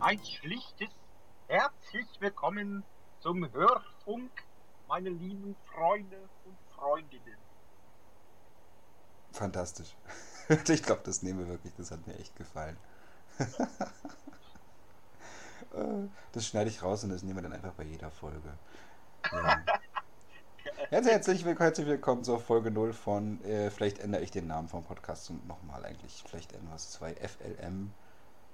Ein 0.00 0.24
schlichtes 0.24 0.88
herzlich 1.48 2.06
willkommen 2.20 2.84
zum 3.18 3.52
Hörfunk, 3.52 4.30
meine 4.86 5.08
lieben 5.08 5.56
Freunde 5.64 6.16
und 6.44 6.56
Freundinnen. 6.74 7.38
Fantastisch. 9.32 9.96
Ich 10.68 10.82
glaube, 10.82 11.02
das 11.04 11.22
nehmen 11.22 11.40
wir 11.40 11.48
wirklich. 11.48 11.74
Das 11.76 11.90
hat 11.90 12.06
mir 12.06 12.16
echt 12.18 12.36
gefallen. 12.36 12.76
Äh, 15.74 16.08
das 16.32 16.46
schneide 16.46 16.70
ich 16.70 16.82
raus 16.82 17.04
und 17.04 17.10
das 17.10 17.22
nehmen 17.22 17.36
wir 17.36 17.42
dann 17.42 17.52
einfach 17.52 17.74
bei 17.74 17.82
jeder 17.82 18.10
Folge. 18.10 18.56
Ja. 19.30 19.62
Jetzt 20.90 21.06
herzlich 21.06 21.44
willkommen, 21.44 21.66
herzlich 21.66 21.86
willkommen 21.86 22.24
zur 22.24 22.40
Folge 22.40 22.70
0 22.70 22.92
von, 22.94 23.44
äh, 23.44 23.70
vielleicht 23.70 23.98
ändere 23.98 24.22
ich 24.22 24.30
den 24.30 24.46
Namen 24.46 24.68
vom 24.68 24.84
Podcast 24.84 25.30
nochmal 25.46 25.84
eigentlich, 25.84 26.24
vielleicht 26.26 26.52
etwas 26.52 26.90
2 26.92 27.14
FLM, 27.14 27.92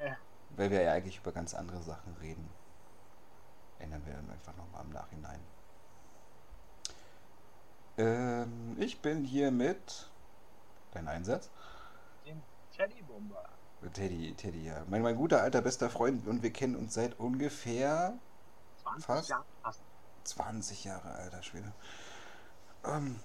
Ja. 0.01 0.17
weil 0.57 0.71
wir 0.71 0.83
ja 0.83 0.93
eigentlich 0.93 1.19
über 1.19 1.31
ganz 1.31 1.55
andere 1.55 1.81
Sachen 1.83 2.15
reden. 2.21 2.49
Ändern 3.79 4.05
wir 4.05 4.15
dann 4.15 4.29
einfach 4.31 4.57
nochmal 4.57 4.83
im 4.85 4.91
Nachhinein. 4.91 5.41
Ähm, 7.99 8.77
ich 8.81 9.01
bin 9.01 9.23
hier 9.25 9.53
mit, 9.53 10.09
dein 10.93 11.07
Einsatz? 11.07 11.51
Den 12.27 12.43
Teddybomber. 12.77 13.49
Teddy, 13.93 14.35
Teddy, 14.35 14.65
ja. 14.67 14.83
Mein, 14.89 15.03
mein 15.03 15.15
guter 15.17 15.41
alter 15.43 15.61
bester 15.61 15.89
Freund 15.91 16.27
und 16.27 16.43
wir 16.43 16.53
kennen 16.53 16.75
uns 16.75 16.95
seit 16.95 17.21
ungefähr 17.21 18.15
20 18.83 19.05
Fast. 19.05 19.29
Jahre 19.29 19.45
fast. 19.63 19.81
20 20.25 20.85
Jahre, 20.85 21.11
alter 21.11 21.43
Schwede. 21.43 21.71
Ähm, 22.87 23.19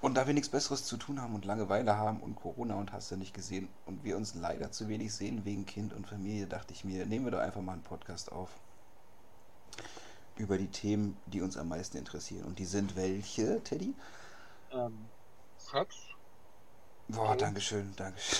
und 0.00 0.14
da 0.14 0.26
wir 0.26 0.34
nichts 0.34 0.48
Besseres 0.50 0.84
zu 0.84 0.96
tun 0.96 1.20
haben 1.20 1.34
und 1.34 1.44
Langeweile 1.44 1.96
haben 1.96 2.20
und 2.20 2.36
Corona 2.36 2.74
und 2.74 2.92
hast 2.92 3.10
du 3.10 3.16
nicht 3.16 3.34
gesehen 3.34 3.68
und 3.86 4.04
wir 4.04 4.16
uns 4.16 4.34
leider 4.34 4.70
zu 4.70 4.88
wenig 4.88 5.14
sehen 5.14 5.44
wegen 5.44 5.66
Kind 5.66 5.92
und 5.92 6.06
Familie, 6.06 6.46
dachte 6.46 6.72
ich 6.72 6.84
mir, 6.84 7.06
nehmen 7.06 7.24
wir 7.24 7.32
doch 7.32 7.38
einfach 7.40 7.60
mal 7.62 7.72
einen 7.72 7.82
Podcast 7.82 8.30
auf. 8.32 8.50
Über 10.36 10.58
die 10.58 10.68
Themen, 10.68 11.16
die 11.26 11.40
uns 11.40 11.56
am 11.56 11.68
meisten 11.68 11.96
interessieren. 11.96 12.44
Und 12.44 12.58
die 12.58 12.66
sind 12.66 12.94
welche, 12.94 13.62
Teddy? 13.64 13.94
Ähm, 14.70 15.06
Sex. 15.56 15.96
Boah, 17.08 17.30
Okay. 17.30 17.38
Dankeschön, 17.38 17.94
Dankeschön. 17.96 18.38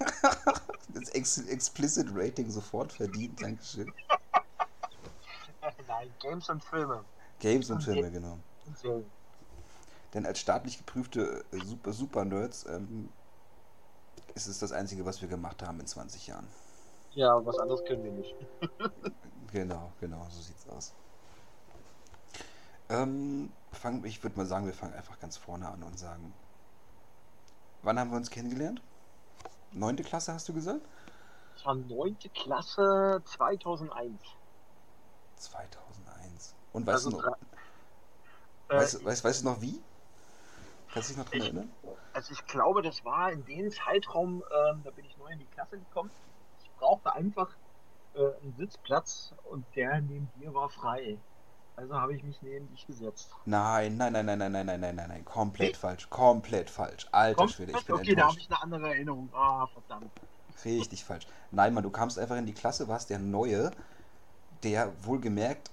Das 0.94 1.10
Ex 1.10 1.36
Explicit 1.38 2.08
Rating 2.14 2.50
sofort 2.50 2.92
verdient, 2.92 3.40
Dankeschön. 3.42 3.92
Nein, 5.86 6.10
Games 6.18 6.48
und 6.48 6.64
Filme. 6.64 7.04
Games 7.40 7.68
und 7.68 7.76
Und 7.76 7.82
Filme, 7.82 8.00
jetzt- 8.02 8.12
genau. 8.14 8.38
Und 8.66 8.78
Serien. 8.78 9.10
Denn 10.14 10.26
als 10.26 10.40
staatlich 10.40 10.78
geprüfte 10.78 11.44
äh, 11.52 11.60
Super, 11.60 11.92
Super 11.92 12.24
Nerds 12.24 12.66
ähm, 12.66 13.10
ist 14.34 14.46
es 14.46 14.58
das 14.58 14.72
Einzige, 14.72 15.04
was 15.04 15.20
wir 15.20 15.28
gemacht 15.28 15.62
haben 15.62 15.80
in 15.80 15.86
20 15.86 16.26
Jahren. 16.28 16.48
Ja, 17.10 17.44
was 17.44 17.58
anderes 17.58 17.84
können 17.84 18.02
wir 18.04 18.12
nicht. 18.12 18.34
Genau, 19.50 19.92
genau, 20.00 20.28
so 20.30 20.40
sieht's 20.42 20.68
aus. 20.68 20.94
Ähm, 22.90 23.52
fang, 23.72 24.04
ich 24.04 24.22
würde 24.22 24.36
mal 24.36 24.46
sagen, 24.46 24.66
wir 24.66 24.74
fangen 24.74 24.94
einfach 24.94 25.18
ganz 25.18 25.36
vorne 25.36 25.68
an 25.68 25.82
und 25.82 25.98
sagen, 25.98 26.34
wann 27.82 27.98
haben 27.98 28.10
wir 28.10 28.16
uns 28.16 28.30
kennengelernt? 28.30 28.82
Neunte 29.72 30.04
Klasse 30.04 30.32
hast 30.34 30.48
du 30.48 30.54
gesagt? 30.54 30.88
Das 31.52 31.66
war 31.66 31.74
neunte 31.74 32.30
Klasse 32.30 33.20
2001. 33.26 34.18
2001. 35.36 36.54
Und 36.72 36.86
weißt 36.86 37.04
Also 37.04 37.10
du 37.10 37.16
noch, 37.16 37.36
Äh, 38.68 38.74
weißt, 38.76 39.04
weißt, 39.04 39.24
weißt 39.24 39.40
du 39.42 39.44
noch 39.46 39.60
wie? 39.60 39.82
Kannst 40.98 41.10
du 41.10 41.14
dich 41.14 41.18
noch 41.24 41.30
dran 41.30 41.38
Ich- 41.40 41.44
erinnern? 41.46 41.70
Also 42.12 42.32
ich 42.32 42.44
glaube, 42.46 42.82
das 42.82 43.04
war 43.04 43.30
in 43.30 43.44
dem 43.44 43.70
Zeitraum, 43.70 44.42
ähm, 44.50 44.82
da 44.82 44.90
bin 44.90 45.04
ich 45.04 45.16
neu 45.16 45.28
in 45.28 45.38
die 45.38 45.46
Klasse 45.46 45.78
gekommen. 45.78 46.10
Ich 46.62 46.70
brauchte 46.78 47.12
einfach 47.14 47.48
äh, 48.14 48.18
einen 48.42 48.54
Sitzplatz 48.56 49.34
und 49.44 49.64
der 49.76 50.00
neben 50.00 50.30
dir 50.32 50.52
war 50.52 50.68
frei. 50.68 51.18
Also 51.76 51.94
habe 51.94 52.16
ich 52.16 52.24
mich 52.24 52.42
neben 52.42 52.68
dich 52.70 52.84
gesetzt. 52.86 53.30
Nein, 53.44 53.96
nein, 53.96 54.12
nein, 54.12 54.26
nein, 54.26 54.38
nein, 54.38 54.50
nein, 54.52 54.66
nein, 54.66 54.80
nein, 54.80 54.96
nein, 54.96 55.08
nein, 55.08 55.24
komplett 55.24 55.76
falsch, 55.76 56.10
komplett 56.10 56.70
falsch. 56.70 57.06
Alter 57.12 57.36
Kommt- 57.36 57.52
Schwede, 57.52 57.72
ich 57.78 57.84
bin 57.86 57.94
okay, 57.94 58.14
da 58.16 58.22
habe 58.22 58.30
enttäuscht. 58.32 58.38
ich 58.40 58.50
eine 58.50 58.62
andere 58.62 58.88
Erinnerung. 58.88 59.30
Ah, 59.32 59.66
verdammt. 59.68 60.10
Richtig 60.64 61.04
falsch. 61.04 61.26
Nein, 61.52 61.72
Mann, 61.74 61.84
du 61.84 61.90
kamst 61.90 62.18
einfach 62.18 62.36
in 62.36 62.46
die 62.46 62.54
Klasse, 62.54 62.88
warst 62.88 63.10
der 63.10 63.20
Neue, 63.20 63.70
der 64.64 64.92
wohlgemerkt 65.04 65.70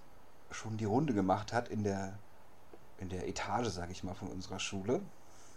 schon 0.52 0.78
die 0.78 0.86
Runde 0.86 1.14
gemacht 1.16 1.52
hat 1.54 1.70
in 1.70 1.84
der, 1.84 2.20
in 2.98 3.10
der 3.10 3.28
Etage, 3.28 3.68
sag 3.70 3.92
ich 3.92 4.04
mal, 4.04 4.16
von 4.16 4.30
unserer 4.30 4.60
Schule. 4.60 5.02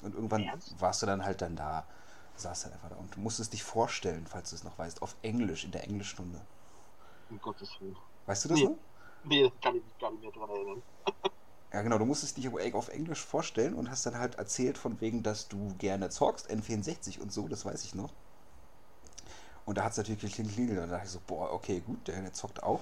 Und 0.03 0.15
irgendwann 0.15 0.51
Ernst? 0.51 0.75
warst 0.79 1.03
du 1.03 1.07
dann 1.07 1.25
halt 1.25 1.43
dann 1.43 1.57
da, 1.57 1.87
saß 2.37 2.63
dann 2.63 2.73
einfach 2.73 2.91
da 2.91 2.97
und 2.97 3.17
du 3.17 3.21
musstest 3.21 3.53
dich 3.53 3.63
vorstellen, 3.65 4.27
falls 4.29 4.51
du 4.51 4.57
es 4.57 4.65
noch 4.65 4.79
weißt, 4.79 5.03
auf 5.03 5.17
Englisch, 5.23 5.65
in 5.65 5.73
der 5.73 5.85
Englischstunde. 5.85 6.41
Um 7.31 7.39
Gottes 7.41 7.81
Willen. 7.81 7.97
Weißt 8.27 8.45
du 8.45 8.49
das 8.49 8.61
Nee. 8.61 8.65
noch? 8.65 8.79
Nee, 9.23 9.51
kann 9.63 9.77
ich 9.77 9.85
mich 9.85 9.99
gar 9.99 10.11
nicht 10.11 10.23
mehr 10.23 10.33
dran 10.33 10.51
erinnern. 10.51 10.83
Ja, 11.73 11.81
genau, 11.83 11.97
du 11.99 12.05
musstest 12.05 12.37
dich 12.37 12.47
auf- 12.49 12.75
auf 12.75 12.89
Englisch 12.89 13.25
vorstellen 13.25 13.73
und 13.75 13.89
hast 13.91 14.05
dann 14.05 14.19
halt 14.19 14.35
erzählt 14.35 14.77
von 14.77 15.01
wegen, 15.01 15.23
dass 15.23 15.49
du 15.49 15.75
gerne 15.79 16.11
zockst, 16.11 16.51
N64 16.51 17.21
und 17.21 17.33
so, 17.33 17.49
das 17.49 17.65
weiß 17.65 17.85
ich 17.85 17.95
noch. 17.95 18.13
Und 19.65 19.77
da 19.79 19.85
hat 19.85 19.93
es 19.93 19.99
natürlich 19.99 20.21
geklingelt 20.37 20.71
und 20.71 20.77
da 20.77 20.87
dachte 20.87 21.07
ich 21.07 21.13
so, 21.13 21.21
boah, 21.27 21.53
okay, 21.53 21.81
gut, 21.81 22.09
der, 22.09 22.21
der 22.23 22.33
zockt 22.33 22.63
auch. 22.63 22.81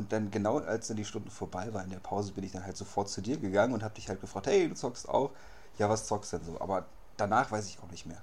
Und 0.00 0.12
dann 0.12 0.30
genau 0.30 0.56
als 0.60 0.88
dann 0.88 0.96
die 0.96 1.04
Stunde 1.04 1.30
vorbei 1.30 1.74
war 1.74 1.84
in 1.84 1.90
der 1.90 2.00
Pause, 2.00 2.32
bin 2.32 2.42
ich 2.42 2.52
dann 2.52 2.64
halt 2.64 2.74
sofort 2.74 3.10
zu 3.10 3.20
dir 3.20 3.36
gegangen 3.36 3.74
und 3.74 3.82
habe 3.82 3.92
dich 3.92 4.08
halt 4.08 4.18
gefragt, 4.18 4.46
hey, 4.46 4.66
du 4.66 4.74
zockst 4.74 5.06
auch? 5.06 5.30
Ja, 5.76 5.90
was 5.90 6.06
zockst 6.06 6.32
denn 6.32 6.42
so? 6.42 6.58
Aber 6.58 6.86
danach 7.18 7.50
weiß 7.50 7.68
ich 7.68 7.78
auch 7.80 7.90
nicht 7.90 8.06
mehr. 8.06 8.22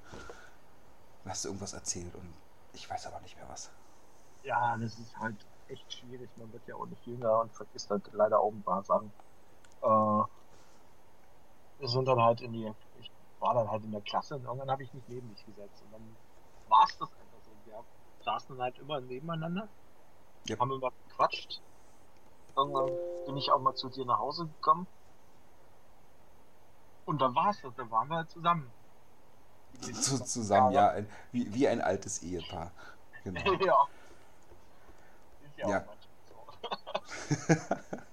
Dann 1.23 1.33
hast 1.33 1.45
du 1.45 1.49
irgendwas 1.49 1.73
erzählt 1.73 2.15
und 2.15 2.33
ich 2.73 2.89
weiß 2.89 3.05
aber 3.05 3.19
nicht 3.21 3.35
mehr 3.35 3.47
was. 3.47 3.69
Ja, 4.41 4.75
das 4.77 4.97
ist 4.97 5.15
halt 5.17 5.45
echt 5.67 5.93
schwierig. 5.93 6.35
Man 6.35 6.51
wird 6.51 6.65
ja 6.67 6.75
auch 6.75 6.87
nicht 6.87 7.05
jünger 7.05 7.41
und 7.41 7.53
vergisst 7.53 7.91
halt 7.91 8.09
leider 8.11 8.39
auch 8.39 8.51
ein 8.51 8.63
paar 8.63 8.83
Sachen. 8.83 9.13
Äh, 9.83 10.23
wir 11.79 11.87
sind 11.87 12.07
dann 12.07 12.21
halt 12.21 12.41
in 12.41 12.53
die, 12.53 12.71
ich 12.99 13.11
war 13.39 13.53
dann 13.53 13.69
halt 13.69 13.83
in 13.83 13.91
der 13.91 14.01
Klasse 14.01 14.35
und 14.35 14.45
irgendwann 14.45 14.71
habe 14.71 14.83
ich 14.83 14.93
mich 14.93 15.07
neben 15.07 15.29
dich 15.29 15.45
gesetzt. 15.45 15.81
Und 15.83 15.91
dann 15.91 16.17
war 16.67 16.85
es 16.89 16.97
das 16.97 17.13
einfach 17.13 17.41
so. 17.43 17.51
Wir 17.65 17.85
saßen 18.25 18.55
dann 18.55 18.63
halt 18.65 18.79
immer 18.79 18.99
nebeneinander, 18.99 19.69
Ja. 20.49 20.59
haben 20.59 20.71
immer 20.71 20.91
gequatscht. 21.07 21.61
Irgendwann 22.55 22.91
bin 23.25 23.37
ich 23.37 23.51
auch 23.51 23.59
mal 23.59 23.75
zu 23.75 23.89
dir 23.89 24.05
nach 24.05 24.17
Hause 24.19 24.47
gekommen. 24.47 24.87
Und 27.05 27.21
dann 27.21 27.35
war 27.35 27.51
es 27.51 27.61
das, 27.61 27.73
dann 27.75 27.89
waren 27.91 28.07
wir 28.09 28.17
halt 28.17 28.29
zusammen. 28.29 28.71
Zu, 29.81 30.23
zusammen, 30.23 30.71
ja, 30.71 30.89
ein, 30.89 31.09
wie, 31.31 31.53
wie 31.53 31.67
ein 31.67 31.81
altes 31.81 32.23
Ehepaar. 32.23 32.71
Genau. 33.23 33.53
ja. 33.63 33.87
Ist 35.43 35.57
ja, 35.57 35.69
Ja. 35.69 35.81
auch 35.81 35.85
manchmal 35.85 37.57
so. 37.59 37.75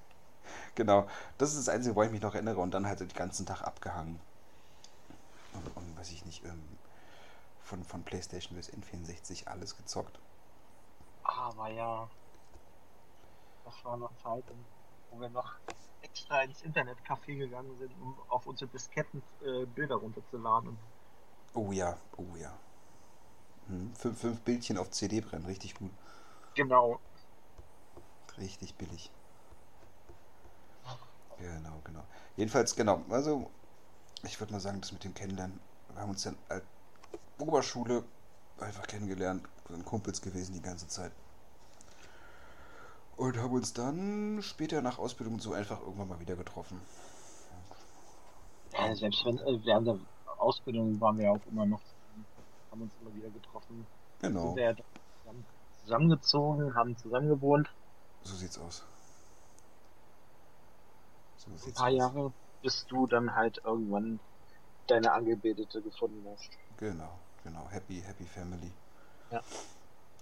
Genau, 0.74 1.06
das 1.38 1.50
ist 1.54 1.68
das 1.68 1.74
Einzige, 1.74 1.94
wo 1.94 2.02
ich 2.02 2.10
mich 2.10 2.20
noch 2.20 2.34
erinnere 2.34 2.58
und 2.60 2.72
dann 2.72 2.86
halt 2.86 2.98
den 2.98 3.08
ganzen 3.10 3.46
Tag 3.46 3.62
abgehangen. 3.62 4.18
Und, 5.52 5.76
und 5.76 5.96
weiß 5.96 6.10
ich 6.10 6.24
nicht, 6.26 6.44
ähm, 6.44 6.62
von, 7.62 7.84
von 7.84 8.02
Playstation 8.02 8.56
bis 8.56 8.72
N64 8.72 9.46
alles 9.46 9.76
gezockt. 9.76 10.18
Aber 11.22 11.68
ja, 11.70 12.08
das 13.64 13.84
war 13.84 13.96
noch 13.96 14.14
Zeiten, 14.16 14.64
wo 15.10 15.20
wir 15.20 15.28
noch 15.28 15.54
extra 16.02 16.42
ins 16.42 16.62
Internetcafé 16.62 17.36
gegangen 17.36 17.76
sind, 17.78 17.92
um 18.00 18.16
auf 18.28 18.46
unsere 18.46 18.70
Disketten 18.70 19.22
äh, 19.42 19.64
Bilder 19.66 19.96
runterzuladen. 19.96 20.76
Oh 21.54 21.72
ja, 21.72 21.96
oh 22.16 22.36
ja. 22.36 22.52
Hm, 23.68 23.94
fünf, 23.94 24.20
fünf 24.20 24.40
Bildchen 24.42 24.76
auf 24.76 24.90
CD 24.90 25.20
brennen, 25.20 25.46
richtig 25.46 25.74
gut. 25.74 25.90
genau, 26.54 27.00
Richtig 28.38 28.74
billig. 28.74 29.10
Genau, 31.38 31.80
genau. 31.84 32.04
Jedenfalls, 32.36 32.74
genau, 32.74 33.02
also 33.08 33.50
ich 34.22 34.38
würde 34.40 34.52
mal 34.52 34.60
sagen, 34.60 34.80
das 34.80 34.92
mit 34.92 35.04
dem 35.04 35.14
Kennenlernen, 35.14 35.60
wir 35.92 36.00
haben 36.00 36.10
uns 36.10 36.22
dann 36.22 36.36
als 36.48 36.64
Oberschule 37.38 38.04
einfach 38.58 38.86
kennengelernt, 38.86 39.46
sind 39.68 39.84
Kumpels 39.84 40.20
gewesen 40.20 40.52
die 40.52 40.62
ganze 40.62 40.88
Zeit. 40.88 41.12
Und 43.16 43.36
haben 43.38 43.52
uns 43.52 43.72
dann 43.72 44.40
später 44.42 44.82
nach 44.82 44.98
Ausbildung 44.98 45.38
so 45.38 45.52
einfach 45.52 45.80
irgendwann 45.80 46.08
mal 46.08 46.20
wieder 46.20 46.36
getroffen. 46.36 46.80
ja, 48.72 48.94
selbst 48.94 49.24
wenn 49.24 49.38
äh, 49.38 49.64
während 49.64 49.86
der 49.86 49.98
Ausbildung 50.38 51.00
waren 51.00 51.18
wir 51.18 51.30
auch 51.30 51.46
immer 51.50 51.64
noch, 51.64 51.80
haben 52.70 52.82
uns 52.82 52.92
immer 53.00 53.14
wieder 53.14 53.30
getroffen. 53.30 53.86
Genau, 54.20 54.48
Sind 54.48 54.56
wir 54.56 54.64
ja 54.64 54.74
zusammen, 55.22 55.46
zusammengezogen, 55.82 56.74
haben 56.74 56.96
zusammen 56.96 57.28
gewohnt, 57.28 57.70
so 58.24 58.34
sieht's 58.34 58.58
aus. 58.58 58.82
So 61.36 61.50
ein 61.50 61.58
sieht's 61.58 61.78
paar 61.78 61.88
aus. 61.88 61.96
Jahre, 61.96 62.32
bis 62.62 62.86
du 62.86 63.06
dann 63.06 63.34
halt 63.34 63.60
irgendwann 63.64 64.18
deine 64.86 65.12
Angebetete 65.12 65.82
gefunden 65.82 66.26
hast. 66.32 66.50
Genau, 66.78 67.18
genau. 67.42 67.68
Happy, 67.68 68.00
happy 68.00 68.24
family. 68.24 68.72
Ja. 69.30 69.42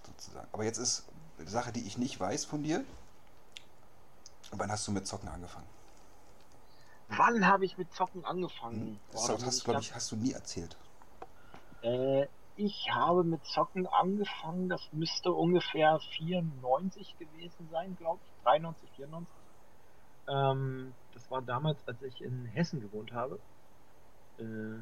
Sozusagen. 0.05 0.47
Aber 0.51 0.63
jetzt 0.65 0.77
ist 0.77 1.05
Sache, 1.39 1.71
die 1.71 1.85
ich 1.85 1.97
nicht 1.97 2.19
weiß 2.19 2.45
von 2.45 2.63
dir. 2.63 2.83
Wann 4.51 4.71
hast 4.71 4.87
du 4.87 4.91
mit 4.91 5.07
Zocken 5.07 5.29
angefangen? 5.29 5.67
Wann 7.09 7.45
habe 7.45 7.65
ich 7.65 7.77
mit 7.77 7.91
Zocken 7.93 8.23
angefangen? 8.25 8.79
Hm, 8.81 8.99
Boah, 9.11 9.27
Das 9.27 9.45
hast, 9.45 9.57
ich 9.57 9.63
glaube 9.63 9.81
ich, 9.81 9.93
hast 9.93 10.11
du 10.11 10.15
nie 10.15 10.31
erzählt. 10.31 10.75
Äh, 11.81 12.27
ich 12.55 12.87
habe 12.91 13.23
mit 13.23 13.43
Zocken 13.45 13.87
angefangen, 13.87 14.69
das 14.69 14.81
müsste 14.91 15.31
ungefähr 15.31 15.99
94 16.17 17.17
gewesen 17.17 17.67
sein, 17.71 17.95
glaube 17.95 18.21
ich. 18.23 18.43
93, 18.43 18.89
94. 18.95 19.33
Ähm, 20.27 20.93
das 21.13 21.29
war 21.29 21.41
damals, 21.41 21.85
als 21.87 22.01
ich 22.03 22.21
in 22.21 22.45
Hessen 22.45 22.79
gewohnt 22.79 23.11
habe. 23.11 23.39
Äh, 24.37 24.79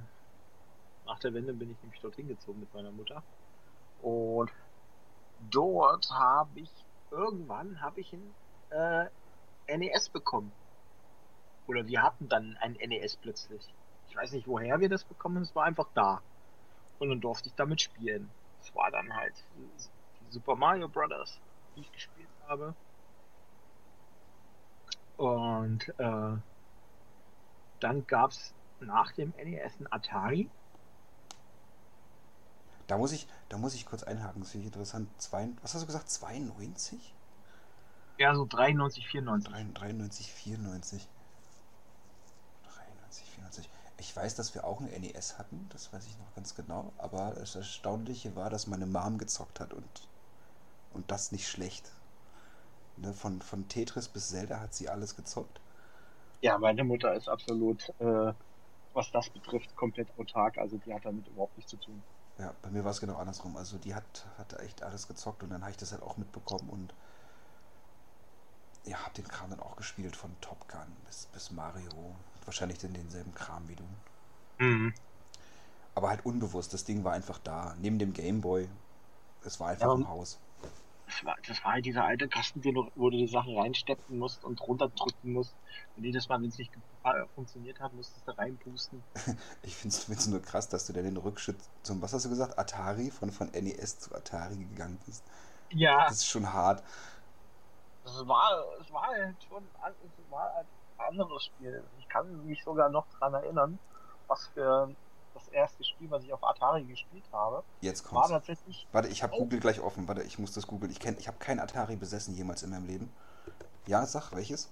nach 1.06 1.20
der 1.20 1.34
Wende 1.34 1.54
bin 1.54 1.72
ich 1.72 1.82
nämlich 1.82 2.02
dorthin 2.02 2.28
gezogen 2.28 2.60
mit 2.60 2.74
meiner 2.74 2.92
Mutter. 2.92 3.24
Und 4.02 4.52
dort 5.50 6.10
habe 6.12 6.60
ich, 6.60 6.72
irgendwann 7.10 7.82
habe 7.82 8.02
ich 8.02 8.14
ein 8.14 8.36
äh, 8.70 9.78
NES 9.78 10.10
bekommen. 10.10 10.52
Oder 11.68 11.86
wir 11.88 12.02
hatten 12.04 12.28
dann 12.28 12.58
ein 12.60 12.74
NES 12.74 13.18
plötzlich. 13.18 13.74
Ich 14.10 14.16
weiß 14.16 14.34
nicht, 14.34 14.48
woher 14.48 14.80
wir 14.80 14.90
das 14.90 15.06
bekommen, 15.06 15.42
es 15.42 15.56
war 15.56 15.66
einfach 15.66 15.88
da. 15.94 16.22
Und 17.00 17.10
dann 17.10 17.22
durfte 17.22 17.48
ich 17.48 17.56
damit 17.56 17.82
spielen. 17.82 18.30
Das 18.60 18.76
war 18.76 18.92
dann 18.92 19.16
halt 19.16 19.34
Super 20.30 20.56
Mario 20.56 20.88
Brothers, 20.88 21.40
die 21.76 21.82
ich 21.82 21.92
gespielt 21.92 22.30
habe. 22.48 22.76
Und 25.18 25.88
äh, 26.00 26.38
dann 27.80 28.08
gab 28.08 28.32
es 28.32 28.54
nach 28.80 29.12
dem 29.14 29.34
NES 29.38 29.80
ein 29.80 29.92
Atari. 29.92 30.50
Da 32.92 32.98
muss 32.98 33.14
ich, 33.14 33.26
da 33.48 33.58
muss 33.58 33.74
ich 33.74 33.86
kurz 33.86 34.04
einhaken, 34.04 34.42
das 34.42 34.52
finde 34.52 34.68
ich 34.68 34.74
interessant. 34.74 35.08
Zwei, 35.18 35.48
was 35.62 35.74
hast 35.74 35.84
du 35.84 35.86
gesagt? 35.86 36.10
92? 36.10 37.14
Ja, 38.18 38.36
so 38.36 38.44
93, 38.44 39.08
94. 39.08 39.50
93, 39.74 40.34
94. 40.34 41.08
93, 42.66 43.26
94. 43.30 43.70
Ich 43.98 44.14
weiß, 44.14 44.36
dass 44.36 44.54
wir 44.56 44.66
auch 44.66 44.82
ein 44.82 44.88
NES 44.88 45.38
hatten, 45.38 45.68
das 45.70 45.94
weiß 45.94 46.06
ich 46.06 46.18
noch 46.18 46.36
ganz 46.36 46.54
genau, 46.54 46.92
aber 46.98 47.32
das 47.34 47.56
Erstaunliche 47.56 48.36
war, 48.36 48.50
dass 48.50 48.68
meine 48.68 48.88
Mom 48.88 49.18
gezockt 49.18 49.62
hat 49.62 49.74
und, 49.74 50.10
und 50.94 51.10
das 51.10 51.32
nicht 51.32 51.48
schlecht. 51.48 51.94
Ne, 52.98 53.14
von, 53.14 53.42
von 53.42 53.70
Tetris 53.70 54.10
bis 54.10 54.32
Zelda 54.32 54.60
hat 54.60 54.74
sie 54.74 54.90
alles 54.90 55.16
gezockt. 55.16 55.62
Ja, 56.42 56.58
meine 56.58 56.84
Mutter 56.84 57.14
ist 57.14 57.30
absolut, 57.30 57.88
äh, 58.00 58.34
was 58.94 59.12
das 59.12 59.30
betrifft, 59.30 59.78
komplett 59.78 60.10
autark. 60.18 60.58
Also 60.58 60.78
die 60.78 60.94
hat 60.94 61.06
damit 61.06 61.26
überhaupt 61.30 61.56
nichts 61.56 61.72
zu 61.72 61.78
tun. 61.78 62.04
Ja, 62.42 62.54
bei 62.62 62.70
mir 62.70 62.84
war 62.84 62.92
es 62.92 63.00
genau 63.00 63.16
andersrum. 63.16 63.56
Also 63.56 63.78
die 63.78 63.96
hat, 63.96 64.26
hat 64.38 64.60
echt 64.60 64.84
alles 64.84 65.08
gezockt 65.08 65.44
und 65.44 65.50
dann 65.52 65.62
habe 65.62 65.72
ich 65.72 65.78
das 65.78 65.94
halt 65.94 66.04
auch 66.04 66.18
mitbekommen 66.18 66.70
und 66.70 66.94
ja, 68.86 68.98
hab 69.06 69.14
den 69.16 69.28
Kram 69.28 69.50
dann 69.50 69.60
auch 69.60 69.76
gespielt 69.76 70.16
von 70.16 70.40
Top 70.42 70.68
Gun 70.68 70.96
bis, 71.08 71.26
bis 71.28 71.50
Mario. 71.52 72.16
Wahrscheinlich 72.46 72.78
den, 72.80 72.94
denselben 72.94 73.34
Kram 73.34 73.68
wie 73.68 73.76
du. 73.76 73.84
Mhm. 74.60 74.92
Aber 75.96 76.10
halt 76.10 76.26
unbewusst, 76.26 76.74
das 76.74 76.84
Ding 76.84 77.04
war 77.06 77.14
einfach 77.14 77.38
da, 77.40 77.76
neben 77.80 77.98
dem 78.00 78.12
Gameboy. 78.14 78.70
Es 79.46 79.60
war 79.60 79.70
einfach 79.70 79.92
Ja, 79.92 79.96
im 79.96 80.08
Haus. 80.08 80.40
Das 81.12 81.26
war, 81.26 81.36
das 81.46 81.64
war 81.66 81.74
halt 81.74 81.86
dieser 81.86 82.06
alte 82.06 82.30
Kasten, 82.30 82.64
wo 82.64 83.10
du 83.10 83.18
die 83.18 83.28
Sachen 83.28 83.58
reinsteppen 83.58 84.18
musst 84.18 84.46
und 84.46 84.62
runterdrücken 84.62 85.34
musst. 85.34 85.58
Und 85.98 86.06
jedes 86.06 86.30
Mal, 86.30 86.42
wenn 86.42 86.48
es 86.48 86.58
nicht 86.58 86.74
funktioniert 87.36 87.82
hat, 87.82 87.92
musstest 87.94 88.26
du 88.28 88.32
reinpusten. 88.38 89.04
Ich 89.64 89.76
finde 89.76 89.96
es 89.96 90.28
nur 90.28 90.42
krass, 90.42 90.70
dass 90.70 90.86
du 90.86 90.94
dann 90.94 91.04
den 91.04 91.18
Rückschritt 91.18 91.62
zum, 91.84 92.02
was 92.02 92.14
hast 92.14 92.26
du 92.26 92.30
gesagt, 92.30 92.58
Atari, 92.58 93.12
von, 93.12 93.32
von 93.32 93.50
NES 93.50 94.00
zu 94.00 94.16
Atari 94.16 94.58
gegangen 94.66 95.00
bist. 95.06 95.24
Ja, 95.72 96.06
Das 96.08 96.18
ist 96.18 96.28
schon 96.28 96.52
hart. 96.54 96.84
es 98.06 98.28
war, 98.28 98.64
es 98.80 98.92
war 98.92 99.08
halt 99.08 99.44
schon 99.44 99.66
es 100.04 100.30
war 100.30 100.56
ein 100.58 100.68
anderes 100.98 101.46
Spiel. 101.46 101.84
Ich 101.98 102.08
kann 102.08 102.46
mich 102.46 102.64
sogar 102.64 102.90
noch 102.90 103.08
dran 103.10 103.34
erinnern, 103.34 103.80
was 104.28 104.48
für 104.54 104.88
das 104.90 105.11
erste 105.52 105.84
Spiel, 105.84 106.10
was 106.10 106.24
ich 106.24 106.34
auf 106.34 106.44
Atari 106.44 106.84
gespielt 106.86 107.26
habe, 107.32 107.64
Jetzt 107.82 108.04
war 108.12 108.24
kommt's. 108.24 108.30
tatsächlich 108.30 108.88
Warte, 108.92 109.10
ich 109.10 109.24
habe 109.24 109.34
Oh. 109.36 109.40
Google 109.40 109.60
gleich 109.60 109.80
offen. 109.80 110.08
Warte, 110.08 110.24
ich 110.24 110.40
muss 110.40 110.54
das 110.54 110.68
googeln. 110.68 110.92
Ich, 110.92 111.00
kenn- 111.00 111.18
ich 111.20 111.28
habe 111.28 111.38
kein 111.40 111.60
Atari 111.60 111.96
besessen 111.96 112.34
jemals 112.36 112.64
in 112.64 112.70
meinem 112.72 112.86
Leben. 112.88 113.10
Ja, 113.88 114.06
sag, 114.06 114.32
welches? 114.34 114.70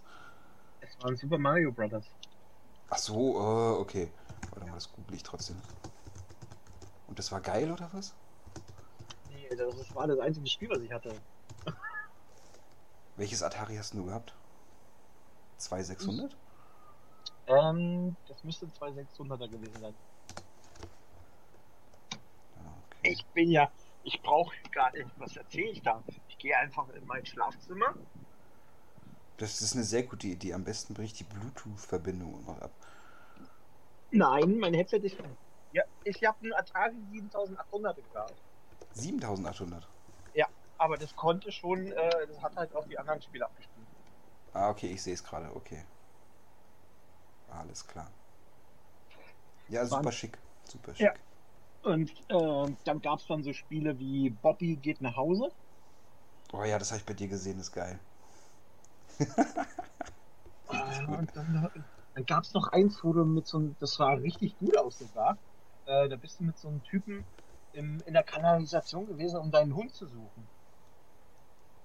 es 0.81 0.97
war 0.99 1.09
ein 1.09 1.17
Super 1.17 1.37
Mario 1.37 1.71
Brothers. 1.71 2.05
Ach 2.89 2.97
so, 2.97 3.35
äh, 3.37 3.79
okay. 3.79 4.11
Warte 4.51 4.65
mal, 4.67 4.75
das 4.75 4.91
google 4.91 5.15
ich 5.15 5.23
trotzdem. 5.23 5.57
Und 7.07 7.19
das 7.19 7.31
war 7.31 7.41
geil, 7.41 7.71
oder 7.71 7.89
was? 7.93 8.13
Nee, 9.29 9.49
das 9.55 9.93
war 9.95 10.07
das 10.07 10.19
einzige 10.19 10.47
Spiel, 10.47 10.69
was 10.69 10.79
ich 10.81 10.91
hatte. 10.91 11.13
Welches 13.15 13.43
Atari 13.43 13.75
hast 13.75 13.93
du 13.93 14.05
gehabt? 14.05 14.33
2600? 15.57 16.35
Ähm, 17.47 18.15
das 18.27 18.43
müsste 18.43 18.65
ein 18.67 18.71
2600er 18.71 19.47
gewesen 19.49 19.81
sein. 19.81 19.95
Ah, 22.57 22.73
okay. 22.85 22.98
Ich 23.09 23.25
bin 23.27 23.49
ja, 23.49 23.71
ich 24.03 24.21
brauche 24.21 24.53
gar 24.71 24.91
nicht, 24.91 25.07
was 25.17 25.35
erzähle 25.35 25.71
ich 25.71 25.81
da? 25.81 26.03
Ich 26.27 26.37
gehe 26.37 26.57
einfach 26.57 26.87
in 26.89 27.05
mein 27.05 27.25
Schlafzimmer. 27.25 27.95
Das 29.37 29.61
ist 29.61 29.73
eine 29.75 29.83
sehr 29.83 30.03
gute 30.03 30.27
Idee. 30.27 30.53
Am 30.53 30.63
besten 30.63 30.93
bricht 30.93 31.19
die 31.19 31.23
Bluetooth-Verbindung 31.23 32.45
noch 32.45 32.61
ab. 32.61 32.71
Nein, 34.11 34.59
mein 34.59 34.73
Headset 34.73 34.97
ist. 34.97 35.17
Ja, 35.71 35.83
ich 36.03 36.23
habe 36.23 36.37
einen 36.41 36.53
Atari 36.53 36.95
7800 37.11 38.13
gehabt. 38.13 38.33
7800. 38.93 39.87
Aber 40.79 40.97
das 40.97 41.13
konnte 41.15 41.51
schon, 41.51 41.91
äh, 41.91 42.27
das 42.27 42.41
hat 42.41 42.55
halt 42.55 42.73
auch 42.73 42.87
die 42.87 42.97
anderen 42.97 43.21
Spiele 43.21 43.45
abgespielt. 43.45 43.85
Ah, 44.53 44.69
okay, 44.69 44.87
ich 44.87 45.03
sehe 45.03 45.13
es 45.13 45.23
gerade. 45.23 45.53
Okay. 45.53 45.83
Alles 47.49 47.85
klar. 47.85 48.09
Ja, 49.67 49.85
super 49.85 50.11
schick. 50.11 50.37
Super 50.63 50.95
schick. 50.95 51.05
Ja. 51.05 51.13
Und 51.81 52.11
äh, 52.29 52.75
dann 52.85 53.01
gab 53.01 53.19
es 53.19 53.27
dann 53.27 53.43
so 53.43 53.51
Spiele 53.53 53.97
wie 53.99 54.29
Bobby 54.29 54.77
geht 54.77 55.01
nach 55.01 55.17
Hause. 55.17 55.51
Oh 56.53 56.63
ja, 56.63 56.77
das 56.79 56.91
habe 56.91 56.99
ich 56.99 57.05
bei 57.05 57.13
dir 57.15 57.27
gesehen, 57.27 57.59
ist 57.59 57.71
geil. 57.71 57.99
Äh, 60.67 61.05
und 61.05 61.35
dann, 61.35 61.69
dann 62.13 62.25
gab 62.25 62.43
es 62.43 62.53
noch 62.53 62.67
eins, 62.69 63.03
wo 63.03 63.13
du 63.13 63.25
mit 63.25 63.47
so 63.47 63.57
einem, 63.57 63.77
das 63.79 63.95
sah 63.95 64.13
richtig 64.13 64.57
gut 64.57 64.77
aus 64.77 64.97
sogar. 64.97 65.39
Äh, 65.85 66.09
da 66.09 66.15
bist 66.17 66.39
du 66.39 66.43
mit 66.43 66.57
so 66.57 66.67
einem 66.69 66.83
Typen 66.83 67.25
im, 67.71 68.01
in 68.05 68.13
der 68.13 68.23
Kanalisation 68.23 69.05
gewesen, 69.07 69.39
um 69.39 69.51
deinen 69.51 69.75
Hund 69.75 69.93
zu 69.93 70.07
suchen. 70.07 70.49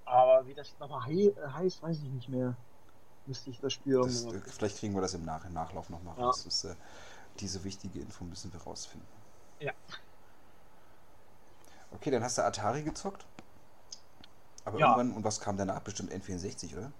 Aber 0.05 0.45
wie 0.47 0.53
das 0.55 0.77
nochmal 0.79 1.05
hei 1.05 1.33
heißt, 1.35 1.81
weiß 1.81 2.01
ich 2.01 2.09
nicht 2.09 2.29
mehr. 2.29 2.57
Müsste 3.25 3.49
ich 3.51 3.59
das 3.59 3.73
Spiel 3.73 3.97
Das, 3.99 4.25
äh, 4.31 4.41
vielleicht 4.47 4.77
kriegen 4.77 4.93
wir 4.93 5.01
das 5.01 5.13
im 5.15 5.23
Nach 5.25 5.47
Nachlauf 5.49 5.89
nochmal 5.89 6.15
Ja. 6.15 6.23
raus. 6.25 6.43
Das, 6.45 6.63
äh, 6.63 6.75
diese 7.39 7.63
wichtige 7.65 8.01
Info 8.01 8.25
müssen 8.25 8.53
wir 8.53 8.61
rausfinden. 8.61 9.24
Ja. 9.59 9.73
Okay, 11.91 12.11
dann 12.11 12.23
hast 12.23 12.37
du 12.37 12.43
Atari 12.43 12.83
gezockt. 12.83 13.25
Aber 14.65 14.79
Ja. 14.79 14.87
irgendwann, 14.87 15.13
und 15.13 15.23
was 15.23 15.39
kam 15.39 15.55
danach? 15.55 15.79
Bestimmt 15.79 16.11
N64, 16.11 16.75
oder? 16.75 16.91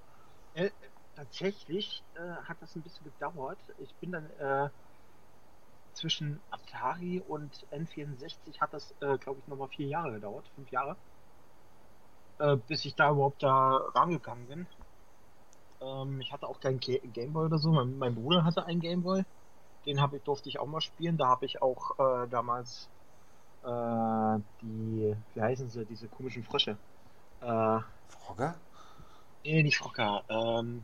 Äh, 0.53 0.71
tatsächlich 1.13 2.03
äh, 2.15 2.19
hat 2.19 2.61
das 2.61 2.75
ein 2.75 2.81
bisschen 2.83 3.03
gedauert. 3.05 3.61
Ich 3.77 3.95
bin 3.97 4.11
dann 4.11 4.29
äh, 4.31 4.69
zwischen 5.93 6.43
Atari 6.51 7.19
und 7.19 7.65
N64 7.71 8.61
hat 8.61 8.73
das, 8.73 8.91
äh, 9.01 9.17
glaube 9.17 9.39
ich, 9.39 9.47
nochmal 9.47 9.69
vier 9.69 9.87
Jahre 9.87 10.11
gedauert, 10.11 10.47
fünf 10.53 10.69
Jahre, 10.69 10.99
äh, 12.39 12.55
bis 12.55 12.85
ich 12.85 12.95
da 12.95 13.11
überhaupt 13.11 13.43
da 13.43 13.75
rangegangen 13.93 14.47
bin. 14.47 14.67
Ähm, 15.81 16.19
ich 16.21 16.31
hatte 16.33 16.47
auch 16.49 16.59
keinen 16.59 16.79
Ga- 16.81 16.99
Gameboy 17.01 17.45
oder 17.45 17.59
so. 17.59 17.71
Mein, 17.71 17.95
mein 17.97 18.15
Bruder 18.15 18.43
hatte 18.43 18.65
einen 18.65 18.81
Gameboy. 18.81 19.23
Den 19.85 20.01
hab 20.01 20.13
ich, 20.13 20.23
durfte 20.23 20.49
ich 20.49 20.59
auch 20.59 20.67
mal 20.67 20.81
spielen. 20.81 21.17
Da 21.17 21.27
habe 21.27 21.45
ich 21.45 21.61
auch 21.61 21.91
äh, 21.99 22.27
damals 22.27 22.89
äh, 23.63 24.39
die, 24.61 25.15
wie 25.33 25.41
heißen 25.41 25.69
sie, 25.69 25.85
diese 25.85 26.07
komischen 26.07 26.43
Frösche. 26.43 26.77
Äh, 27.41 27.79
Frogger? 28.07 28.55
Nee, 29.43 29.63
nicht 29.63 29.77
Frocker. 29.77 30.23
Ähm, 30.29 30.83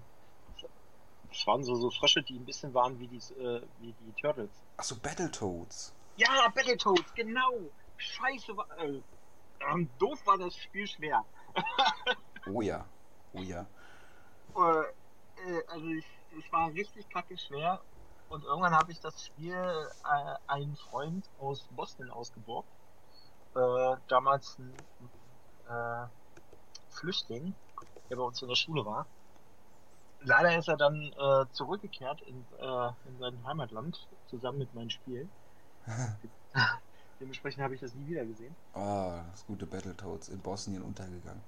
das 1.30 1.48
waren 1.48 1.64
so, 1.64 1.76
so 1.76 1.90
Frösche, 1.90 2.22
die 2.22 2.38
ein 2.38 2.46
bisschen 2.46 2.74
waren 2.74 3.00
wie 3.00 3.08
die, 3.08 3.18
äh, 3.18 3.62
wie 3.80 3.94
die 3.94 4.14
Turtles. 4.22 4.52
Achso, 4.78 4.96
Battletoads. 4.96 5.94
Ja, 6.18 6.48
Battletoads, 6.54 7.14
genau. 7.16 7.72
Scheiße, 7.98 8.56
war, 8.58 8.68
äh, 8.80 9.02
ähm, 9.72 9.90
doof 9.98 10.20
war 10.26 10.38
das 10.38 10.56
Spiel 10.56 10.88
schwer. 10.88 11.26
Oh 12.48 12.62
ja. 12.62 12.84
Oh 13.34 13.42
ja. 13.42 13.68
Äh, 14.56 14.82
äh, 15.48 15.64
also 15.68 15.86
ich, 15.90 16.06
es 16.38 16.52
war 16.52 16.72
richtig 16.74 17.08
kacke 17.10 17.38
schwer. 17.38 17.80
Und 18.32 18.44
irgendwann 18.46 18.74
habe 18.74 18.92
ich 18.92 19.00
das 19.00 19.26
Spiel 19.26 19.54
äh, 19.54 20.36
einen 20.48 20.76
Freund 20.76 21.30
aus 21.40 21.68
Boston 21.72 22.10
ausgeborgt. 22.10 22.70
Äh, 23.56 23.96
damals 24.08 24.58
ein 24.58 24.74
äh, 25.68 26.08
Flüchtling, 26.90 27.54
der 28.10 28.16
bei 28.16 28.24
uns 28.24 28.42
in 28.42 28.48
der 28.48 28.56
Schule 28.56 28.86
war. 28.86 29.06
Leider 30.22 30.58
ist 30.58 30.70
er 30.70 30.78
dann 30.78 31.12
äh, 31.18 31.46
zurückgekehrt 31.52 32.22
in, 32.22 32.46
äh, 32.60 32.92
in 33.08 33.20
sein 33.20 33.46
Heimatland 33.46 34.08
zusammen 34.28 34.60
mit 34.60 34.74
meinen 34.74 34.90
Spielen. 34.90 35.30
Dementsprechend 37.20 37.64
habe 37.64 37.76
ich 37.76 37.82
das 37.82 37.94
nie 37.96 38.08
wieder 38.08 38.26
gesehen. 38.26 38.56
Ah, 38.74 39.24
das 39.32 39.46
gute 39.46 39.66
Battletoads 39.66 40.30
in 40.30 40.40
Bosnien 40.40 40.82
untergegangen. 40.84 41.44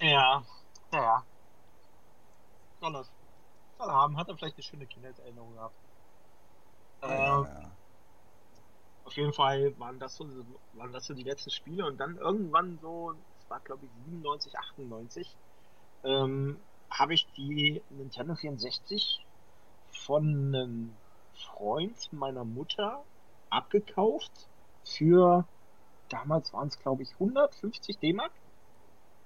Ja, 0.00 0.42
ja. 0.92 1.24
Dollars. 2.80 3.10
Geburtstag 3.76 3.94
haben, 3.94 4.16
hat 4.16 4.28
er 4.28 4.36
vielleicht 4.36 4.56
eine 4.56 4.62
schöne 4.62 4.86
Kindheitserinnerung 4.86 5.54
gehabt. 5.54 5.74
Äh, 7.08 7.14
ja. 7.14 7.76
Auf 9.04 9.16
jeden 9.16 9.32
Fall 9.32 9.78
waren 9.78 9.98
das, 9.98 10.16
so, 10.16 10.28
waren 10.72 10.92
das 10.92 11.06
so 11.06 11.14
die 11.14 11.22
letzten 11.22 11.50
Spiele 11.50 11.86
und 11.86 11.98
dann 11.98 12.16
irgendwann 12.16 12.78
so, 12.78 13.12
das 13.12 13.50
war 13.50 13.60
glaube 13.60 13.86
ich 13.86 13.92
97, 14.04 14.58
98, 14.58 15.36
ähm, 16.04 16.58
habe 16.90 17.14
ich 17.14 17.26
die 17.36 17.82
Nintendo 17.90 18.34
64 18.34 19.24
von 19.90 20.54
einem 20.54 20.96
Freund 21.34 22.12
meiner 22.12 22.44
Mutter 22.44 23.04
abgekauft 23.50 24.48
für, 24.84 25.48
damals 26.08 26.52
waren 26.52 26.68
es 26.68 26.78
glaube 26.78 27.02
ich 27.04 27.12
150 27.14 27.98
D-Mark 27.98 28.32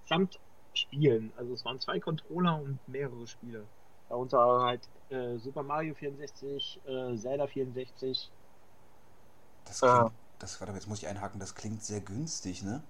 samt 0.04 0.38
Spielen. 0.72 1.32
Also 1.36 1.54
es 1.54 1.64
waren 1.64 1.80
zwei 1.80 2.00
Controller 2.00 2.60
und 2.60 2.86
mehrere 2.86 3.26
Spiele. 3.26 3.70
Darunter 4.10 4.38
halt 4.62 4.90
äh, 5.10 5.38
Super 5.38 5.62
Mario 5.64 5.94
64, 5.94 6.82
äh, 6.86 7.16
Zelda 7.16 7.46
64. 7.48 8.30
Das 9.64 9.82
Äh. 9.82 9.86
klingt, 9.86 10.12
das, 10.38 10.60
warte, 10.60 10.74
jetzt 10.74 10.86
muss 10.86 10.98
ich 10.98 11.08
einhaken, 11.08 11.40
das 11.40 11.54
klingt 11.54 11.82
sehr 11.82 12.00
günstig, 12.02 12.62
ne? 12.62 12.82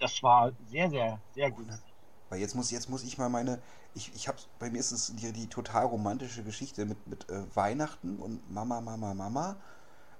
Das 0.00 0.20
war 0.24 0.52
sehr, 0.64 0.90
sehr, 0.90 1.22
sehr 1.32 1.50
günstig. 1.52 1.94
Weil 2.28 2.40
jetzt 2.40 2.54
muss, 2.54 2.70
jetzt 2.70 2.88
muss 2.88 3.02
ich 3.02 3.18
mal 3.18 3.28
meine, 3.28 3.60
ich, 3.94 4.14
ich 4.14 4.28
hab's, 4.28 4.48
bei 4.58 4.70
mir 4.70 4.78
ist 4.78 4.92
es 4.92 5.14
die, 5.16 5.32
die 5.32 5.48
total 5.48 5.86
romantische 5.86 6.44
Geschichte 6.44 6.84
mit, 6.86 7.06
mit 7.06 7.28
äh, 7.28 7.44
Weihnachten 7.56 8.18
und 8.18 8.48
Mama, 8.50 8.80
Mama, 8.80 9.14
Mama. 9.14 9.56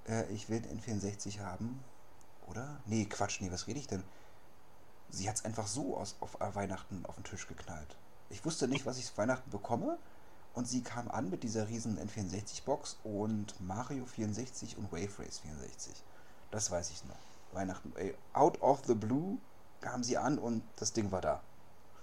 Äh, 0.09 0.27
ich 0.33 0.49
will 0.51 0.61
den 0.63 0.73
N64 0.73 1.41
haben. 1.41 1.85
Oder? 2.49 2.81
Nee, 2.87 3.07
Quatsch, 3.07 3.41
nee, 3.41 3.53
was 3.53 3.67
rede 3.69 3.81
ich 3.81 3.89
denn? 3.89 4.05
Sie 5.11 5.29
hat's 5.29 5.45
einfach 5.45 5.67
so 5.67 5.97
aus, 5.99 6.17
auf 6.21 6.41
äh, 6.41 6.55
Weihnachten 6.55 7.05
auf 7.05 7.17
den 7.17 7.25
Tisch 7.25 7.47
geknallt. 7.47 7.99
Ich 8.31 8.45
wusste 8.45 8.69
nicht, 8.69 8.87
was 8.87 8.99
ich 8.99 9.07
zu 9.07 9.17
Weihnachten 9.19 9.51
bekomme. 9.51 9.99
Und 10.53 10.67
sie 10.67 10.83
kam 10.83 11.09
an 11.11 11.31
mit 11.31 11.45
dieser 11.45 11.69
riesen 11.69 11.99
N64-Box 11.99 12.99
und 13.05 13.61
Mario 13.61 14.05
64 14.05 14.79
und 14.79 14.91
Wave 14.91 15.19
Race 15.21 15.39
64. 15.39 16.03
Das 16.51 16.71
weiß 16.71 16.91
ich 16.91 17.05
noch. 17.05 17.15
Weihnachten, 17.53 17.93
ey, 17.97 18.15
out 18.33 18.61
of 18.61 18.85
the 18.87 18.95
blue 18.95 19.39
kam 19.81 20.03
sie 20.03 20.19
an 20.19 20.39
und 20.39 20.63
das 20.77 20.93
Ding 20.93 21.13
war 21.13 21.21
da. 21.21 21.41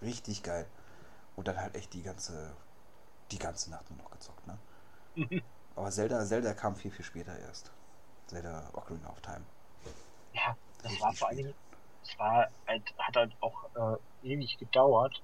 Richtig 0.02 0.44
geil. 0.44 0.66
Und 1.36 1.48
dann 1.48 1.58
halt 1.58 1.76
echt 1.76 1.94
die 1.94 2.04
ganze, 2.04 2.54
die 3.32 3.40
ganze 3.40 3.70
Nacht 3.70 3.90
nur 3.90 4.00
noch 4.00 4.12
gezockt, 4.12 4.48
ne? 4.48 4.58
Aber 5.76 5.92
Zelda, 5.92 6.26
Zelda 6.26 6.54
kam 6.54 6.76
viel, 6.76 6.92
viel 6.92 7.06
später 7.06 7.38
erst. 7.38 7.72
Zelda 8.28 8.70
Ocarina 8.74 9.10
of 9.10 9.22
Time. 9.22 9.44
Ja, 10.34 10.56
das 10.82 10.92
Richtig 10.92 11.02
war 11.04 11.14
vor. 11.14 11.30
Dingen, 11.30 11.54
es 12.04 12.20
war 12.20 12.48
halt, 12.68 12.84
hat 12.98 13.16
halt 13.16 13.36
auch 13.42 13.64
äh, 13.76 14.28
ewig 14.28 14.58
gedauert, 14.58 15.22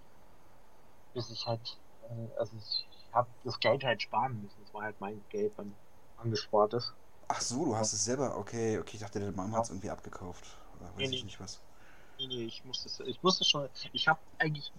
bis 1.13 1.29
ich 1.29 1.45
halt, 1.47 1.81
äh, 2.01 2.29
also 2.37 2.57
ich 2.57 2.89
habe 3.11 3.31
das 3.43 3.59
Geld 3.59 3.83
halt 3.83 4.01
sparen 4.01 4.41
müssen. 4.41 4.61
Das 4.61 4.73
war 4.73 4.83
halt 4.83 4.99
mein 4.99 5.25
Geld, 5.29 5.57
mein 5.57 5.77
angespartes. 6.15 6.95
Ach 7.27 7.41
so, 7.41 7.65
du 7.65 7.75
hast 7.75 7.91
es 7.93 8.05
selber. 8.05 8.37
Okay, 8.37 8.77
okay, 8.79 8.91
ich 8.95 9.01
dachte, 9.01 9.19
deine 9.19 9.31
Mama 9.33 9.57
Ja. 9.57 9.57
hat 9.57 9.65
es 9.65 9.69
irgendwie 9.71 9.89
abgekauft. 9.89 10.57
Oder 10.75 10.95
weiß 10.95 11.09
Nee, 11.09 11.09
ich 11.11 11.23
nee. 11.23 11.25
nicht 11.25 11.39
was. 11.41 11.61
Nee, 12.17 12.27
nee, 12.27 12.45
ich 12.45 12.63
musste 12.65 12.89
es, 12.89 12.99
ich 13.01 13.23
musste 13.23 13.45
schon, 13.45 13.69
ich 13.93 14.07
habe 14.07 14.21
eigentlich 14.39 14.73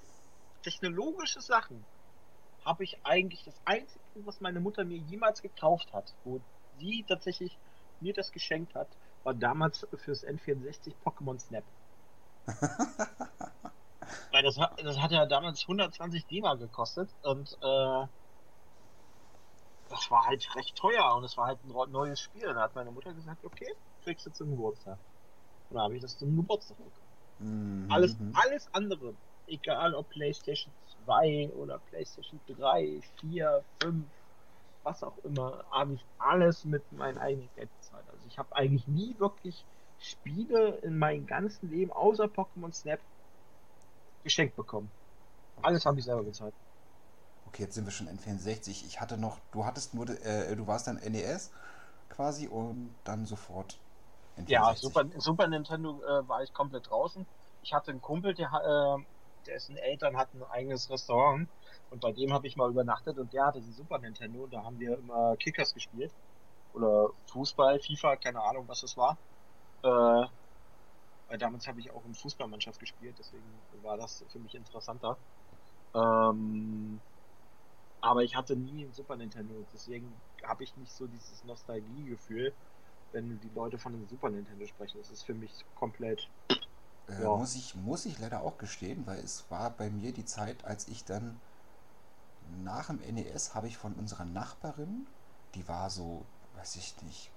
technologische 0.63 1.41
Sachen, 1.43 1.87
habe 2.61 2.85
ich 2.85 3.05
eigentlich 3.07 3.45
das 3.45 3.61
Einzige, 3.67 4.05
was 4.27 4.41
meine 4.41 4.61
Mutter 4.61 4.85
mir 4.85 4.99
jemals 4.99 5.43
gekauft 5.43 5.93
hat, 5.95 6.17
wo 6.25 6.45
sie 6.73 7.05
tatsächlich 7.07 7.61
mir 8.01 8.15
das 8.15 8.33
geschenkt 8.33 8.75
hat, 8.77 8.99
war 9.25 9.35
damals 9.35 9.87
fürs 9.97 10.25
N64 10.25 10.99
Pokémon 11.01 11.39
Snap. 11.41 11.67
Weil 14.31 14.43
das 14.43 14.59
hat, 14.59 14.73
das 14.83 14.99
hat 15.01 15.13
ja 15.13 15.27
damals 15.27 15.67
120 15.67 16.27
D-Mark 16.27 16.61
gekostet 16.61 17.15
und 17.23 17.53
äh, 17.63 18.07
das 19.89 20.11
war 20.11 20.25
halt 20.27 20.55
recht 20.57 20.77
teuer 20.77 21.15
und 21.17 21.25
es 21.25 21.37
war 21.37 21.47
halt 21.47 21.63
ein 21.65 21.69
neues 21.91 22.21
Spiel. 22.21 22.43
Da 22.55 22.63
hat 22.63 22.75
meine 22.75 22.91
Mutter 22.93 23.15
gesagt, 23.15 23.45
okay, 23.45 23.69
kriegst 24.03 24.27
du 24.27 24.31
zum 24.31 24.51
Geburtstag. 24.51 25.01
Und 25.69 25.77
da 25.77 25.85
habe 25.85 25.97
ich 25.97 26.03
das 26.03 26.19
zum 26.19 26.37
Geburtstag 26.37 26.79
bekommen. 26.79 27.15
Mhm, 27.39 27.89
Alles, 27.89 28.23
alles 28.33 28.69
andere, 28.73 29.19
egal 29.47 29.95
ob 29.95 30.11
PlayStation 30.11 30.75
2 30.85 31.51
oder 31.55 31.81
PlayStation 31.81 32.43
3, 32.47 33.01
4, 33.21 33.67
5, 33.83 34.13
was 34.83 35.03
auch 35.03 35.19
immer, 35.21 35.67
habe 35.71 35.95
ich 35.95 36.07
alles 36.19 36.65
mit 36.65 36.91
meinem 36.93 37.19
eigenen 37.19 37.53
Geld 37.53 37.73
bezahlt. 37.75 38.09
Also 38.11 38.27
ich 38.29 38.39
habe 38.39 38.55
eigentlich 38.57 38.87
nie 38.89 39.19
wirklich 39.19 39.67
Spiele 39.99 40.79
in 40.83 40.99
meinem 40.99 41.27
ganzen 41.27 41.71
Leben 41.71 41.93
außer 41.93 42.27
Pokémon 42.27 42.73
Snap 42.73 43.03
geschenkt 44.25 44.57
bekommen. 44.57 44.91
Alles 45.63 45.87
habe 45.87 45.99
ich 45.99 46.05
selber 46.05 46.25
bezahlt. 46.25 46.55
Okay, 47.47 47.63
jetzt 47.63 47.75
sind 47.75 47.85
wir 47.85 47.93
schon 47.93 48.09
N64. 48.09 48.85
Ich 48.87 49.01
hatte 49.01 49.17
noch, 49.17 49.39
du 49.53 49.65
hattest 49.65 49.95
nur, 49.95 50.09
äh, 50.09 50.57
du 50.57 50.67
warst 50.67 50.89
dann 50.89 50.97
NES 50.97 51.53
quasi 52.09 52.49
und 52.49 52.95
dann 53.05 53.27
sofort 53.27 53.79
N64. 54.37 54.49
Ja, 54.49 54.75
Super, 54.75 55.05
Super 55.19 55.47
Nintendo 55.47 56.03
äh, 56.03 56.29
war 56.29 56.43
ich 56.43 56.53
komplett 56.53 56.91
draußen. 56.91 57.25
Ich 57.63 57.73
hatte 57.73 57.93
einen 57.93 58.03
Kumpel, 58.03 58.35
der, 58.35 58.49
äh, 58.49 59.03
dessen 59.47 59.77
Eltern 59.77 60.17
hatten 60.17 60.43
ein 60.43 60.51
eigenes 60.51 60.91
Restaurant 60.91 61.49
und 61.91 62.01
bei 62.01 62.13
dem 62.13 62.33
habe 62.33 62.47
ich 62.47 62.57
mal 62.57 62.71
übernachtet 62.71 63.19
und 63.19 63.33
der 63.33 63.47
hatte 63.47 63.59
einen 63.59 63.73
Super 63.73 63.99
Nintendo 63.99 64.45
und 64.45 64.53
da 64.53 64.65
haben 64.65 64.79
wir 64.81 64.99
immer 64.99 65.37
Kickers 65.37 65.73
gespielt. 65.75 66.13
Oder 66.73 67.11
Fußball, 67.27 67.79
FIFA, 67.79 68.17
keine 68.17 68.43
Ahnung, 68.43 68.67
was 68.67 68.81
das 68.81 68.97
war. 68.97 69.17
Äh, 69.85 70.27
weil 71.29 71.39
damals 71.39 71.67
habe 71.67 71.81
ich 71.81 71.91
auch 71.91 72.05
in 72.05 72.15
Fußballmannschaft 72.15 72.79
gespielt, 72.81 73.17
deswegen 73.19 73.45
war 73.83 73.97
das 73.97 74.25
für 74.31 74.39
mich 74.39 74.55
interessanter. 74.55 75.19
Ähm, 75.95 77.01
aber 78.01 78.23
ich 78.23 78.37
hatte 78.37 78.57
nie 78.57 78.85
ein 78.85 78.93
Super 78.93 79.17
Nintendo, 79.17 79.67
deswegen 79.73 80.21
habe 80.43 80.65
ich 80.65 80.77
nicht 80.77 80.93
so 80.93 81.07
dieses 81.07 81.43
Nostalgiegefühl, 81.45 82.55
wenn 83.13 83.41
die 83.41 83.49
Leute 83.49 83.79
von 83.79 83.95
einem 83.95 84.07
Super 84.07 84.31
Nintendo 84.31 84.67
sprechen. 84.67 84.99
Das 84.99 85.11
ist 85.11 85.23
für 85.25 85.35
mich 85.35 85.53
komplett. 85.75 86.29
Äh, 87.09 87.23
Ja. 87.23 87.29
muss, 87.29 87.55
ich, 87.55 87.75
muss 87.75 88.05
ich 88.07 88.19
leider 88.19 88.43
auch 88.43 88.59
gestehen, 88.59 89.07
weil 89.07 89.19
es 89.21 89.51
war 89.51 89.71
bei 89.71 89.91
mir 89.91 90.13
die 90.13 90.25
Zeit, 90.25 90.65
als 90.65 90.89
ich 90.89 91.05
dann 91.05 91.41
nach 92.63 92.87
dem 92.89 93.01
NES 93.01 93.55
habe 93.55 93.69
ich 93.69 93.77
von 93.77 93.95
unserer 93.95 94.25
Nachbarin, 94.25 95.07
die 95.55 95.67
war 95.69 95.91
so, 95.91 96.25
weiß 96.57 96.77
ich 96.77 97.01
nicht, 97.03 97.31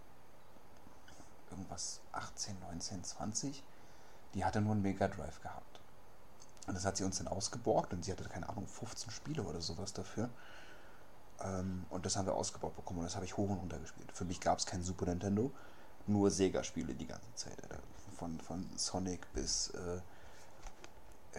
irgendwas 1.50 2.02
18, 2.12 2.60
19, 2.60 3.04
20, 3.04 3.64
die 4.38 4.46
hatte 4.46 4.62
nur 4.62 4.74
einen 4.74 4.84
Mega 4.84 5.08
Drive 5.08 5.42
gehabt. 5.42 5.80
Und 6.68 6.76
das 6.76 6.86
hat 6.86 6.96
sie 6.96 7.04
uns 7.04 7.18
dann 7.18 7.28
ausgeborgt 7.28 7.92
und 7.92 8.06
sie 8.06 8.12
hatte, 8.12 8.24
keine 8.26 8.48
Ahnung, 8.48 8.68
15 8.68 9.10
Spiele 9.10 9.42
oder 9.42 9.62
sowas 9.62 9.94
dafür. 9.94 10.30
Ähm, 11.42 11.86
und 11.90 12.06
das 12.06 12.16
haben 12.18 12.28
wir 12.28 12.36
ausgebaut 12.36 12.76
bekommen 12.76 13.00
und 13.00 13.06
das 13.06 13.16
habe 13.16 13.26
ich 13.26 13.36
hoch 13.36 13.50
und 13.50 13.58
runter 13.58 13.80
gespielt. 13.80 14.12
Für 14.14 14.26
mich 14.26 14.40
gab 14.40 14.60
es 14.60 14.68
kein 14.68 14.84
Super 14.84 15.08
Nintendo, 15.08 15.52
nur 16.06 16.30
Sega-Spiele 16.30 16.94
die 16.94 17.08
ganze 17.08 17.34
Zeit. 17.34 17.58
Von, 18.16 18.40
von 18.40 18.64
Sonic 18.76 19.22
bis, 19.34 19.70
äh, 19.70 20.02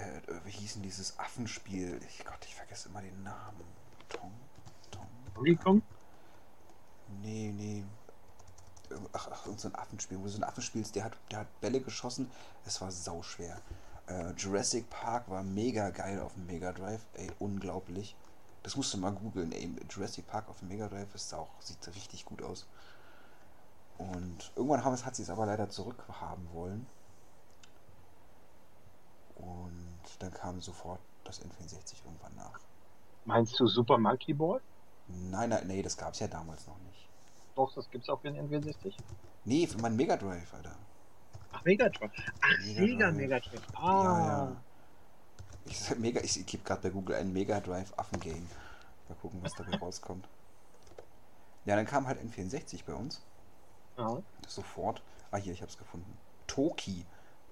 äh, 0.01 0.21
wie 0.45 0.51
hieß 0.51 0.75
denn 0.75 0.83
dieses 0.83 1.17
Affenspiel? 1.21 2.01
Ich 2.09 2.25
Gott, 2.25 2.45
ich 2.47 2.55
vergesse 2.57 2.89
immer 2.89 3.03
den 3.03 3.23
Namen. 3.23 3.65
Tom? 4.09 4.33
Tom? 4.91 5.07
Donkey 5.35 5.57
Kong? 5.57 5.83
Nee, 7.23 7.53
nee. 7.57 7.85
Ach, 9.13 9.29
ach, 9.31 9.47
so 9.57 9.69
ein 9.69 9.75
Affenspiel, 9.75 10.19
wo 10.19 10.25
du 10.25 10.29
so 10.31 10.39
ein 10.39 10.45
Affen 10.45 10.63
spielst, 10.63 10.95
der 10.95 11.05
hat, 11.05 11.17
der 11.31 11.41
hat 11.41 11.61
Bälle 11.61 11.81
geschossen. 11.81 12.31
Es 12.65 12.81
war 12.81 12.91
sauschwer. 12.91 13.61
Äh, 14.07 14.31
Jurassic 14.33 14.89
Park 14.89 15.29
war 15.29 15.43
mega 15.43 15.91
geil 15.91 16.21
auf 16.21 16.35
dem 16.35 16.47
Mega 16.47 16.73
Drive. 16.73 17.05
Ey, 17.15 17.31
unglaublich. 17.39 18.17
Das 18.63 18.77
musst 18.77 18.93
du 18.93 18.99
mal 18.99 19.13
googeln, 19.13 19.53
ey. 19.53 19.71
Jurassic 19.91 20.27
Park 20.27 20.49
auf 20.49 20.59
dem 20.61 20.69
Mega 20.69 20.89
Drive 20.89 21.15
ist 21.15 21.33
auch, 21.35 21.49
sieht 21.61 21.87
richtig 21.95 22.25
gut 22.25 22.43
aus. 22.43 22.67
Und 23.99 24.53
irgendwann 24.57 24.85
haben 24.85 24.95
es, 24.95 25.05
hat 25.05 25.17
sie 25.17 25.23
es 25.23 25.31
aber 25.31 25.47
leider 25.47 25.69
zurückhaben 25.69 26.49
wollen. 26.53 26.87
Und 29.37 29.99
dann 30.21 30.33
kam 30.33 30.61
sofort 30.61 31.01
das 31.25 31.41
N64 31.41 32.05
irgendwann 32.05 32.35
nach. 32.37 32.61
Meinst 33.25 33.59
du 33.61 33.67
Super 33.67 33.99
Monkey 33.99 34.33
Ball? 34.33 34.61
Nein, 35.09 35.51
nein, 35.51 35.67
nee, 35.67 35.83
das 35.83 35.97
gab 35.97 36.15
es 36.15 36.21
ja 36.21 36.29
damals 36.29 36.67
noch 36.67 36.79
nicht. 36.79 36.88
Doch, 37.59 37.75
das 37.75 37.91
gibt's 37.91 38.09
auch 38.09 38.21
für 38.21 38.31
den 38.31 38.49
N64. 38.49 38.95
Nee, 39.45 39.67
für 39.67 39.79
meinen 39.79 39.97
Mega 39.97 40.17
Drive, 40.17 40.55
Alter. 40.55 40.77
Ach, 41.51 41.65
Mega 41.65 41.89
Drive. 41.89 42.13
Ach, 42.41 42.59
Mega 42.65 42.81
Sega. 42.87 43.11
Mega 43.11 43.41
Drive. 43.41 43.63
Ah. 43.75 44.05
Ja, 44.05 44.27
ja. 44.29 44.57
Ich, 45.65 45.99
Mega, 45.99 46.21
ich, 46.21 46.39
ich 46.39 46.47
gebe 46.47 46.63
gerade 46.63 46.83
bei 46.83 46.91
Google 46.91 47.17
ein 47.17 47.33
Mega 47.33 47.59
Drive 47.59 47.93
Affengame. 47.97 48.47
Mal 49.09 49.17
gucken, 49.17 49.43
was 49.43 49.55
dabei 49.55 49.77
rauskommt. 49.81 50.29
Ja, 51.65 51.75
dann 51.75 51.85
kam 51.85 52.07
halt 52.07 52.21
N64 52.21 52.85
bei 52.87 52.95
uns. 52.95 53.23
ja. 53.97 54.23
Sofort. 54.47 55.03
Ah, 55.33 55.39
hier, 55.39 55.53
ich 55.53 55.61
hab's 55.61 55.77
gefunden. 55.77 56.17
Toki. 56.47 57.05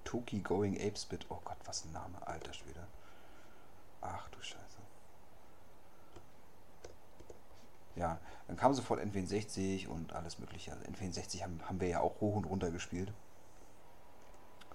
Toki 0.05 0.39
Going 0.39 0.77
Ape 0.77 0.95
Spit. 0.95 1.25
Oh 1.27 1.41
Gott, 1.43 1.57
was 1.65 1.83
ein 1.83 1.91
Name. 1.91 2.15
Alter 2.25 2.53
Schwede. 2.53 2.87
Ach 3.99 4.29
du 4.29 4.41
Scheiße. 4.41 4.76
Ja, 7.97 8.19
dann 8.47 8.55
kam 8.57 8.73
sofort 8.73 9.01
N64 9.01 9.87
und 9.87 10.13
alles 10.13 10.39
mögliche. 10.39 10.71
Also 10.71 10.85
N64 10.85 11.43
haben, 11.43 11.59
haben 11.67 11.81
wir 11.81 11.87
ja 11.89 11.99
auch 11.99 12.21
hoch 12.21 12.35
und 12.35 12.45
runter 12.45 12.71
gespielt. 12.71 13.11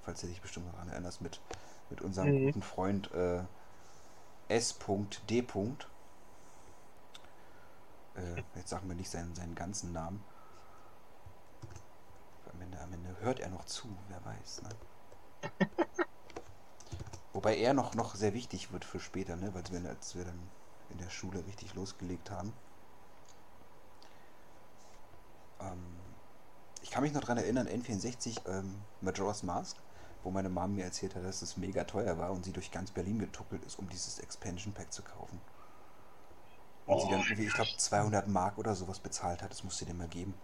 Falls 0.02 0.20
du 0.20 0.26
dich 0.26 0.40
bestimmt 0.42 0.72
daran 0.74 0.88
erinnerst, 0.90 1.20
mit, 1.22 1.40
mit 1.90 2.00
unserem 2.02 2.34
Mhm. 2.34 2.42
guten 2.42 2.62
Freund 2.62 3.10
äh, 3.12 3.44
S.D. 4.48 5.42
Äh, 8.14 8.40
jetzt 8.54 8.70
sagen 8.70 8.88
wir 8.88 8.94
nicht 8.96 9.10
seinen, 9.10 9.34
seinen 9.34 9.54
ganzen 9.54 9.92
Namen. 9.92 10.24
Am 12.52 12.60
Ende, 12.60 12.78
am 12.80 12.92
Ende 12.92 13.16
hört 13.18 13.40
er 13.40 13.48
noch 13.50 13.64
zu, 13.64 13.98
wer 14.06 14.24
weiß, 14.24 14.62
ne? 14.62 14.76
Wobei 17.32 17.56
er 17.58 17.74
noch, 17.74 17.94
noch 17.94 18.14
sehr 18.14 18.32
wichtig 18.32 18.72
wird 18.72 18.84
für 18.84 19.00
später, 19.00 19.36
ne? 19.36 19.52
Weil 19.54 19.64
wir, 19.70 19.88
als 19.88 20.14
wir 20.14 20.24
dann 20.24 20.50
in 20.88 20.98
der 20.98 21.10
Schule 21.10 21.44
richtig 21.46 21.74
losgelegt 21.74 22.30
haben. 22.30 22.52
Ähm, 25.62 26.16
ich 26.82 26.90
kann 26.90 27.02
mich 27.02 27.12
noch 27.12 27.20
daran 27.22 27.38
erinnern, 27.38 27.68
N64 27.68 28.46
ähm, 28.48 28.86
Majora's 29.00 29.42
Mask, 29.44 29.78
wo 30.22 30.30
meine 30.30 30.48
Mom 30.50 30.74
mir 30.74 30.84
erzählt 30.84 31.14
hat, 31.14 31.24
dass 31.24 31.42
es 31.42 31.56
mega 31.56 31.84
teuer 31.84 32.18
war 32.18 32.32
und 32.32 32.44
sie 32.44 32.52
durch 32.52 32.70
ganz 32.70 32.90
Berlin 32.92 33.18
getuckelt 33.18 33.64
ist, 33.64 33.78
um 33.78 33.88
dieses 33.88 34.18
Expansion 34.18 34.74
Pack 34.74 34.92
zu 34.92 35.02
kaufen. 35.02 35.40
Und 36.86 37.00
sie 37.00 37.08
dann 37.08 37.20
Oh, 37.20 37.24
irgendwie, 37.24 37.46
ich 37.46 37.54
glaube, 37.54 37.72
200 37.76 38.28
Mark 38.28 38.56
oder 38.58 38.74
sowas 38.76 39.00
bezahlt 39.00 39.42
hat. 39.42 39.50
Das 39.50 39.64
musste 39.64 39.84
dir 39.84 39.94
mal 39.94 40.08
geben. 40.08 40.40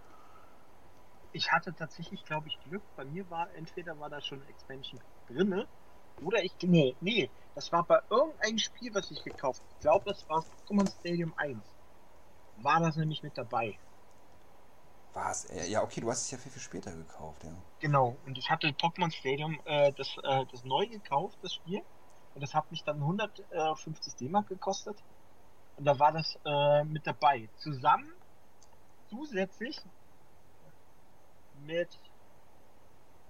Ich 1.32 1.50
hatte 1.52 1.74
tatsächlich, 1.74 2.24
glaube 2.24 2.48
ich, 2.48 2.60
Glück. 2.60 2.84
Bei 2.94 3.04
mir 3.06 3.28
war 3.30 3.54
entweder 3.54 3.98
war 3.98 4.10
da 4.10 4.20
schon 4.20 4.42
Expansion 4.46 5.02
drinne 5.26 5.68
oder 6.20 6.42
ich. 6.44 6.56
Nee, 6.62 6.96
nee. 7.00 7.32
Das 7.54 7.72
war 7.72 7.86
bei 7.86 8.00
irgendeinem 8.10 8.58
Spiel, 8.58 8.94
was 8.94 9.10
ich 9.10 9.22
gekauft 9.24 9.62
habe. 9.62 9.72
Ich 9.72 9.78
glaube, 9.80 10.04
das 10.10 10.28
war 10.28 10.44
Pokémon 10.66 10.88
Stadium 10.90 11.32
1. 11.36 11.76
War 12.56 12.80
das 12.80 12.96
nämlich 12.96 13.22
mit 13.22 13.38
dabei. 13.38 13.80
War 15.12 15.30
es? 15.30 15.44
Äh, 15.46 15.68
ja, 15.68 15.82
okay, 15.82 16.00
du 16.00 16.10
hast 16.10 16.22
es 16.22 16.30
ja 16.30 16.38
viel, 16.38 16.52
viel 16.52 16.62
später 16.62 16.94
gekauft, 16.94 17.44
ja. 17.44 17.54
Genau. 17.80 18.16
Und 18.24 18.38
ich 18.38 18.50
hatte 18.50 18.68
Pokémon 18.68 19.10
Stadium, 19.10 19.60
äh, 19.64 19.92
das, 19.92 20.16
äh, 20.22 20.44
das 20.50 20.64
neu 20.64 20.86
gekauft, 20.86 21.38
das 21.42 21.54
Spiel. 21.54 21.82
Und 22.34 22.42
das 22.42 22.54
hat 22.54 22.70
mich 22.70 22.84
dann 22.84 23.00
150 23.00 24.16
D-Mark 24.16 24.48
gekostet. 24.48 24.98
Und 25.76 25.84
da 25.84 25.98
war 25.98 26.12
das 26.12 26.38
äh, 26.44 26.84
mit 26.84 27.06
dabei. 27.06 27.50
Zusammen, 27.56 28.12
zusätzlich 29.08 29.80
mit, 31.54 31.98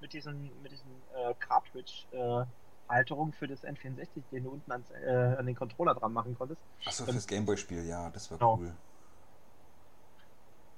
mit 0.00 0.12
diesen, 0.12 0.62
mit 0.62 0.73
diesen 0.73 1.02
äh, 1.14 1.35
Cartridge-Halterungen 1.38 3.32
für 3.32 3.47
das 3.47 3.62
N64, 3.62 4.23
den 4.30 4.44
du 4.44 4.50
unten 4.50 4.73
ans, 4.73 4.90
äh, 4.90 5.37
an 5.38 5.47
den 5.47 5.54
Controller 5.56 5.94
dran 5.94 6.12
machen 6.12 6.35
konntest. 6.35 6.61
Achso, 6.85 7.04
fürs 7.04 7.26
Gameboy-Spiel, 7.26 7.85
ja, 7.87 8.11
das 8.11 8.30
war 8.30 8.38
genau. 8.38 8.56
cool. 8.56 8.76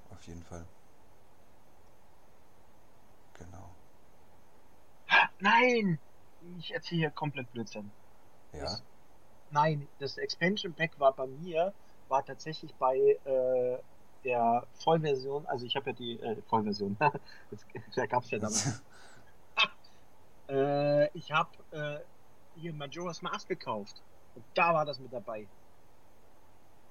Auf 0.09 0.27
jeden 0.27 0.43
Fall. 0.43 0.65
Genau. 3.33 3.75
Nein! 5.41 5.99
Ich 6.57 6.71
erzähle 6.73 6.99
hier 7.01 7.11
komplett 7.11 7.51
Blödsinn. 7.51 7.93
Ja. 8.53 8.61
Das- 8.61 8.83
Nein, 9.49 9.89
das 9.97 10.17
Expansion 10.17 10.73
Pack 10.75 10.97
war 10.97 11.13
bei 11.13 11.27
mir, 11.27 11.75
war 12.07 12.23
tatsächlich 12.23 12.73
bei 12.77 12.95
äh, 13.25 13.79
der 14.23 14.65
Vollversion, 14.71 15.45
also 15.47 15.65
ich 15.65 15.75
habe 15.75 15.89
ja 15.89 15.93
die 15.93 16.19
äh, 16.21 16.41
Vollversion, 16.43 16.97
das, 17.49 17.65
da 17.95 18.05
gab 18.05 18.23
es 18.23 18.31
ja 18.31 18.39
damals. 18.39 18.81
äh, 20.49 21.09
ich 21.17 21.31
habe 21.31 21.49
äh, 21.71 21.99
hier 22.53 22.73
Majora's 22.73 23.21
Mask 23.21 23.47
gekauft 23.47 24.01
und 24.35 24.45
da 24.53 24.73
war 24.73 24.85
das 24.85 24.99
mit 24.99 25.11
dabei. 25.11 25.49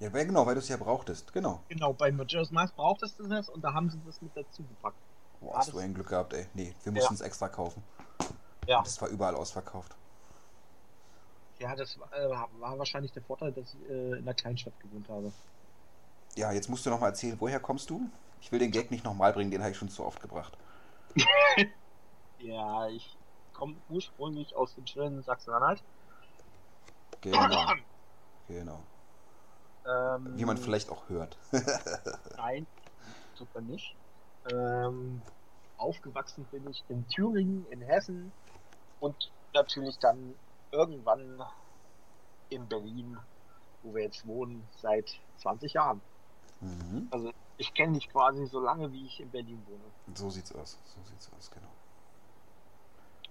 Ja, 0.00 0.08
genau, 0.08 0.46
weil 0.46 0.54
du 0.54 0.60
es 0.60 0.68
ja 0.68 0.76
brauchtest. 0.76 1.32
Genau. 1.32 1.64
Genau, 1.68 1.92
bei 1.92 2.10
Majora's 2.12 2.50
Mask 2.50 2.74
brauchtest 2.74 3.18
du 3.18 3.26
das 3.28 3.48
und 3.48 3.62
da 3.62 3.72
haben 3.74 3.90
sie 3.90 4.02
das 4.04 4.20
mit 4.20 4.36
dazu 4.36 4.64
gepackt. 4.66 4.98
Boah, 5.40 5.58
hast 5.58 5.72
du 5.72 5.78
ein 5.78 5.94
Glück 5.94 6.08
gehabt, 6.08 6.32
ey. 6.34 6.46
Nee, 6.54 6.74
wir 6.82 6.92
mussten 6.92 7.14
es 7.14 7.20
extra 7.20 7.48
kaufen. 7.48 7.82
Ja, 8.70 8.82
Das 8.82 9.02
war 9.02 9.08
überall 9.08 9.34
ausverkauft. 9.34 9.96
ja 11.58 11.74
das 11.74 11.98
war, 11.98 12.12
äh, 12.12 12.30
war 12.30 12.78
wahrscheinlich 12.78 13.10
der 13.10 13.22
Vorteil, 13.24 13.50
dass 13.50 13.74
ich 13.74 13.90
äh, 13.90 14.10
in 14.12 14.18
einer 14.18 14.32
Kleinstadt 14.34 14.78
gewohnt 14.78 15.08
habe. 15.08 15.32
Ja, 16.36 16.52
jetzt 16.52 16.68
musst 16.68 16.86
du 16.86 16.90
noch 16.90 17.00
mal 17.00 17.08
erzählen, 17.08 17.36
woher 17.40 17.58
kommst 17.58 17.90
du? 17.90 18.08
Ich 18.40 18.52
will 18.52 18.60
den 18.60 18.70
Gag 18.70 18.92
nicht 18.92 19.04
nochmal 19.04 19.32
bringen, 19.32 19.50
den 19.50 19.60
habe 19.60 19.72
ich 19.72 19.76
schon 19.76 19.88
zu 19.88 20.04
oft 20.04 20.20
gebracht. 20.22 20.56
Ja, 22.42 22.88
ich 22.88 23.18
komme 23.52 23.76
ursprünglich 23.90 24.56
aus 24.56 24.74
dem 24.74 24.86
schönen 24.86 25.22
Sachsen-Anhalt. 25.22 25.82
Genau. 27.20 27.74
genau. 28.48 28.80
Ähm, 29.86 30.38
Wie 30.38 30.46
man 30.46 30.56
vielleicht 30.56 30.88
auch 30.88 31.06
hört. 31.10 31.36
Nein, 32.38 32.66
man 33.52 33.66
nicht. 33.66 33.94
Ähm, 34.50 35.20
aufgewachsen 35.76 36.44
bin 36.50 36.66
ich 36.70 36.82
in 36.88 37.06
Thüringen, 37.08 37.66
in 37.70 37.82
Hessen 37.82 38.32
und 39.00 39.32
natürlich 39.54 39.98
dann 39.98 40.34
irgendwann 40.70 41.42
in 42.50 42.68
Berlin, 42.68 43.18
wo 43.82 43.94
wir 43.94 44.04
jetzt 44.04 44.26
wohnen, 44.26 44.66
seit 44.80 45.18
20 45.38 45.72
Jahren. 45.72 46.00
Mhm. 46.60 47.08
Also 47.10 47.32
ich 47.56 47.74
kenne 47.74 47.94
dich 47.94 48.08
quasi 48.08 48.46
so 48.46 48.60
lange, 48.60 48.92
wie 48.92 49.06
ich 49.06 49.20
in 49.20 49.30
Berlin 49.30 49.62
wohne. 49.66 50.16
So 50.16 50.30
sieht's 50.30 50.54
aus. 50.54 50.78
So 50.84 51.02
sieht's 51.10 51.30
aus, 51.36 51.50
genau. 51.50 51.68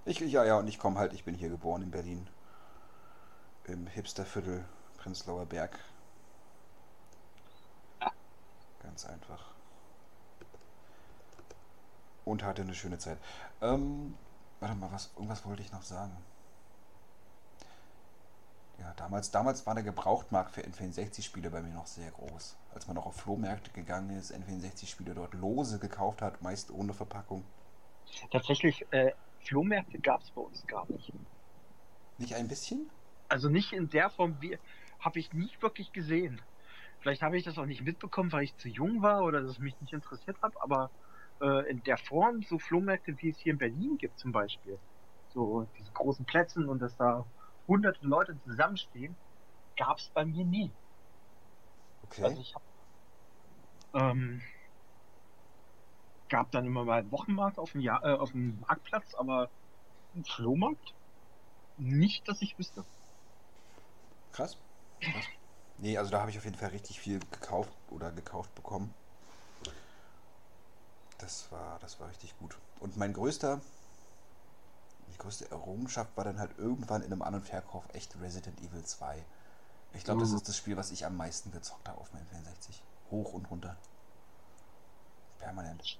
Ich, 0.05 0.19
ja, 0.19 0.43
ja, 0.43 0.58
und 0.58 0.67
ich 0.67 0.79
komme 0.79 0.99
halt, 0.99 1.13
ich 1.13 1.23
bin 1.23 1.36
hier 1.36 1.49
geboren 1.49 1.84
in 1.84 1.91
Berlin. 1.91 2.27
Im 3.65 3.86
Hipsterviertel 3.88 4.65
Prenzlauer 4.97 5.45
Berg. 5.45 5.77
Ganz 8.82 9.05
einfach. 9.05 9.51
Und 12.25 12.43
hatte 12.43 12.63
eine 12.63 12.73
schöne 12.73 12.97
Zeit. 12.97 13.17
Ähm, 13.62 14.15
warte 14.59 14.75
mal, 14.75 14.91
was, 14.91 15.11
irgendwas 15.15 15.45
wollte 15.45 15.61
ich 15.61 15.71
noch 15.71 15.83
sagen. 15.83 16.15
Ja, 18.79 18.93
damals, 18.95 19.31
damals 19.31 19.65
war 19.65 19.75
der 19.75 19.83
Gebrauchtmarkt 19.83 20.51
für 20.51 20.61
N64-Spiele 20.61 21.49
bei 21.49 21.61
mir 21.61 21.73
noch 21.73 21.87
sehr 21.87 22.11
groß. 22.11 22.55
Als 22.73 22.87
man 22.87 22.95
noch 22.95 23.05
auf 23.05 23.15
Flohmärkte 23.15 23.71
gegangen 23.71 24.17
ist, 24.17 24.33
N64-Spiele 24.33 25.13
dort 25.13 25.33
lose 25.33 25.79
gekauft 25.79 26.21
hat, 26.21 26.41
meist 26.41 26.71
ohne 26.71 26.93
Verpackung. 26.93 27.43
Tatsächlich, 28.31 28.85
äh, 28.91 29.11
Flohmärkte 29.41 29.99
gab 29.99 30.21
es 30.21 30.31
bei 30.31 30.41
uns 30.41 30.65
gar 30.67 30.89
nicht. 30.89 31.13
Nicht 32.17 32.35
ein 32.35 32.47
bisschen? 32.47 32.89
Also 33.27 33.49
nicht 33.49 33.73
in 33.73 33.89
der 33.89 34.09
Form, 34.09 34.37
wie 34.41 34.57
habe 34.99 35.19
ich 35.19 35.33
nicht 35.33 35.61
wirklich 35.61 35.91
gesehen. 35.91 36.41
Vielleicht 36.99 37.21
habe 37.21 37.37
ich 37.37 37.43
das 37.43 37.57
auch 37.57 37.65
nicht 37.65 37.81
mitbekommen, 37.81 38.31
weil 38.31 38.43
ich 38.43 38.57
zu 38.57 38.67
jung 38.67 39.01
war 39.01 39.23
oder 39.23 39.41
dass 39.41 39.51
es 39.51 39.59
mich 39.59 39.79
nicht 39.79 39.93
interessiert 39.93 40.41
hat, 40.41 40.53
aber 40.61 40.91
äh, 41.41 41.69
in 41.69 41.84
der 41.84 41.97
Form 41.97 42.41
so 42.43 42.60
Flohmärkte, 42.60 43.15
wie 43.21 43.30
es 43.30 43.39
hier 43.39 43.54
in 43.54 43.60
Berlin 43.60 43.97
gibt 43.97 44.19
zum 44.19 44.32
Beispiel, 44.32 44.78
so 45.34 45.67
diese 45.78 45.91
großen 45.91 46.25
Plätzen 46.25 46.67
und 46.67 46.80
dass 46.80 46.95
da 46.97 47.25
hunderte 47.67 48.06
Leute 48.06 48.39
zusammenstehen, 48.43 49.15
gab 49.78 49.97
es 49.97 50.10
bei 50.10 50.25
mir 50.25 50.45
nie. 50.45 50.71
Okay. 52.04 52.23
Also 52.23 52.41
ich 52.41 52.54
habe 52.56 52.63
ähm, 53.93 54.41
gab 56.30 56.52
dann 56.52 56.65
immer 56.65 56.86
mal 56.86 56.99
einen 56.99 57.12
Wochenmarkt 57.12 57.58
auf 57.58 57.71
dem, 57.71 57.82
Jahr, 57.82 58.04
äh, 58.04 58.13
auf 58.13 58.32
dem 58.32 58.60
Marktplatz, 58.62 59.15
aber 59.15 59.49
einen 60.13 60.25
Flohmarkt 60.25 60.93
nicht, 61.78 62.28
dass 62.28 62.41
ich 62.41 62.58
wüsste. 62.58 62.84
Krass. 64.32 64.58
Krass. 64.99 65.25
Nee, 65.78 65.97
also 65.97 66.12
da 66.12 66.19
habe 66.19 66.30
ich 66.30 66.38
auf 66.38 66.45
jeden 66.45 66.58
Fall 66.58 66.69
richtig 66.69 66.99
viel 66.99 67.19
gekauft 67.19 67.71
oder 67.89 68.12
gekauft 68.12 68.54
bekommen. 68.54 68.93
Das 71.19 71.51
war, 71.51 71.77
das 71.79 71.99
war 71.99 72.10
richtig 72.10 72.36
gut. 72.39 72.58
Und 72.79 72.97
mein 72.97 73.13
größter, 73.13 73.62
die 75.12 75.17
größte 75.17 75.51
Errungenschaft 75.51 76.15
war 76.15 76.23
dann 76.23 76.39
halt 76.39 76.58
irgendwann 76.58 77.01
in 77.01 77.12
einem 77.12 77.21
An- 77.21 77.36
und 77.36 77.45
Verkauf 77.45 77.84
echt 77.93 78.19
Resident 78.21 78.60
Evil 78.62 78.84
2. 78.84 79.25
Ich 79.93 80.03
glaube, 80.03 80.21
das 80.21 80.29
Mhm. 80.32 80.38
ist 80.38 80.47
das 80.47 80.55
Spiel, 80.58 80.77
was 80.77 80.91
ich 80.91 81.05
am 81.05 81.17
meisten 81.17 81.51
gezockt 81.51 81.89
habe 81.89 81.99
auf 81.99 82.13
meinem 82.13 82.27
64. 82.27 82.82
Hoch 83.12 83.34
und 83.34 83.49
runter. 83.51 83.75
Permanent. 85.39 85.99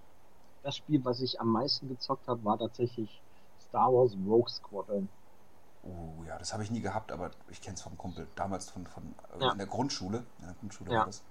Das 0.64 0.76
Spiel, 0.78 1.04
was 1.04 1.22
ich 1.22 1.40
am 1.42 1.50
meisten 1.50 1.88
gezockt 1.90 2.28
habe, 2.28 2.44
war 2.44 2.58
tatsächlich 2.58 3.22
Star 3.60 3.92
Wars 3.92 4.14
Rogue 4.14 4.50
Squadron. 4.50 5.10
Oh 5.84 6.24
ja, 6.26 6.38
das 6.38 6.54
habe 6.54 6.64
ich 6.64 6.72
nie 6.72 6.82
gehabt, 6.82 7.12
aber 7.12 7.32
ich 7.50 7.62
kenne 7.62 7.76
es 7.76 7.82
vom 7.82 7.98
Kumpel. 7.98 8.28
Damals 8.36 8.70
von, 8.70 8.86
von 8.88 9.16
äh, 9.40 9.44
Ja. 9.44 9.52
in 9.52 9.58
der 9.58 9.68
Grundschule. 9.68 10.26
In 10.40 10.46
der 10.46 10.54
Grundschule 10.56 10.92
Ja. 10.92 11.00
war 11.00 11.06
das. 11.06 11.22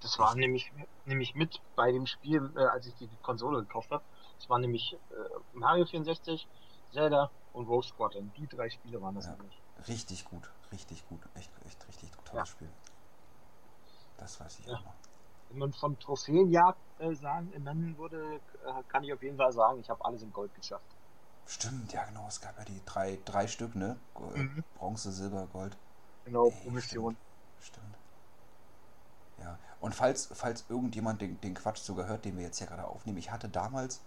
Das 0.00 0.18
war 0.18 0.34
nämlich, 0.36 0.72
nämlich 1.04 1.34
mit 1.34 1.60
bei 1.74 1.90
dem 1.92 2.06
Spiel, 2.06 2.52
äh, 2.56 2.60
als 2.66 2.86
ich 2.86 2.94
die 2.96 3.16
Konsole 3.18 3.60
gekauft 3.60 3.90
habe. 3.90 4.04
Das 4.38 4.48
war 4.48 4.58
nämlich 4.58 4.94
äh, 4.94 4.98
Mario 5.52 5.86
64, 5.86 6.48
Zelda 6.92 7.32
und 7.52 7.66
Rogue 7.66 7.82
Squadron. 7.82 8.32
Die 8.34 8.46
drei 8.46 8.70
Spiele 8.70 9.00
waren 9.00 9.14
das 9.14 9.26
Ja. 9.26 9.32
nämlich. 9.32 9.62
Richtig 9.88 10.24
gut, 10.24 10.50
richtig 10.72 11.04
gut. 11.06 11.24
Echt, 11.34 11.50
echt 11.64 11.88
richtig 11.88 12.10
tolles 12.24 12.48
Ja. 12.48 12.52
Spiel. 12.52 12.70
Das 14.16 14.40
weiß 14.40 14.58
ich 14.60 14.66
Ja. 14.68 14.76
auch 14.76 14.84
noch. 14.84 14.94
Wenn 15.48 15.58
man 15.58 15.72
von 15.72 15.98
Trophäenjagd 15.98 16.80
äh, 16.98 17.14
sagen, 17.14 17.48
nennen 17.48 17.96
würde, 17.96 18.40
äh, 18.64 18.82
kann 18.88 19.02
ich 19.02 19.12
auf 19.12 19.22
jeden 19.22 19.36
Fall 19.38 19.52
sagen, 19.52 19.80
ich 19.80 19.88
habe 19.88 20.04
alles 20.04 20.22
in 20.22 20.30
Gold 20.32 20.54
geschafft. 20.54 20.94
Stimmt, 21.46 21.92
ja 21.92 22.04
genau, 22.04 22.28
es 22.28 22.40
gab 22.40 22.58
ja 22.58 22.64
die 22.64 22.84
drei, 22.84 23.18
drei 23.24 23.46
Stück, 23.48 23.74
ne? 23.74 23.98
Äh, 24.16 24.38
Mhm. 24.38 24.64
Bronze, 24.74 25.10
Silber, 25.12 25.46
Gold. 25.48 25.76
Genau, 26.24 26.50
Ey, 26.50 26.62
pro 26.64 26.70
Mission. 26.70 27.16
Stimmt. 27.60 27.96
Ja, 29.38 29.58
und 29.80 29.94
falls, 29.94 30.28
falls 30.32 30.64
irgendjemand 30.68 31.20
den, 31.20 31.40
den 31.40 31.54
Quatsch 31.54 31.78
sogar 31.78 32.06
hört, 32.06 32.24
den 32.24 32.36
wir 32.36 32.44
jetzt 32.44 32.58
ja 32.60 32.66
gerade 32.66 32.84
aufnehmen, 32.84 33.18
ich 33.18 33.30
hatte 33.30 33.48
damals 33.48 34.00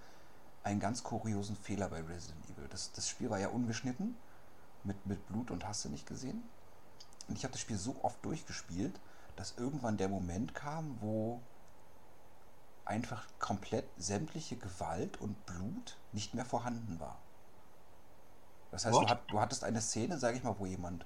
einen 0.64 0.80
ganz 0.80 1.04
kuriosen 1.04 1.56
Fehler 1.56 1.90
bei 1.90 2.02
Resident 2.02 2.44
Evil. 2.50 2.68
Das, 2.70 2.92
das 2.92 3.08
Spiel 3.10 3.30
war 3.30 3.40
ja 3.40 3.50
ungeschnitten, 3.50 4.16
mit, 4.84 5.06
mit 5.06 5.26
Blut 5.28 5.52
und 5.52 5.68
hast 5.68 5.86
du 5.86 5.90
nicht 5.90 6.06
gesehen. 6.06 6.44
Und 7.28 7.38
ich 7.38 7.44
habe 7.44 7.54
das 7.54 7.62
Spiel 7.62 7.78
so 7.78 7.96
oft 8.02 8.24
durchgespielt, 8.26 9.00
dass 9.36 9.58
irgendwann 9.58 9.98
der 9.98 10.10
Moment 10.10 10.54
kam, 10.54 10.98
wo 11.02 11.42
einfach 12.86 13.26
komplett 13.40 13.86
sämtliche 13.98 14.58
Gewalt 14.58 15.20
und 15.22 15.46
Blut 15.46 15.98
nicht 16.12 16.34
mehr 16.34 16.46
vorhanden 16.46 17.00
war. 17.00 17.18
Das 18.72 18.86
heißt, 18.86 18.96
du, 18.96 19.08
hat, 19.08 19.22
du, 19.30 19.40
hattest 19.40 19.64
eine 19.64 19.82
Szene, 19.82 20.18
sage 20.18 20.38
ich 20.38 20.44
mal, 20.44 20.56
wo 20.58 20.66
jemand, 20.66 21.06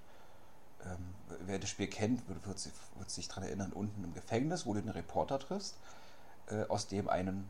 ähm, 0.86 1.16
wer 1.46 1.60
das 1.60 1.70
Spiel 1.70 1.88
kennt, 1.88 2.28
wird, 2.28 2.46
wird, 2.46 2.60
sich, 2.60 2.74
wird 2.98 3.10
sich 3.10 3.28
daran 3.28 3.44
erinnern, 3.44 3.74
unten 3.74 4.04
im 4.04 4.14
Gefängnis, 4.14 4.66
wo 4.66 4.74
du 4.74 4.82
den 4.82 4.90
Reporter 4.90 5.40
triffst, 5.40 5.76
äh, 6.48 6.64
aus 6.68 6.88
dem 6.88 7.10
einen 7.10 7.50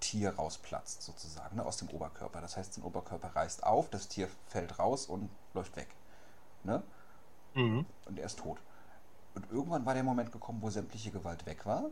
Tier 0.00 0.36
rausplatzt, 0.36 1.02
sozusagen, 1.02 1.56
ne, 1.56 1.64
aus 1.64 1.78
dem 1.78 1.88
Oberkörper. 1.88 2.40
Das 2.40 2.56
heißt, 2.56 2.76
der 2.76 2.84
Oberkörper 2.84 3.34
reißt 3.34 3.64
auf, 3.64 3.90
das 3.90 4.08
Tier 4.08 4.28
fällt 4.46 4.78
raus 4.78 5.06
und 5.06 5.28
läuft 5.54 5.76
weg. 5.76 5.88
Ne? 6.64 6.82
Mhm. 7.54 7.86
Und 8.06 8.18
er 8.18 8.26
ist 8.26 8.38
tot. 8.38 8.58
Und 9.34 9.50
irgendwann 9.50 9.86
war 9.86 9.94
der 9.94 10.04
Moment 10.04 10.32
gekommen, 10.32 10.62
wo 10.62 10.70
sämtliche 10.70 11.10
Gewalt 11.10 11.46
weg 11.46 11.66
war. 11.66 11.84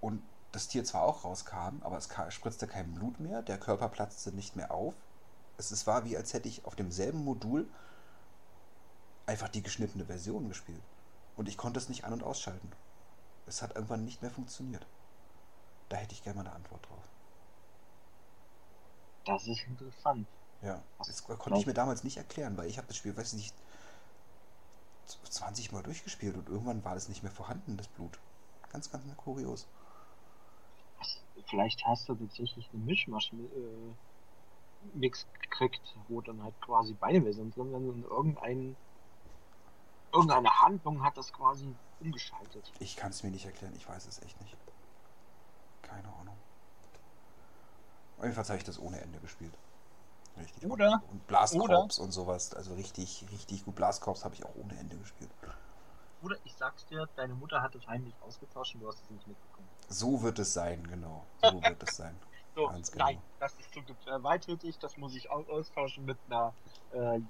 Und 0.00 0.22
das 0.52 0.68
Tier 0.68 0.84
zwar 0.84 1.02
auch 1.02 1.24
rauskam, 1.24 1.80
aber 1.82 1.96
es 1.96 2.08
spritzte 2.28 2.66
kein 2.66 2.94
Blut 2.94 3.18
mehr, 3.18 3.42
der 3.42 3.58
Körper 3.58 3.88
platzte 3.88 4.32
nicht 4.32 4.56
mehr 4.56 4.70
auf. 4.70 4.94
Es 5.56 5.86
war 5.86 6.04
wie, 6.04 6.16
als 6.16 6.32
hätte 6.32 6.48
ich 6.48 6.64
auf 6.64 6.76
demselben 6.76 7.24
Modul 7.24 7.68
einfach 9.26 9.48
die 9.48 9.62
geschnittene 9.62 10.04
Version 10.04 10.48
gespielt. 10.48 10.82
Und 11.36 11.48
ich 11.48 11.56
konnte 11.56 11.78
es 11.78 11.88
nicht 11.88 12.04
an- 12.04 12.12
und 12.12 12.22
ausschalten. 12.22 12.70
Es 13.46 13.62
hat 13.62 13.74
irgendwann 13.74 14.04
nicht 14.04 14.22
mehr 14.22 14.30
funktioniert. 14.30 14.86
Da 15.88 15.96
hätte 15.96 16.14
ich 16.14 16.22
gerne 16.22 16.38
mal 16.38 16.46
eine 16.46 16.54
Antwort 16.54 16.88
drauf. 16.88 17.08
Das 19.26 19.46
ist 19.46 19.66
interessant. 19.66 20.26
Ja, 20.62 20.82
das 20.98 21.24
konnte 21.24 21.58
ich 21.58 21.66
mir 21.66 21.74
damals 21.74 22.04
nicht 22.04 22.16
erklären, 22.16 22.56
weil 22.56 22.68
ich 22.68 22.78
habe 22.78 22.86
das 22.86 22.96
Spiel, 22.96 23.16
weiß 23.16 23.34
ich 23.34 23.38
nicht, 23.38 23.54
20 25.06 25.72
Mal 25.72 25.82
durchgespielt 25.82 26.36
und 26.36 26.48
irgendwann 26.48 26.84
war 26.84 26.94
das 26.94 27.08
nicht 27.08 27.22
mehr 27.22 27.32
vorhanden, 27.32 27.76
das 27.76 27.88
Blut. 27.88 28.18
Ganz, 28.72 28.90
ganz 28.90 29.04
kurios. 29.16 29.66
Vielleicht 31.48 31.84
hast 31.84 32.08
du 32.08 32.14
tatsächlich 32.14 32.68
eine 32.72 32.82
Mischmasch 32.82 33.32
äh, 33.32 34.96
Mix 34.96 35.26
gekriegt, 35.42 35.82
wo 36.08 36.20
dann 36.20 36.42
halt 36.42 36.54
quasi 36.60 36.94
beide 36.98 37.22
Versionen 37.22 37.52
drin 37.52 37.70
sind 37.70 37.88
und 37.88 38.04
irgendein, 38.04 38.76
irgendeine 40.14 40.62
Handlung 40.62 41.02
hat 41.02 41.16
das 41.16 41.32
quasi 41.32 41.74
umgeschaltet. 42.00 42.72
Ich 42.78 42.96
kann 42.96 43.10
es 43.10 43.22
mir 43.22 43.30
nicht 43.30 43.44
erklären, 43.44 43.74
ich 43.76 43.88
weiß 43.88 44.06
es 44.06 44.22
echt 44.22 44.40
nicht. 44.40 44.56
Keine 45.82 46.08
Ahnung. 46.20 46.36
Auf 48.16 48.24
jeden 48.24 48.34
Fall 48.34 48.44
habe 48.44 48.58
ich 48.58 48.64
das 48.64 48.78
ohne 48.78 49.00
Ende 49.00 49.18
gespielt. 49.18 49.52
Richtig. 50.38 50.70
Oder? 50.70 51.02
Und 51.10 51.26
Blastkorps 51.26 51.98
und 51.98 52.12
sowas. 52.12 52.54
Also 52.54 52.74
richtig, 52.74 53.26
richtig 53.30 53.64
gut. 53.64 53.74
Blastkorps 53.74 54.24
habe 54.24 54.34
ich 54.34 54.44
auch 54.44 54.54
ohne 54.54 54.76
Ende 54.78 54.96
gespielt. 54.96 55.30
Oder 56.22 56.36
ich 56.44 56.54
sag's 56.54 56.86
dir, 56.86 57.08
deine 57.16 57.34
Mutter 57.34 57.60
hat 57.60 57.74
es 57.74 57.86
heimlich 57.86 58.14
ausgetauscht 58.22 58.74
und 58.74 58.80
du 58.80 58.88
hast 58.88 59.02
es 59.02 59.10
nicht 59.10 59.26
mitbekommen. 59.26 59.68
So 59.88 60.22
wird 60.22 60.38
es 60.38 60.54
sein, 60.54 60.86
genau. 60.86 61.26
So 61.42 61.62
wird 61.62 61.82
es 61.82 61.96
sein. 61.96 62.16
So, 62.54 62.68
genau. 62.68 62.82
Nein, 62.94 63.20
das 63.40 63.52
ist 63.54 63.72
zu 63.74 63.82
gewalttätig, 63.82 64.78
das 64.78 64.96
muss 64.96 65.14
ich 65.14 65.28
austauschen 65.28 66.04
mit 66.04 66.16
einer 66.28 66.54
äh, 66.92 67.20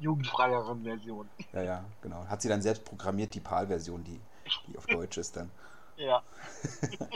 jugendfreieren 0.00 0.82
Version. 0.82 1.28
Ja, 1.52 1.62
ja, 1.62 1.84
genau. 2.02 2.26
Hat 2.26 2.42
sie 2.42 2.48
dann 2.48 2.62
selbst 2.62 2.84
programmiert, 2.84 3.34
die 3.34 3.40
PAL-Version, 3.40 4.04
die, 4.04 4.20
die 4.66 4.76
auf 4.76 4.86
Deutsch 4.88 5.18
ist 5.18 5.36
dann. 5.36 5.50
Ja. 5.96 6.22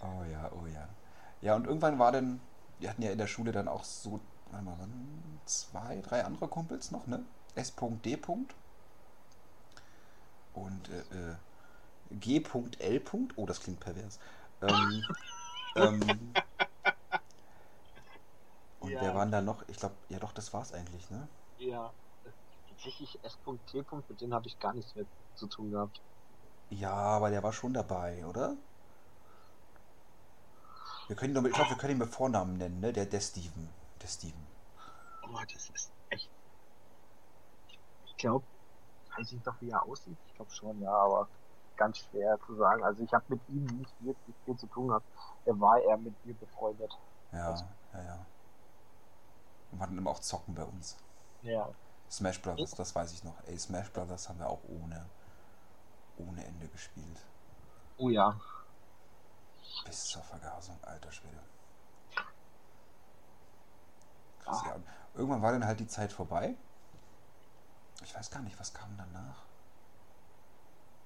oh 0.00 0.24
ja, 0.30 0.50
oh 0.52 0.66
ja. 0.66 0.88
Ja, 1.40 1.54
und 1.56 1.66
irgendwann 1.66 1.98
war 1.98 2.12
dann, 2.12 2.40
wir 2.78 2.90
hatten 2.90 3.02
ja 3.02 3.10
in 3.10 3.18
der 3.18 3.26
Schule 3.26 3.52
dann 3.52 3.68
auch 3.68 3.84
so, 3.84 4.20
warte 4.50 4.64
mal, 4.64 4.76
zwei, 5.44 6.00
drei 6.00 6.24
andere 6.24 6.48
Kumpels 6.48 6.90
noch, 6.90 7.06
ne? 7.06 7.24
S.D. 7.54 8.18
Und 10.54 10.88
äh, 10.88 11.32
äh, 11.32 11.36
G.L. 12.10 13.02
Oh, 13.36 13.46
das 13.46 13.60
klingt 13.60 13.80
pervers. 13.80 14.18
Ähm, 14.62 15.04
ähm, 15.76 16.34
und 18.80 18.90
ja. 18.90 19.00
wer 19.00 19.14
waren 19.14 19.30
da 19.30 19.40
noch? 19.40 19.62
Ich 19.68 19.76
glaube, 19.76 19.94
ja 20.08 20.18
doch, 20.18 20.32
das 20.32 20.52
war's 20.52 20.72
eigentlich, 20.72 21.10
ne? 21.10 21.28
Ja. 21.58 21.92
Tatsächlich 22.68 23.18
S.T. 23.24 23.50
mit 24.08 24.20
denen 24.20 24.34
habe 24.34 24.46
ich 24.46 24.58
gar 24.60 24.72
nichts 24.72 24.94
mehr 24.94 25.04
zu 25.34 25.46
tun 25.48 25.70
gehabt. 25.72 26.00
Ja, 26.70 26.92
aber 26.92 27.30
der 27.30 27.42
war 27.42 27.52
schon 27.52 27.74
dabei, 27.74 28.24
oder? 28.26 28.56
Wir 31.08 31.16
können 31.16 31.34
ihn, 31.34 31.46
ich 31.46 31.52
glaube, 31.52 31.70
wir 31.70 31.76
können 31.76 31.92
ihn 31.92 31.98
mit 31.98 32.10
Vornamen 32.10 32.56
nennen, 32.58 32.80
ne? 32.80 32.92
Der, 32.92 33.06
der 33.06 33.20
Steven. 33.20 33.68
Der 34.00 34.06
Steven. 34.06 34.46
Oh, 35.22 35.38
das 35.52 35.70
ist 35.70 35.90
echt. 36.10 36.30
Ich 38.06 38.16
glaube, 38.16 38.44
weiß 39.16 39.32
ich 39.32 39.42
doch, 39.42 39.54
wie 39.60 39.70
er 39.70 39.82
aussieht. 39.82 40.16
Ich 40.26 40.34
glaube 40.34 40.50
schon, 40.50 40.80
ja, 40.80 40.92
aber 40.92 41.28
ganz 41.76 41.98
schwer 41.98 42.38
zu 42.46 42.54
sagen. 42.56 42.84
Also 42.84 43.02
ich 43.02 43.12
habe 43.12 43.24
mit 43.28 43.40
ihm 43.48 43.64
nicht 43.64 43.94
wirklich 44.00 44.36
viel 44.44 44.56
zu 44.56 44.66
tun 44.66 44.88
gehabt. 44.88 45.06
Er 45.46 45.58
war 45.58 45.80
eher 45.80 45.96
mit 45.96 46.14
mir 46.26 46.34
befreundet. 46.34 46.92
Ja, 47.32 47.50
also. 47.50 47.64
ja, 47.94 48.02
ja. 48.02 48.26
Und 49.70 49.80
waren 49.80 49.96
immer 49.96 50.10
auch 50.10 50.20
zocken 50.20 50.54
bei 50.54 50.64
uns. 50.64 50.96
Ja. 51.42 51.68
Smash 52.10 52.40
Brothers, 52.40 52.70
das 52.70 52.94
weiß 52.94 53.12
ich 53.12 53.24
noch. 53.24 53.34
Ey, 53.46 53.58
Smash 53.58 53.90
Brothers 53.90 54.28
haben 54.28 54.38
wir 54.38 54.48
auch 54.48 54.62
ohne, 54.64 55.04
ohne 56.16 56.44
Ende 56.44 56.68
gespielt. 56.68 57.20
Oh 57.98 58.08
ja. 58.08 58.38
Bis 59.84 60.06
zur 60.06 60.22
Vergasung, 60.22 60.78
alter 60.82 61.12
Schwede. 61.12 61.40
Krass, 64.40 64.62
ja. 64.64 64.76
Irgendwann 65.14 65.42
war 65.42 65.52
dann 65.52 65.66
halt 65.66 65.80
die 65.80 65.86
Zeit 65.86 66.12
vorbei. 66.12 66.56
Ich 68.02 68.14
weiß 68.14 68.30
gar 68.30 68.40
nicht, 68.42 68.58
was 68.58 68.72
kam 68.72 68.96
danach. 68.96 69.44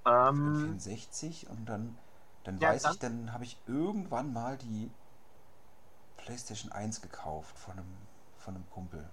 Ähm, 0.04 0.78
64 0.78 1.48
und 1.48 1.66
dann, 1.66 1.96
dann 2.44 2.58
ja, 2.58 2.70
weiß 2.70 2.82
dann? 2.82 2.92
ich, 2.92 2.98
dann 2.98 3.32
habe 3.32 3.44
ich 3.44 3.58
irgendwann 3.66 4.32
mal 4.32 4.56
die 4.58 4.90
PlayStation 6.16 6.72
1 6.72 7.00
gekauft 7.00 7.58
von 7.58 7.78
einem, 7.78 7.96
von 8.42 8.56
einem 8.56 8.68
Kumpel. 8.70 9.08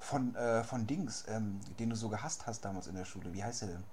Von, 0.00 0.34
äh, 0.34 0.64
von 0.64 0.86
Dings, 0.86 1.24
ähm, 1.28 1.60
den 1.78 1.90
du 1.90 1.96
so 1.96 2.08
gehasst 2.08 2.46
hast 2.46 2.64
damals 2.64 2.86
in 2.86 2.94
der 2.96 3.04
Schule. 3.04 3.32
Wie 3.32 3.44
heißt 3.44 3.62
er 3.62 3.68
denn? 3.68 3.84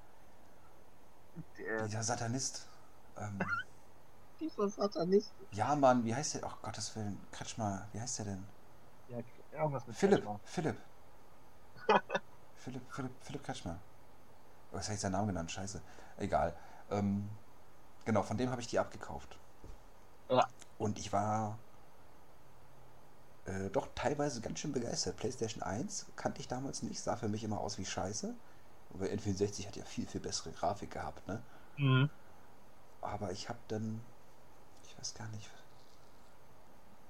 Der, 1.57 1.85
Dieser 1.85 2.03
Satanist. 2.03 2.65
Ähm, 3.17 3.39
Dieser 4.39 4.69
Satanist. 4.69 5.33
Ja, 5.51 5.75
Mann, 5.75 6.03
wie 6.05 6.15
heißt 6.15 6.35
der? 6.35 6.45
Ach, 6.45 6.61
Gottes 6.61 6.95
Willen, 6.95 7.19
Kretschmer, 7.31 7.87
wie 7.91 7.99
heißt 7.99 8.19
der 8.19 8.25
denn? 8.25 8.47
Ja, 9.09 9.17
irgendwas 9.51 9.85
mit 9.85 9.95
Philipp, 9.95 10.23
Kretschmer. 10.23 10.39
Philipp. 10.45 10.77
Philipp, 12.55 12.83
Philipp, 12.89 13.11
Philipp 13.21 13.43
Kretschmer. 13.43 13.79
Was 14.71 14.85
habe 14.85 14.95
ich 14.95 14.99
seinen 14.99 15.13
Namen 15.13 15.27
genannt? 15.27 15.51
Scheiße. 15.51 15.81
Egal. 16.17 16.55
Ähm, 16.89 17.29
genau, 18.05 18.23
von 18.23 18.37
dem 18.37 18.49
habe 18.49 18.61
ich 18.61 18.67
die 18.67 18.79
abgekauft. 18.79 19.37
Ja. 20.29 20.47
Und 20.77 20.99
ich 20.99 21.11
war 21.13 21.57
äh, 23.47 23.69
doch 23.69 23.87
teilweise 23.95 24.41
ganz 24.41 24.59
schön 24.59 24.73
begeistert. 24.73 25.17
PlayStation 25.17 25.63
1 25.63 26.07
kannte 26.15 26.41
ich 26.41 26.47
damals 26.47 26.83
nicht, 26.83 26.99
sah 26.99 27.15
für 27.15 27.29
mich 27.29 27.43
immer 27.43 27.59
aus 27.59 27.77
wie 27.77 27.85
Scheiße. 27.85 28.33
Weil 28.91 29.09
N64 29.09 29.67
hat 29.67 29.75
ja 29.75 29.83
viel, 29.83 30.07
viel 30.07 30.21
bessere 30.21 30.51
Grafik 30.51 30.91
gehabt, 30.91 31.27
ne? 31.27 31.41
Mhm. 31.77 32.09
Aber 33.01 33.31
ich 33.31 33.49
habe 33.49 33.59
dann, 33.67 34.01
ich 34.83 34.97
weiß 34.97 35.13
gar 35.13 35.27
nicht, 35.29 35.49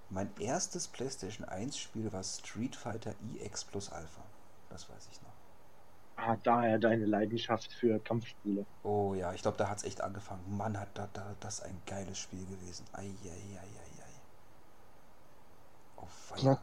mein 0.09 0.29
erstes 0.37 0.87
PlayStation 0.87 1.47
1 1.47 1.77
Spiel 1.77 2.11
war 2.13 2.23
Street 2.23 2.75
Fighter 2.75 3.13
EX 3.39 3.65
plus 3.65 3.91
Alpha. 3.91 4.23
Das 4.69 4.89
weiß 4.89 5.09
ich 5.11 5.21
noch. 5.21 5.33
Ah, 6.15 6.35
daher 6.43 6.79
deine 6.79 7.05
Leidenschaft 7.05 7.71
für 7.73 7.99
Kampfspiele. 7.99 8.65
Oh 8.83 9.13
ja, 9.13 9.33
ich 9.33 9.41
glaube, 9.41 9.57
da 9.57 9.69
hat 9.69 9.77
es 9.79 9.83
echt 9.83 10.01
angefangen. 10.01 10.57
Mann, 10.57 10.79
hat 10.79 10.89
da, 10.97 11.07
da 11.13 11.35
das 11.39 11.61
ein 11.61 11.81
geiles 11.85 12.17
Spiel 12.17 12.45
gewesen. 12.45 12.85
Eieieiei. 12.93 13.86
Feier. 16.07 16.61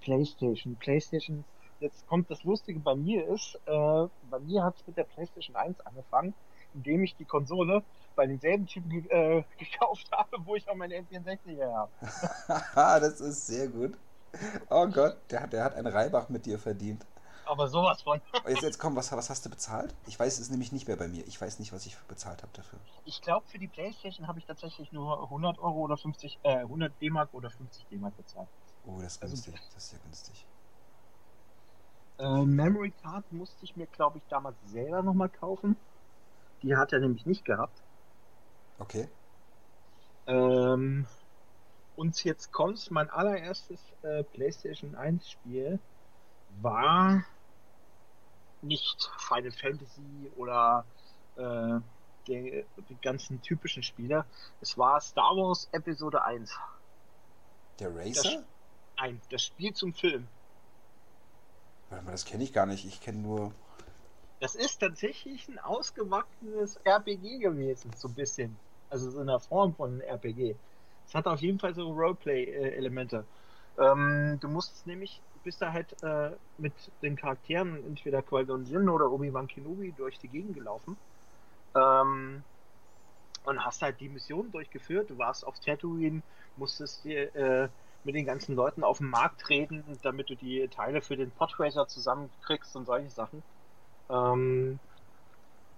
PlayStation. 0.00 0.76
PlayStation. 0.76 1.44
Jetzt 1.78 2.06
kommt 2.06 2.30
das 2.30 2.42
Lustige 2.42 2.78
bei 2.80 2.94
mir 2.94 3.26
ist, 3.28 3.58
äh, 3.64 4.06
bei 4.22 4.38
mir 4.40 4.64
hat 4.64 4.76
es 4.76 4.86
mit 4.86 4.98
der 4.98 5.04
PlayStation 5.04 5.56
1 5.56 5.80
angefangen, 5.80 6.34
indem 6.74 7.02
ich 7.04 7.16
die 7.16 7.24
Konsole 7.24 7.82
bei 8.14 8.26
denselben 8.26 8.66
Typen 8.66 8.90
äh, 9.08 9.44
gekauft 9.58 10.10
habe, 10.12 10.36
wo 10.44 10.56
ich 10.56 10.68
auch 10.68 10.74
meine 10.74 10.94
N64 10.96 11.56
her 11.56 11.72
habe. 11.72 11.92
das 13.00 13.20
ist 13.20 13.46
sehr 13.46 13.68
gut. 13.68 13.98
Oh 14.68 14.86
Gott, 14.88 15.16
der, 15.30 15.46
der 15.46 15.64
hat 15.64 15.74
einen 15.74 15.86
Reibach 15.86 16.28
mit 16.28 16.46
dir 16.46 16.58
verdient 16.58 17.06
aber 17.50 17.68
sowas 17.68 18.02
von. 18.02 18.20
jetzt, 18.48 18.62
jetzt 18.62 18.78
komm, 18.78 18.96
was, 18.96 19.12
was 19.12 19.28
hast 19.28 19.44
du 19.44 19.50
bezahlt? 19.50 19.94
Ich 20.06 20.18
weiß 20.18 20.38
es 20.38 20.50
nämlich 20.50 20.72
nicht 20.72 20.86
mehr 20.86 20.96
bei 20.96 21.08
mir. 21.08 21.26
Ich 21.26 21.40
weiß 21.40 21.58
nicht, 21.58 21.72
was 21.72 21.84
ich 21.86 21.98
bezahlt 22.08 22.42
habe 22.42 22.52
dafür. 22.54 22.78
Ich 23.04 23.20
glaube, 23.20 23.46
für 23.48 23.58
die 23.58 23.68
Playstation 23.68 24.28
habe 24.28 24.38
ich 24.38 24.46
tatsächlich 24.46 24.92
nur 24.92 25.22
100 25.24 25.58
Euro 25.58 25.80
oder 25.80 25.96
50, 25.96 26.38
äh, 26.42 26.58
100 26.58 26.92
D-Mark 27.00 27.34
oder 27.34 27.50
50 27.50 27.86
D-Mark 27.88 28.16
bezahlt. 28.16 28.48
Oh, 28.86 29.00
das 29.00 29.16
ist 29.16 29.22
also 29.22 29.34
günstig. 29.34 29.54
Also, 29.54 29.74
das 29.74 29.84
ist 29.84 29.92
ja 29.92 29.98
günstig. 30.04 30.46
Äh, 32.18 32.44
Memory 32.44 32.92
Card 33.02 33.32
musste 33.32 33.64
ich 33.64 33.76
mir, 33.76 33.86
glaube 33.86 34.18
ich, 34.18 34.24
damals 34.28 34.56
selber 34.66 35.02
nochmal 35.02 35.28
kaufen. 35.28 35.76
Die 36.62 36.76
hat 36.76 36.92
er 36.92 37.00
nämlich 37.00 37.26
nicht 37.26 37.44
gehabt. 37.44 37.82
Okay. 38.78 39.08
Ähm, 40.26 41.06
und 41.96 42.22
jetzt 42.24 42.52
kommt 42.52 42.90
mein 42.90 43.10
allererstes 43.10 43.80
äh, 44.02 44.22
PlayStation 44.22 44.94
1 44.94 45.30
Spiel 45.30 45.78
war 46.60 47.24
nicht 48.62 49.10
Final 49.18 49.52
Fantasy 49.52 50.30
oder 50.36 50.84
äh, 51.36 51.80
die, 52.26 52.64
die 52.88 52.96
ganzen 53.02 53.40
typischen 53.42 53.82
Spiele. 53.82 54.24
Es 54.60 54.76
war 54.76 55.00
Star 55.00 55.36
Wars 55.36 55.68
Episode 55.72 56.22
1. 56.22 56.58
Der 57.78 57.94
Racer? 57.94 58.22
Das, 58.22 58.44
nein, 58.98 59.20
das 59.30 59.42
Spiel 59.42 59.72
zum 59.72 59.94
Film. 59.94 60.28
Warte 61.88 62.04
mal, 62.04 62.12
das 62.12 62.24
kenne 62.24 62.44
ich 62.44 62.52
gar 62.52 62.66
nicht. 62.66 62.84
Ich 62.84 63.00
kenne 63.00 63.18
nur. 63.18 63.52
Das 64.38 64.54
ist 64.54 64.78
tatsächlich 64.78 65.48
ein 65.48 65.58
ausgewachsenes 65.58 66.76
RPG 66.84 67.38
gewesen, 67.38 67.90
so 67.96 68.08
ein 68.08 68.14
bisschen. 68.14 68.56
Also 68.88 69.10
so 69.10 69.20
in 69.20 69.26
der 69.26 69.40
Form 69.40 69.74
von 69.74 69.92
einem 69.92 70.00
RPG. 70.00 70.56
Es 71.06 71.14
hat 71.14 71.26
auf 71.26 71.40
jeden 71.40 71.58
Fall 71.58 71.74
so 71.74 71.90
Roleplay-Elemente. 71.90 73.24
Ähm, 73.80 74.38
du 74.40 74.48
musst 74.48 74.86
nämlich, 74.86 75.22
bist 75.42 75.62
da 75.62 75.72
halt 75.72 76.02
äh, 76.02 76.32
mit 76.58 76.72
den 77.02 77.16
Charakteren, 77.16 77.84
entweder 77.84 78.22
Qui-Gon 78.22 78.66
Jinn 78.66 78.88
oder 78.88 79.10
Obi-Wan 79.10 79.48
Kenobi, 79.48 79.92
durch 79.92 80.18
die 80.18 80.28
Gegend 80.28 80.54
gelaufen. 80.54 80.96
Ähm, 81.74 82.44
und 83.44 83.64
hast 83.64 83.82
halt 83.82 84.00
die 84.00 84.08
Mission 84.08 84.52
durchgeführt. 84.52 85.10
Du 85.10 85.18
warst 85.18 85.46
auf 85.46 85.58
Tatooine, 85.60 86.22
musstest 86.56 87.04
dir 87.04 87.34
äh, 87.34 87.68
mit 88.04 88.14
den 88.14 88.26
ganzen 88.26 88.54
Leuten 88.54 88.84
auf 88.84 88.98
dem 88.98 89.10
Markt 89.10 89.48
reden, 89.48 89.98
damit 90.02 90.28
du 90.30 90.36
die 90.36 90.68
Teile 90.68 91.00
für 91.00 91.16
den 91.16 91.30
Podracer 91.30 91.86
zusammenkriegst 91.88 92.76
und 92.76 92.86
solche 92.86 93.10
Sachen. 93.10 93.42
Ähm, 94.10 94.78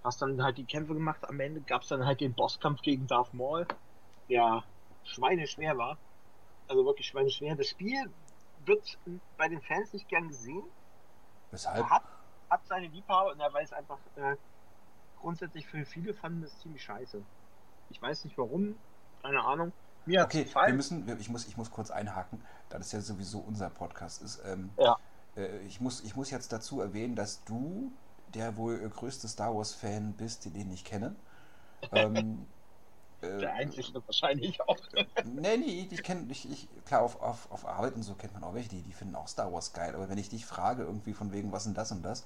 hast 0.03 0.21
dann 0.21 0.43
halt 0.43 0.57
die 0.57 0.65
Kämpfe 0.65 0.93
gemacht. 0.93 1.27
Am 1.27 1.39
Ende 1.39 1.61
gab 1.61 1.83
es 1.83 1.87
dann 1.87 2.05
halt 2.05 2.19
den 2.21 2.33
Bosskampf 2.33 2.81
gegen 2.81 3.07
Darth 3.07 3.33
Maul, 3.33 3.65
der 4.29 4.63
schweineschwer 5.03 5.77
war. 5.77 5.97
Also 6.73 6.85
wirklich 6.85 7.05
schweineschwer. 7.05 7.55
Das 7.55 7.67
Spiel 7.67 8.09
wird 8.65 8.97
bei 9.37 9.47
den 9.47 9.61
Fans 9.61 9.93
nicht 9.93 10.07
gern 10.07 10.27
gesehen. 10.27 10.63
Weshalb? 11.51 11.87
Hat, 11.87 12.01
hat 12.49 12.65
seine 12.65 12.87
Liebhaber, 12.87 13.35
weil 13.53 13.63
es 13.63 13.71
einfach 13.71 13.99
äh, 14.15 14.35
grundsätzlich 15.19 15.67
für 15.67 15.85
viele 15.85 16.15
fanden 16.15 16.41
es 16.41 16.57
ziemlich 16.61 16.81
scheiße. 16.81 17.21
Ich 17.91 18.01
weiß 18.01 18.25
nicht 18.25 18.35
warum, 18.39 18.75
keine 19.21 19.43
Ahnung. 19.43 19.71
Mir 20.07 20.23
okay, 20.23 20.47
wir 20.51 20.73
müssen, 20.73 21.07
ich 21.19 21.29
muss, 21.29 21.47
ich 21.47 21.57
muss 21.57 21.69
kurz 21.69 21.91
einhaken, 21.91 22.43
da 22.69 22.79
das 22.79 22.91
ja 22.91 23.01
sowieso 23.01 23.37
unser 23.37 23.69
Podcast 23.69 24.23
ist. 24.23 24.41
Ähm, 24.43 24.71
ja. 24.79 24.97
Äh, 25.37 25.59
ich, 25.67 25.79
muss, 25.79 26.01
ich 26.01 26.15
muss 26.15 26.31
jetzt 26.31 26.51
dazu 26.51 26.81
erwähnen, 26.81 27.15
dass 27.15 27.43
du 27.43 27.91
der 28.33 28.57
wohl 28.57 28.79
größte 28.89 29.27
Star 29.27 29.55
Wars-Fan 29.55 30.13
bist, 30.13 30.45
den 30.45 30.71
ich 30.71 30.83
kenne. 30.83 31.15
Ähm, 31.91 32.15
äh, 32.15 32.23
der 33.39 33.53
einzige 33.53 33.93
wahrscheinlich 34.05 34.61
auch. 34.61 34.77
nee, 35.23 35.57
nee, 35.57 35.87
ich 35.89 36.03
kenne, 36.03 36.25
ich, 36.29 36.49
ich, 36.49 36.67
klar, 36.85 37.01
auf, 37.01 37.21
auf, 37.21 37.51
auf 37.51 37.65
Arbeit 37.65 37.95
und 37.95 38.03
so 38.03 38.15
kennt 38.15 38.33
man 38.33 38.43
auch 38.43 38.53
welche, 38.53 38.69
die, 38.69 38.81
die 38.81 38.93
finden 38.93 39.15
auch 39.15 39.27
Star 39.27 39.51
Wars 39.51 39.73
geil. 39.73 39.95
Aber 39.95 40.09
wenn 40.09 40.17
ich 40.17 40.29
dich 40.29 40.45
frage, 40.45 40.83
irgendwie 40.83 41.13
von 41.13 41.31
wegen, 41.31 41.51
was 41.51 41.63
denn 41.63 41.73
das 41.73 41.91
und 41.91 42.03
das, 42.03 42.25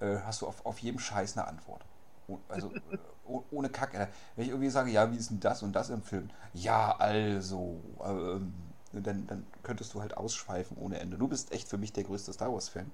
äh, 0.00 0.18
hast 0.24 0.42
du 0.42 0.46
auf, 0.46 0.64
auf 0.66 0.78
jedem 0.78 0.98
Scheiß 0.98 1.36
eine 1.36 1.46
Antwort. 1.46 1.84
Also 2.48 2.72
äh, 2.72 2.98
ohne 3.50 3.68
Kack. 3.68 3.92
Wenn 4.36 4.44
ich 4.44 4.50
irgendwie 4.50 4.70
sage, 4.70 4.90
ja, 4.90 5.10
wie 5.12 5.16
ist 5.16 5.30
denn 5.30 5.40
das 5.40 5.62
und 5.62 5.72
das 5.72 5.90
im 5.90 6.02
Film? 6.02 6.30
Ja, 6.52 6.96
also. 6.98 7.80
Ähm, 8.04 8.54
dann, 8.92 9.26
dann 9.26 9.46
könntest 9.62 9.94
du 9.94 10.00
halt 10.00 10.16
ausschweifen 10.16 10.76
ohne 10.76 10.98
Ende. 10.98 11.16
Du 11.16 11.28
bist 11.28 11.52
echt 11.52 11.68
für 11.68 11.78
mich 11.78 11.92
der 11.92 12.04
größte 12.04 12.32
Star 12.32 12.52
Wars-Fan. 12.52 12.90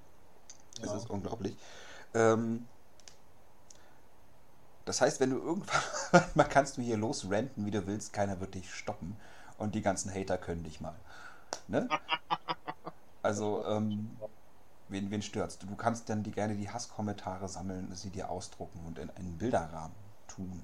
Das 0.80 0.90
ja. 0.90 0.96
ist 0.96 1.10
unglaublich. 1.10 1.56
Ähm, 2.14 2.66
das 4.86 5.00
heißt, 5.00 5.20
wenn 5.20 5.30
du 5.30 5.38
irgendwann 5.38 5.82
mal 6.34 6.44
kannst 6.44 6.78
du 6.78 6.82
hier 6.82 6.96
losrenten, 6.96 7.66
wie 7.66 7.70
du 7.70 7.86
willst, 7.86 8.12
keiner 8.12 8.40
wird 8.40 8.54
dich 8.54 8.72
stoppen. 8.72 9.16
Und 9.58 9.74
die 9.74 9.82
ganzen 9.82 10.14
Hater 10.14 10.38
können 10.38 10.64
dich 10.64 10.80
mal. 10.80 10.96
Ne? 11.68 11.88
Also, 13.22 13.66
ähm, 13.66 14.16
wen, 14.86 15.10
wen 15.10 15.20
stört's? 15.20 15.58
Du 15.58 15.74
kannst 15.74 16.08
dann 16.08 16.22
die, 16.22 16.30
gerne 16.30 16.54
die 16.54 16.70
Hasskommentare 16.70 17.48
sammeln, 17.48 17.92
sie 17.92 18.10
dir 18.10 18.30
ausdrucken 18.30 18.78
und 18.86 19.00
in 19.00 19.10
einen 19.10 19.36
Bilderrahmen 19.36 19.96
tun, 20.28 20.62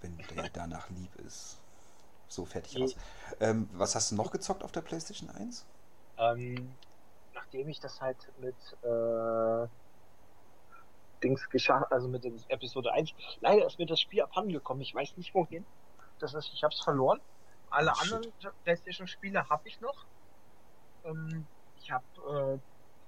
wenn 0.00 0.18
der 0.34 0.48
danach 0.52 0.90
lieb 0.90 1.14
ist. 1.24 1.56
So, 2.26 2.44
fertig 2.44 2.82
aus. 2.82 2.96
Ähm, 3.38 3.70
was 3.74 3.94
hast 3.94 4.10
du 4.10 4.16
noch 4.16 4.32
gezockt 4.32 4.64
auf 4.64 4.72
der 4.72 4.80
PlayStation 4.80 5.30
1? 5.30 5.66
Ähm, 6.18 6.74
nachdem 7.32 7.68
ich 7.68 7.78
das 7.78 8.00
halt 8.00 8.18
mit 8.40 8.56
äh, 8.82 9.68
Dings 11.22 11.48
geschafft, 11.50 11.92
also 11.92 12.08
mit 12.08 12.24
dem 12.24 12.36
Episode 12.48 12.92
1, 12.92 13.12
leider 13.40 13.66
ist 13.66 13.78
mir 13.78 13.86
das 13.86 14.00
Spiel 14.00 14.22
abhanden 14.22 14.52
gekommen. 14.52 14.80
Ich 14.80 14.94
weiß 14.94 15.16
nicht 15.16 15.34
wohin. 15.34 15.64
Das 16.18 16.34
ist, 16.34 16.50
ich 16.52 16.62
habe 16.62 16.74
es 16.74 16.80
verloren. 16.80 17.20
Alle 17.70 17.92
oh, 17.94 18.00
anderen 18.00 18.32
PlayStation-Spiele 18.64 19.48
habe 19.48 19.68
ich 19.68 19.80
noch. 19.80 20.06
Ähm, 21.04 21.46
ich 21.80 21.90
habe 21.90 22.58
äh, 22.58 22.58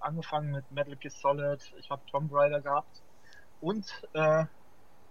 angefangen 0.00 0.50
mit 0.52 0.70
Metal 0.70 0.96
Gear 0.96 1.12
Solid, 1.12 1.72
ich 1.78 1.90
habe 1.90 2.02
Tomb 2.10 2.32
Raider 2.32 2.60
gehabt 2.60 3.02
und 3.60 3.86
äh, 4.12 4.44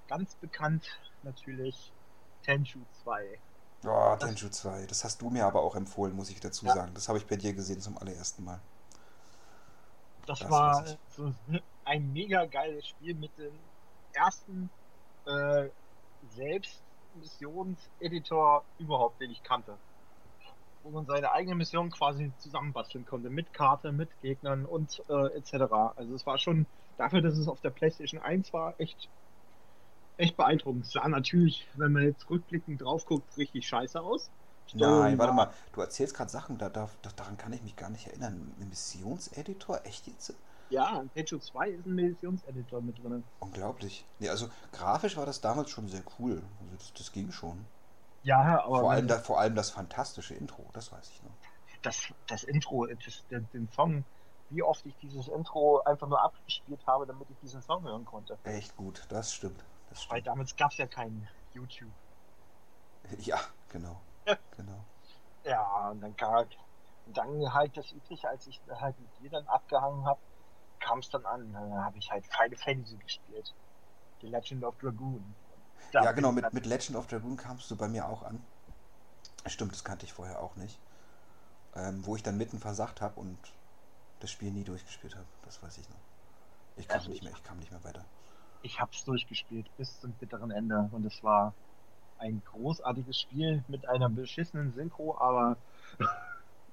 ganz 0.07 0.35
bekannt 0.35 0.99
natürlich 1.23 1.93
Tenchu 2.43 2.79
2. 3.03 3.39
Oh, 3.85 4.15
Tenchu 4.19 4.49
2. 4.49 4.85
Das 4.87 5.03
hast 5.03 5.21
du 5.21 5.29
mir 5.29 5.45
aber 5.45 5.61
auch 5.61 5.75
empfohlen, 5.75 6.15
muss 6.15 6.29
ich 6.29 6.39
dazu 6.39 6.65
ja. 6.65 6.73
sagen. 6.73 6.93
Das 6.93 7.07
habe 7.07 7.17
ich 7.17 7.27
bei 7.27 7.35
dir 7.35 7.53
gesehen 7.53 7.79
zum 7.79 7.97
allerersten 7.97 8.43
Mal. 8.43 8.59
Das, 10.29 10.39
das 10.39 10.51
war 10.51 10.85
so 11.07 11.33
ein 11.85 12.11
mega 12.13 12.45
geiles 12.45 12.87
Spiel 12.87 13.15
mit 13.15 13.37
dem 13.37 13.53
ersten 14.13 14.69
äh, 15.25 15.69
Selbstmissionseditor 16.21 18.65
überhaupt, 18.77 19.19
den 19.21 19.31
ich 19.31 19.43
kannte 19.43 19.79
wo 20.83 20.91
man 20.91 21.05
seine 21.05 21.31
eigene 21.31 21.55
Mission 21.55 21.91
quasi 21.91 22.33
zusammenbasteln 22.37 23.05
konnte, 23.05 23.29
mit 23.29 23.53
Karte, 23.53 23.91
mit 23.91 24.19
Gegnern 24.21 24.65
und 24.65 25.03
äh, 25.09 25.37
etc. 25.37 25.53
Also 25.95 26.15
es 26.15 26.25
war 26.25 26.37
schon, 26.37 26.67
dafür, 26.97 27.21
dass 27.21 27.37
es 27.37 27.47
auf 27.47 27.61
der 27.61 27.71
PlayStation 27.71 28.21
1 28.21 28.53
war, 28.53 28.75
echt, 28.79 29.09
echt 30.17 30.37
beeindruckend. 30.37 30.85
Es 30.85 30.91
sah 30.91 31.07
natürlich, 31.07 31.67
wenn 31.75 31.91
man 31.91 32.03
jetzt 32.03 32.29
rückblickend 32.29 32.81
drauf 32.81 33.05
guckt, 33.05 33.35
richtig 33.37 33.67
scheiße 33.67 34.01
aus. 34.01 34.31
Nein, 34.73 35.17
warte 35.17 35.33
mal, 35.33 35.49
du 35.73 35.81
erzählst 35.81 36.15
gerade 36.15 36.29
Sachen, 36.29 36.57
da, 36.57 36.69
da, 36.69 36.89
daran 37.15 37.37
kann 37.37 37.53
ich 37.53 37.61
mich 37.61 37.75
gar 37.75 37.89
nicht 37.89 38.07
erinnern. 38.07 38.53
Ein 38.59 38.69
Missionseditor? 38.69 39.81
Echt 39.85 40.07
jetzt? 40.07 40.33
Ja, 40.69 41.03
Page 41.15 41.39
2 41.39 41.69
ist 41.69 41.85
ein 41.85 41.95
Missionseditor 41.95 42.81
mit 42.81 43.01
drin. 43.01 43.23
Unglaublich. 43.39 44.05
Nee, 44.19 44.29
also 44.29 44.49
grafisch 44.71 45.17
war 45.17 45.25
das 45.25 45.41
damals 45.41 45.71
schon 45.71 45.87
sehr 45.87 46.03
cool. 46.19 46.43
Also 46.61 46.75
das, 46.75 46.93
das 46.93 47.11
ging 47.11 47.31
schon. 47.31 47.65
Ja, 48.23 48.63
aber. 48.63 48.81
Vor 48.81 48.91
allem, 48.91 49.07
da, 49.07 49.17
vor 49.17 49.39
allem 49.39 49.55
das 49.55 49.71
fantastische 49.71 50.35
Intro, 50.35 50.69
das 50.73 50.91
weiß 50.91 51.09
ich 51.09 51.23
noch. 51.23 51.31
Das, 51.81 52.13
das 52.27 52.43
Intro, 52.43 52.85
das, 52.85 53.25
den, 53.31 53.47
den 53.53 53.69
Song, 53.71 54.03
wie 54.49 54.61
oft 54.61 54.85
ich 54.85 54.95
dieses 54.97 55.27
Intro 55.27 55.81
einfach 55.83 56.07
nur 56.07 56.21
abgespielt 56.21 56.85
habe, 56.85 57.07
damit 57.07 57.29
ich 57.29 57.37
diesen 57.39 57.61
Song 57.61 57.83
hören 57.83 58.05
konnte. 58.05 58.37
Echt 58.43 58.75
gut, 58.75 59.05
das 59.09 59.33
stimmt. 59.33 59.63
Das 59.89 60.03
stimmt. 60.03 60.13
Weil 60.13 60.21
damals 60.21 60.55
gab 60.55 60.71
es 60.71 60.77
ja 60.77 60.87
kein 60.87 61.27
YouTube. 61.53 61.89
Ja, 63.19 63.39
genau. 63.69 63.99
Genau. 64.57 64.83
Ja, 65.43 65.89
und 65.89 66.01
dann 66.01 66.15
kam 66.15 66.45
und 67.05 67.17
dann 67.17 67.53
halt 67.53 67.75
das 67.75 67.91
Übliche, 67.91 68.29
als 68.29 68.45
ich 68.45 68.61
halt 68.69 68.99
mit 68.99 69.09
dir 69.19 69.31
dann 69.31 69.47
abgehangen 69.47 70.05
habe, 70.05 70.19
kam 70.79 70.99
es 70.99 71.09
dann 71.09 71.25
an. 71.25 71.51
Dann 71.51 71.73
habe 71.83 71.97
ich 71.97 72.11
halt 72.11 72.23
Final 72.27 72.55
Fantasy 72.55 72.97
gespielt. 72.97 73.53
The 74.21 74.27
Legend 74.27 74.63
of 74.63 74.77
Dragoon. 74.77 75.35
Da 75.91 76.03
ja, 76.03 76.11
genau, 76.11 76.31
mit, 76.31 76.53
mit 76.53 76.65
Legend 76.67 76.97
of 76.97 77.07
Dragoon 77.07 77.35
kamst 77.35 77.71
du 77.71 77.75
bei 77.75 77.87
mir 77.87 78.07
auch 78.07 78.21
an. 78.21 78.45
Stimmt, 79.47 79.71
das 79.71 79.83
kannte 79.83 80.05
ich 80.05 80.13
vorher 80.13 80.39
auch 80.39 80.55
nicht. 80.55 80.79
Ähm, 81.75 82.05
wo 82.05 82.15
ich 82.15 82.21
dann 82.21 82.37
mitten 82.37 82.59
versagt 82.59 83.01
habe 83.01 83.19
und 83.19 83.37
das 84.19 84.29
Spiel 84.29 84.51
nie 84.51 84.63
durchgespielt 84.63 85.15
habe. 85.15 85.25
Das 85.45 85.63
weiß 85.63 85.77
ich 85.79 85.89
noch. 85.89 85.99
Ich 86.75 86.87
kam 86.87 86.99
also 86.99 87.09
nicht 87.09 87.23
mehr, 87.23 87.33
ich 87.33 87.43
kam 87.43 87.57
nicht 87.57 87.71
mehr 87.71 87.83
weiter. 87.83 88.05
Ich 88.61 88.79
habe 88.79 88.91
es 88.93 89.03
durchgespielt 89.03 89.65
bis 89.77 89.99
zum 89.99 90.11
bitteren 90.13 90.51
Ende 90.51 90.89
und 90.91 91.05
es 91.05 91.23
war 91.23 91.53
ein 92.19 92.41
großartiges 92.45 93.21
Spiel 93.21 93.63
mit 93.67 93.87
einer 93.87 94.09
beschissenen 94.09 94.73
Synchro, 94.73 95.17
aber 95.17 95.57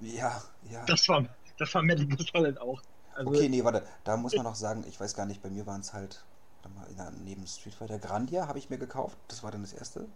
ja, 0.01 0.43
ja. 0.71 0.85
Das 0.87 1.09
war 1.09 1.25
das 1.59 1.75
war 1.75 1.83
Metal 1.83 2.07
Gear 2.07 2.27
Solid 2.33 2.59
auch. 2.59 2.83
Also 3.15 3.31
okay, 3.31 3.49
nee, 3.49 3.65
warte, 3.65 3.87
da 4.05 4.17
muss 4.17 4.35
man 4.35 4.45
noch 4.45 4.55
sagen, 4.55 4.85
ich 4.87 5.01
weiß 5.01 5.15
gar 5.15 5.25
nicht, 5.25 5.43
bei 5.43 5.49
mir 5.49 5.67
waren 5.67 5.81
es 5.81 5.95
halt 5.95 6.25
mal, 6.69 7.13
neben 7.25 7.47
Street 7.47 7.75
Fighter 7.75 7.99
Grandia 7.99 8.47
habe 8.49 8.59
ich 8.59 8.71
mir 8.71 8.79
gekauft. 8.79 9.17
Das 9.29 9.43
war 9.43 9.51
dann 9.51 9.63
das 9.63 9.73
erste. 9.73 10.09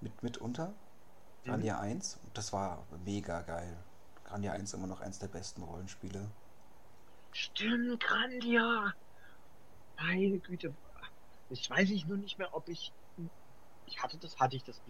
Mit, 0.00 0.22
mitunter. 0.22 0.72
Grandia 1.44 1.76
mhm. 1.76 1.82
1. 1.82 2.18
Und 2.24 2.38
das 2.38 2.52
war 2.52 2.84
mega 3.04 3.42
geil. 3.42 3.76
Grandia 4.24 4.52
1 4.52 4.74
immer 4.74 4.86
noch 4.86 5.00
eins 5.00 5.18
der 5.18 5.28
besten 5.28 5.62
Rollenspiele. 5.62 6.30
Stimmt, 7.32 8.02
Grandia! 8.02 8.94
Meine 9.98 10.38
Güte. 10.38 10.74
Ich 11.50 11.68
weiß 11.68 11.90
ich 11.90 12.06
nur 12.06 12.16
nicht 12.16 12.38
mehr, 12.38 12.54
ob 12.54 12.68
ich. 12.68 12.92
Ich 13.90 14.00
hatte 14.02 14.18
das, 14.18 14.38
hatte 14.38 14.56
ich 14.56 14.62
das 14.64 14.80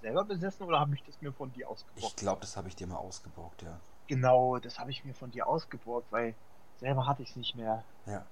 selber 0.00 0.24
besessen 0.24 0.66
oder 0.66 0.80
habe 0.80 0.94
ich 0.94 1.02
das 1.02 1.20
mir 1.20 1.32
von 1.32 1.50
dir 1.52 1.68
ausgeborgt? 1.68 2.06
Ich 2.06 2.16
glaube, 2.16 2.42
das 2.42 2.56
habe 2.56 2.68
ich 2.68 2.76
dir 2.76 2.86
mal 2.86 2.98
ausgeborgt, 2.98 3.62
ja. 3.62 3.80
Genau, 4.06 4.58
das 4.58 4.78
habe 4.78 4.90
ich 4.90 5.04
mir 5.04 5.14
von 5.14 5.30
dir 5.30 5.46
ausgeborgt, 5.46 6.12
weil 6.12 6.34
selber 6.78 7.06
hatte 7.06 7.22
ich 7.22 7.30
es 7.30 7.36
nicht 7.36 7.54
mehr. 7.54 7.84
Ja. 8.06 8.26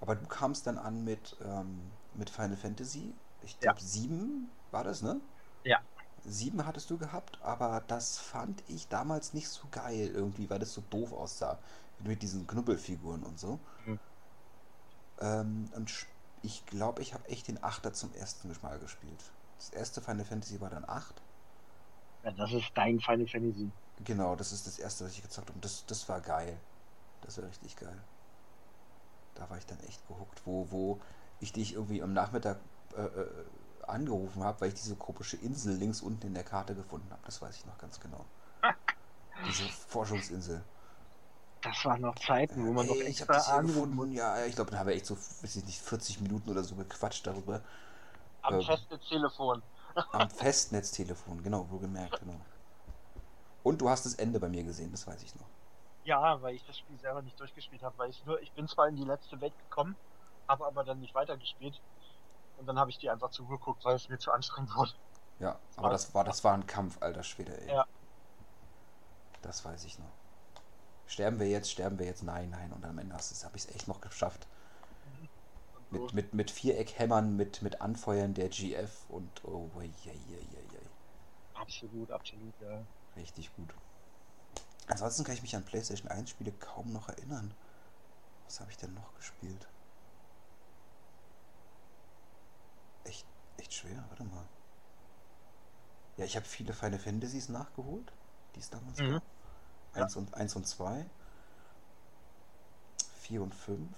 Aber 0.00 0.16
du 0.16 0.26
kamst 0.26 0.66
dann 0.66 0.76
an 0.76 1.04
mit, 1.04 1.36
ähm, 1.44 1.80
mit 2.14 2.30
Final 2.30 2.56
Fantasy. 2.56 3.14
Ich 3.42 3.58
glaube, 3.60 3.78
ja. 3.78 3.86
sieben 3.86 4.50
war 4.70 4.82
das, 4.82 5.02
ne? 5.02 5.20
Ja. 5.62 5.80
Sieben 6.24 6.66
hattest 6.66 6.90
du 6.90 6.98
gehabt, 6.98 7.38
aber 7.42 7.82
das 7.86 8.18
fand 8.18 8.62
ich 8.68 8.88
damals 8.88 9.34
nicht 9.34 9.48
so 9.48 9.68
geil 9.70 10.10
irgendwie, 10.12 10.50
weil 10.50 10.58
das 10.58 10.74
so 10.74 10.82
doof 10.90 11.12
aussah. 11.12 11.58
Mit 12.00 12.22
diesen 12.22 12.46
Knubbelfiguren 12.46 13.22
und 13.22 13.38
so. 13.38 13.60
Mhm. 13.86 14.00
Ähm, 15.20 15.70
und 15.76 16.06
ich 16.42 16.66
glaube, 16.66 17.02
ich 17.02 17.14
habe 17.14 17.28
echt 17.28 17.48
den 17.48 17.62
Achter 17.62 17.92
zum 17.92 18.12
ersten 18.14 18.54
Mal 18.62 18.78
gespielt. 18.78 19.32
Das 19.58 19.70
erste 19.70 20.00
Final 20.00 20.24
Fantasy 20.24 20.60
war 20.60 20.70
dann 20.70 20.84
8. 20.88 21.22
Ja, 22.24 22.30
das 22.32 22.52
ist 22.52 22.70
dein 22.74 23.00
Final 23.00 23.26
Fantasy. 23.26 23.70
Genau, 24.04 24.34
das 24.34 24.52
ist 24.52 24.66
das 24.66 24.78
erste, 24.78 25.04
was 25.04 25.12
ich 25.12 25.22
gezockt 25.22 25.48
habe. 25.48 25.56
Und 25.56 25.64
das, 25.64 25.86
das 25.86 26.08
war 26.08 26.20
geil. 26.20 26.56
Das 27.22 27.38
war 27.38 27.48
richtig 27.48 27.76
geil. 27.76 27.98
Da 29.34 29.48
war 29.50 29.58
ich 29.58 29.66
dann 29.66 29.80
echt 29.80 30.06
gehuckt, 30.08 30.42
wo, 30.44 30.66
wo 30.70 31.00
ich 31.40 31.52
dich 31.52 31.74
irgendwie 31.74 32.02
am 32.02 32.12
Nachmittag 32.12 32.58
äh, 32.96 33.02
äh 33.02 33.26
angerufen 33.86 34.42
habe, 34.42 34.62
weil 34.62 34.68
ich 34.68 34.74
diese 34.74 34.96
komische 34.96 35.36
Insel 35.36 35.74
links 35.74 36.00
unten 36.00 36.26
in 36.26 36.34
der 36.34 36.44
Karte 36.44 36.74
gefunden 36.74 37.10
habe. 37.10 37.20
Das 37.26 37.42
weiß 37.42 37.54
ich 37.56 37.66
noch 37.66 37.76
ganz 37.76 38.00
genau. 38.00 38.24
diese 39.46 39.68
Forschungsinsel. 39.88 40.62
Das 41.60 41.84
waren 41.84 42.02
noch 42.02 42.14
Zeiten, 42.18 42.66
wo 42.66 42.72
man 42.72 42.86
noch 42.86 42.96
extra 42.96 43.38
ich 43.38 43.46
angerufen 43.46 44.12
ja, 44.12 44.44
ich 44.44 44.54
glaube, 44.54 44.70
da 44.70 44.78
haben 44.78 44.88
wir 44.88 44.94
echt 44.94 45.06
so, 45.06 45.16
weiß 45.16 45.56
ich 45.56 45.64
nicht, 45.64 45.80
40 45.80 46.20
Minuten 46.20 46.50
oder 46.50 46.62
so 46.62 46.74
gequatscht 46.74 47.26
darüber. 47.26 47.62
Am 48.44 48.54
ähm, 48.54 48.62
Festnetztelefon. 48.62 49.62
am 50.12 50.30
Festnetztelefon, 50.30 51.42
genau, 51.42 51.66
wo 51.70 51.78
gemerkt, 51.78 52.20
genau. 52.20 52.40
Und 53.62 53.80
du 53.80 53.88
hast 53.88 54.04
das 54.04 54.14
Ende 54.14 54.38
bei 54.38 54.48
mir 54.48 54.62
gesehen, 54.62 54.90
das 54.92 55.06
weiß 55.06 55.22
ich 55.22 55.34
noch. 55.36 55.46
Ja, 56.04 56.40
weil 56.42 56.54
ich 56.54 56.64
das 56.66 56.76
Spiel 56.76 56.98
selber 56.98 57.22
nicht 57.22 57.40
durchgespielt 57.40 57.82
habe, 57.82 57.96
weil 57.96 58.10
ich 58.10 58.24
nur, 58.26 58.40
ich 58.42 58.52
bin 58.52 58.68
zwar 58.68 58.88
in 58.88 58.96
die 58.96 59.04
letzte 59.04 59.40
Welt 59.40 59.54
gekommen, 59.58 59.96
habe 60.46 60.66
aber 60.66 60.84
dann 60.84 61.00
nicht 61.00 61.14
weitergespielt. 61.14 61.80
Und 62.58 62.66
dann 62.66 62.78
habe 62.78 62.90
ich 62.90 62.98
die 62.98 63.08
einfach 63.08 63.30
zugeguckt, 63.30 63.84
weil 63.84 63.96
es 63.96 64.08
mir 64.10 64.18
zu 64.18 64.30
anstrengend 64.30 64.76
wurde. 64.76 64.92
Ja, 65.38 65.52
das 65.52 65.78
aber 65.78 65.88
das 65.88 66.14
war, 66.14 66.24
das 66.24 66.44
war 66.44 66.52
ein 66.52 66.66
Kampf, 66.66 67.00
alter 67.00 67.22
Schwede, 67.22 67.58
ey. 67.62 67.68
Ja. 67.68 67.86
Das 69.40 69.64
weiß 69.64 69.84
ich 69.84 69.98
noch. 69.98 70.12
Sterben 71.06 71.40
wir 71.40 71.48
jetzt, 71.48 71.70
sterben 71.70 71.98
wir 71.98 72.06
jetzt, 72.06 72.22
nein, 72.22 72.50
nein. 72.50 72.72
Und 72.72 72.84
am 72.84 72.98
Ende 72.98 73.14
habe 73.14 73.22
ich 73.56 73.64
es 73.64 73.74
echt 73.74 73.88
noch 73.88 74.00
geschafft. 74.00 74.46
Mit, 76.02 76.14
mit, 76.14 76.34
mit 76.34 76.50
Viereckhämmern, 76.50 77.36
mit, 77.36 77.62
mit 77.62 77.80
Anfeuern 77.80 78.34
der 78.34 78.48
GF 78.48 79.06
und 79.08 79.44
oh, 79.44 79.70
je, 79.80 80.12
je, 80.12 80.38
je. 80.38 80.64
Absolut, 81.54 82.10
absolut, 82.10 82.54
ja. 82.60 82.84
Richtig 83.16 83.54
gut. 83.56 83.74
Ansonsten 84.86 85.24
kann 85.24 85.34
ich 85.34 85.42
mich 85.42 85.56
an 85.56 85.64
PlayStation 85.64 86.08
1 86.08 86.28
Spiele 86.28 86.52
kaum 86.52 86.92
noch 86.92 87.08
erinnern. 87.08 87.54
Was 88.44 88.60
habe 88.60 88.70
ich 88.70 88.76
denn 88.76 88.92
noch 88.92 89.14
gespielt? 89.14 89.66
Echt, 93.04 93.24
echt 93.56 93.72
schwer, 93.72 94.04
warte 94.08 94.24
mal. 94.24 94.44
Ja, 96.16 96.24
ich 96.26 96.36
habe 96.36 96.44
viele 96.44 96.74
Final 96.74 96.98
Fantasies 96.98 97.48
nachgeholt, 97.48 98.12
die 98.54 98.60
es 98.60 98.68
damals 98.68 98.98
mhm. 98.98 99.12
gab. 99.12 99.22
1 99.94 100.16
und 100.16 100.34
1 100.34 100.56
und 100.56 100.66
2. 100.66 101.06
4 103.20 103.42
und 103.42 103.54
5. 103.54 103.88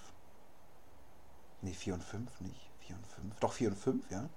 Ne, 1.67 1.75
4 1.75 1.95
und 1.95 2.05
5 2.05 2.41
nicht. 2.43 2.71
4 2.87 2.95
und 2.95 3.07
5. 3.07 3.41
Doch 3.41 3.53
4 3.53 3.71
und 3.71 3.77
5, 3.77 4.11
ja. 4.11 4.29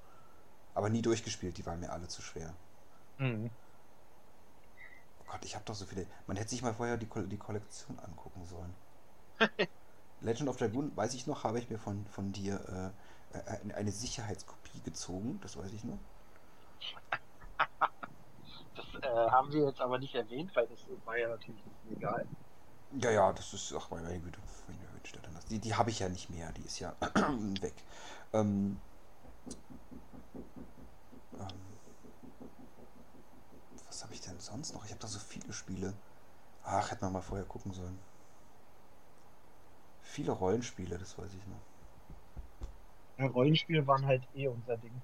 Aber 0.74 0.90
nie 0.90 1.04
durchgespielt, 1.04 1.58
die 1.60 1.66
waren 1.66 1.80
mir 1.80 1.92
alle 1.92 2.08
zu 2.08 2.24
schwer. 2.24 2.56
Mhm. 3.20 3.52
Oh 5.20 5.26
Gott, 5.28 5.46
ich 5.46 5.54
habe 5.54 5.64
doch 5.66 5.76
so 5.76 5.86
viele. 5.86 6.08
Man 6.26 6.38
hätte 6.38 6.50
sich 6.50 6.64
mal 6.64 6.74
vorher 6.74 6.98
die, 6.98 7.06
Ko 7.06 7.22
die 7.22 7.38
Kollektion 7.38 8.00
angucken 8.00 8.46
sollen. 8.46 8.74
Legend 10.22 10.50
of 10.50 10.58
Dragoon, 10.58 10.96
weiß 10.98 11.14
ich 11.14 11.28
noch, 11.28 11.44
habe 11.44 11.60
ich 11.60 11.70
mir 11.70 11.78
von, 11.78 12.04
von 12.08 12.32
dir 12.32 12.94
äh, 13.34 13.38
äh 13.38 13.74
eine 13.74 13.92
Sicherheitskopie 13.92 14.82
gezogen, 14.82 15.40
das 15.42 15.56
weiß 15.56 15.72
ich 15.72 15.84
noch. 15.84 16.00
äh, 19.04 19.08
haben 19.08 19.54
wir 19.54 19.68
jetzt 19.68 19.82
aber 19.82 20.00
nicht 20.00 20.16
erwähnt, 20.16 20.56
weil 20.56 20.66
das 20.66 20.80
war 21.06 21.16
ja 21.16 21.30
natürlich 21.30 21.64
nicht 21.64 21.98
egal. 21.98 22.26
Ja, 22.94 23.12
ja, 23.12 23.32
das 23.32 23.54
ist, 23.54 23.72
ach 23.78 23.92
meine 23.92 24.20
Güte, 24.20 24.40
die, 25.50 25.60
die 25.60 25.76
habe 25.76 25.90
ich 25.90 26.00
ja 26.00 26.10
nicht 26.10 26.30
mehr, 26.30 26.52
die 26.54 26.64
ist 26.64 26.80
ja 26.80 26.96
weg. 27.62 27.74
Ähm, 28.34 28.80
ähm, 31.40 31.48
was 33.88 34.04
habe 34.04 34.14
ich 34.14 34.22
denn 34.22 34.40
sonst 34.40 34.74
noch? 34.74 34.86
Ich 34.86 34.92
habe 34.92 35.02
da 35.02 35.08
so 35.08 35.20
viele 35.20 35.52
Spiele. 35.54 35.94
Ach, 36.64 36.92
hätte 36.92 37.04
man 37.04 37.14
mal 37.14 37.22
vorher 37.22 37.46
gucken 37.46 37.74
sollen. 37.74 37.98
Viele 40.04 40.32
Rollenspiele, 40.32 40.98
das 40.98 41.18
weiß 41.18 41.34
ich 41.34 41.48
noch. 41.48 41.62
Ja, 43.18 43.28
Rollenspiele 43.32 43.86
waren 43.88 44.06
halt 44.06 44.24
eh 44.36 44.48
unser 44.48 44.78
Ding. 44.78 45.02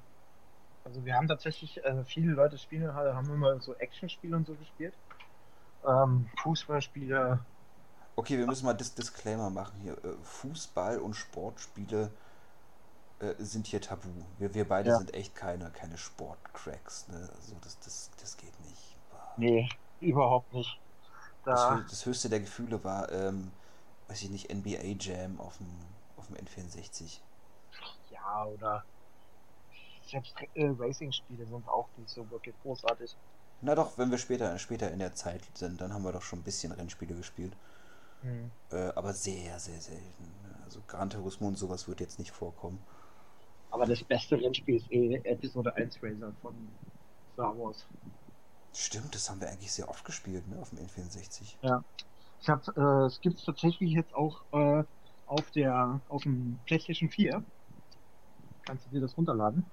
Also 0.84 1.04
wir 1.04 1.16
haben 1.16 1.28
tatsächlich, 1.28 1.84
äh, 1.84 2.04
viele 2.06 2.34
Leute 2.34 2.58
spielen, 2.58 2.94
haben 2.94 3.30
immer 3.32 3.60
so 3.60 3.74
Actionspiele 3.76 4.36
und 4.36 4.46
so 4.46 4.54
gespielt. 4.54 4.94
Ähm, 5.86 6.30
Fußballspiele. 6.38 7.40
Okay, 8.16 8.38
wir 8.38 8.48
müssen 8.48 8.66
mal 8.66 8.74
das 8.74 8.94
Disclaimer 8.94 9.50
machen 9.50 9.80
hier. 9.82 9.94
Äh, 9.94 10.16
Fußball 10.24 11.00
und 11.00 11.16
Sportspiele 11.16 12.12
äh, 13.20 13.34
sind 13.40 13.68
hier 13.68 13.82
tabu. 13.82 14.10
Wir, 14.40 14.54
wir 14.54 14.68
beide 14.68 14.90
ja. 14.90 14.98
sind 14.98 15.14
echt 15.14 15.36
keine, 15.36 15.70
keine 15.72 15.98
Sportcracks. 15.98 17.08
Ne? 17.10 17.30
Also 17.36 17.56
das, 17.62 17.80
das, 17.80 18.12
das 18.22 18.38
geht 18.38 18.58
nicht. 18.62 18.96
Nee, 19.38 19.70
überhaupt 20.00 20.54
nicht. 20.54 20.80
Da 21.44 21.78
das, 21.78 21.90
das, 21.92 22.06
höchste 22.06 22.30
der 22.30 22.40
Gefühle 22.40 22.84
war, 22.84 23.12
ähm, 23.12 23.52
weiß 24.08 24.24
ich 24.24 24.30
nicht, 24.30 24.54
NBA 24.54 24.96
Jam 25.00 25.40
auf 25.40 25.58
dem, 25.58 25.68
auf 26.18 26.28
dem 26.28 26.38
N64. 26.38 27.20
Ja, 28.12 28.46
oder 28.46 28.84
selbst 30.08 30.36
äh, 30.54 30.68
Racing-Spiele 30.68 31.46
sind 31.46 31.68
auch 31.68 31.88
nicht 31.98 32.10
so 32.10 32.30
wirklich 32.32 32.56
großartig. 32.64 33.16
Na 33.62 33.76
doch, 33.76 33.98
wenn 33.98 34.12
wir 34.12 34.18
später, 34.18 34.58
später 34.60 34.92
in 34.92 35.00
der 35.00 35.16
Zeit 35.16 35.42
sind, 35.54 35.82
dann 35.82 35.94
haben 35.94 36.04
wir 36.04 36.12
doch 36.12 36.22
schon 36.22 36.40
ein 36.40 36.44
bisschen 36.44 36.72
Rennspiele 36.72 37.16
gespielt. 37.16 37.54
Mhm. 38.24 38.52
Äh, 38.72 38.92
aber 38.96 39.14
sehr, 39.14 39.60
sehr 39.60 39.80
selten. 39.80 40.34
Also 40.64 40.82
Gran 40.88 41.10
Turismo 41.10 41.48
und 41.48 41.58
sowas 41.58 41.88
wird 41.88 42.00
jetzt 42.00 42.20
nicht 42.20 42.32
vorkommen. 42.32 42.80
Aber 43.72 43.86
das 43.86 44.04
beste 44.04 44.40
Rennspiel 44.40 44.78
ist 44.78 44.92
eh 44.92 45.16
Episode 45.24 45.76
1 45.76 46.02
Racer 46.02 46.34
von 46.42 46.56
Star 47.34 47.58
Wars. 47.58 47.86
Stimmt, 48.74 49.14
das 49.16 49.30
haben 49.30 49.40
wir 49.42 49.50
eigentlich 49.50 49.72
sehr 49.72 49.90
oft 49.90 50.04
gespielt, 50.06 50.48
ne, 50.48 50.58
auf 50.60 50.70
dem 50.70 50.80
N64. 50.80 51.56
Ja. 51.62 51.84
Ich 52.42 52.50
hab, 52.50 52.68
äh, 52.78 53.06
es 53.06 53.22
gibt 53.22 53.38
es 53.38 53.46
tatsächlich 53.46 53.92
jetzt 53.92 54.14
auch 54.14 54.42
äh, 54.52 54.84
auf 55.28 55.52
der 55.52 56.00
auf 56.10 56.24
dem 56.24 56.60
PlayStation 56.66 57.10
4 57.10 57.44
kannst 58.66 58.86
du 58.88 58.90
dir 58.92 59.02
das 59.02 59.16
runterladen. 59.18 59.66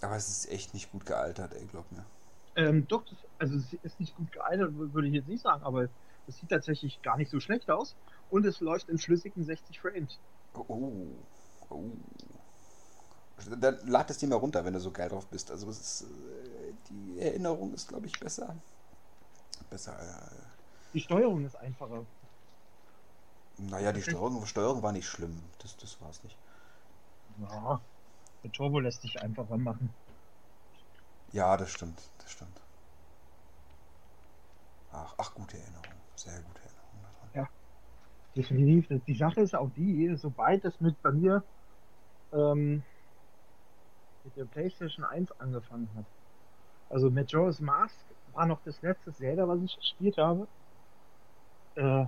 Aber 0.00 0.16
es 0.16 0.28
ist 0.28 0.50
echt 0.50 0.74
nicht 0.74 0.90
gut 0.90 1.06
gealtert, 1.06 1.54
ey, 1.54 1.66
glaub 1.66 1.90
mir. 1.92 2.04
Ähm, 2.56 2.86
doch, 2.88 3.04
das, 3.04 3.18
also 3.38 3.56
es 3.56 3.72
ist 3.82 4.00
nicht 4.00 4.16
gut 4.16 4.32
gealtert, 4.32 4.70
würde 4.74 5.08
ich 5.08 5.14
jetzt 5.14 5.28
nicht 5.28 5.42
sagen, 5.42 5.62
aber 5.62 5.88
es 6.26 6.36
sieht 6.36 6.50
tatsächlich 6.50 7.02
gar 7.02 7.16
nicht 7.16 7.30
so 7.30 7.40
schlecht 7.40 7.70
aus 7.70 7.94
und 8.30 8.44
es 8.46 8.60
läuft 8.60 8.88
in 8.88 8.98
flüssigen 8.98 9.44
60 9.44 9.80
Frames. 9.80 10.18
Oh, 10.54 10.92
oh. 11.70 11.90
Dann 13.60 13.86
lad 13.86 14.10
es 14.10 14.18
dir 14.18 14.28
mal 14.28 14.36
runter, 14.36 14.64
wenn 14.64 14.74
du 14.74 14.80
so 14.80 14.90
geil 14.90 15.08
drauf 15.08 15.26
bist. 15.26 15.50
Also 15.50 15.68
ist, 15.68 16.02
äh, 16.02 16.72
die 16.88 17.18
Erinnerung 17.18 17.74
ist, 17.74 17.88
glaube 17.88 18.06
ich, 18.06 18.18
besser. 18.18 18.56
Besser. 19.70 19.98
Äh, 19.98 20.94
die 20.94 21.00
Steuerung 21.00 21.44
ist 21.44 21.56
einfacher. 21.56 22.06
Naja, 23.58 23.92
die 23.92 24.02
Steuerung, 24.02 24.46
Steuerung 24.46 24.82
war 24.82 24.92
nicht 24.92 25.06
schlimm. 25.06 25.42
Das, 25.58 25.76
das 25.76 26.00
war 26.00 26.10
es 26.10 26.22
nicht. 26.22 26.36
Ja, 27.40 27.80
der 28.42 28.52
Turbo 28.52 28.78
lässt 28.78 29.02
sich 29.02 29.20
einfacher 29.20 29.56
machen. 29.56 29.92
Ja, 31.32 31.56
das 31.56 31.70
stimmt, 31.70 32.00
das 32.18 32.30
stimmt. 32.30 32.60
Ach, 34.92 35.14
ach 35.18 35.34
gute 35.34 35.58
Erinnerung. 35.58 35.93
Sehr 36.16 36.40
gute 36.42 36.60
Erinnerung 36.60 37.02
daran. 37.02 37.30
Ja, 37.34 37.48
definitiv. 38.36 39.04
Die 39.06 39.16
Sache 39.16 39.40
ist 39.40 39.54
auch 39.54 39.70
die, 39.76 40.14
sobald 40.16 40.64
es 40.64 40.80
mit 40.80 41.00
bei 41.02 41.12
mir 41.12 41.42
ähm, 42.32 42.82
mit 44.24 44.36
der 44.36 44.44
PlayStation 44.44 45.04
1 45.04 45.32
angefangen 45.40 45.88
hat. 45.96 46.04
Also 46.90 47.08
Joe's 47.08 47.60
Mask 47.60 47.96
war 48.32 48.46
noch 48.46 48.60
das 48.64 48.80
letzte 48.82 49.12
Zelda, 49.12 49.46
was 49.48 49.60
ich 49.62 49.76
gespielt 49.76 50.18
habe. 50.18 50.46
Äh, 51.76 52.06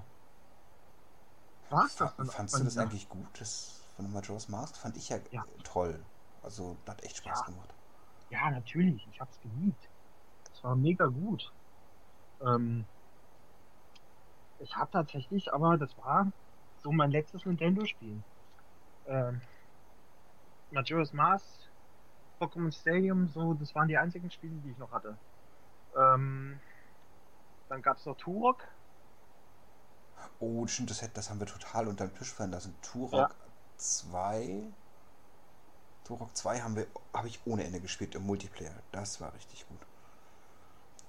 war's 1.71 1.97
das 1.97 2.17
dann 2.17 2.27
Fandst 2.27 2.59
du 2.59 2.65
das 2.65 2.79
eigentlich 2.79 3.09
gut, 3.09 3.27
das 3.39 3.83
von 3.97 4.13
Majora's 4.13 4.49
Mask? 4.49 4.77
Fand 4.77 4.97
ich 4.97 5.09
ja, 5.09 5.19
ja. 5.31 5.45
toll. 5.65 5.99
Also 6.43 6.77
hat 6.87 7.03
echt 7.03 7.17
Spaß 7.17 7.41
ja. 7.41 7.47
gemacht. 7.47 7.75
Ja, 8.31 8.51
natürlich. 8.51 9.07
Ich 9.11 9.21
hab's 9.21 9.41
geliebt. 9.41 9.89
Es 10.53 10.63
war 10.63 10.77
mega 10.77 11.07
gut. 11.07 11.53
Ähm, 12.41 12.85
ich 14.61 14.77
habe 14.77 14.91
tatsächlich, 14.91 15.53
aber 15.53 15.77
das 15.77 15.97
war 15.99 16.31
so 16.83 16.93
mein 16.93 17.11
letztes 17.11 17.45
Nintendo-Spiel. 17.45 18.23
Ähm, 19.07 19.41
Majora's 20.71 21.13
Mask, 21.13 21.47
Pokémon 22.41 22.73
Stadium, 22.73 23.29
so, 23.29 23.55
das 23.55 23.75
waren 23.75 23.89
die 23.89 23.97
einzigen 23.97 24.31
Spiele, 24.31 24.55
die 24.65 24.71
ich 24.71 24.79
noch 24.79 24.93
hatte. 24.93 25.17
Ähm, 25.97 26.61
dann 27.69 27.83
gab 27.83 27.97
es 27.99 28.07
noch 28.07 28.17
Turok. 28.17 28.63
Oh, 30.39 30.67
stimmt, 30.67 30.91
das, 30.91 31.13
das 31.13 31.31
haben 31.31 31.41
wir 31.41 31.47
total 31.47 31.89
unter 31.89 32.07
den 32.07 32.15
Tisch 32.15 32.33
fallen 32.33 32.51
lassen. 32.51 32.75
Turok 32.83 33.35
2. 33.77 34.65
Turok 36.05 36.37
2 36.37 36.61
haben 36.61 36.77
wir, 36.77 36.87
habe 37.13 37.29
ich 37.29 37.41
ohne 37.47 37.65
Ende 37.65 37.81
gespielt 37.81 38.15
im 38.15 38.27
Multiplayer. 38.27 38.75
Das 38.93 39.21
war 39.21 39.33
richtig 39.35 39.67
gut. 39.69 39.81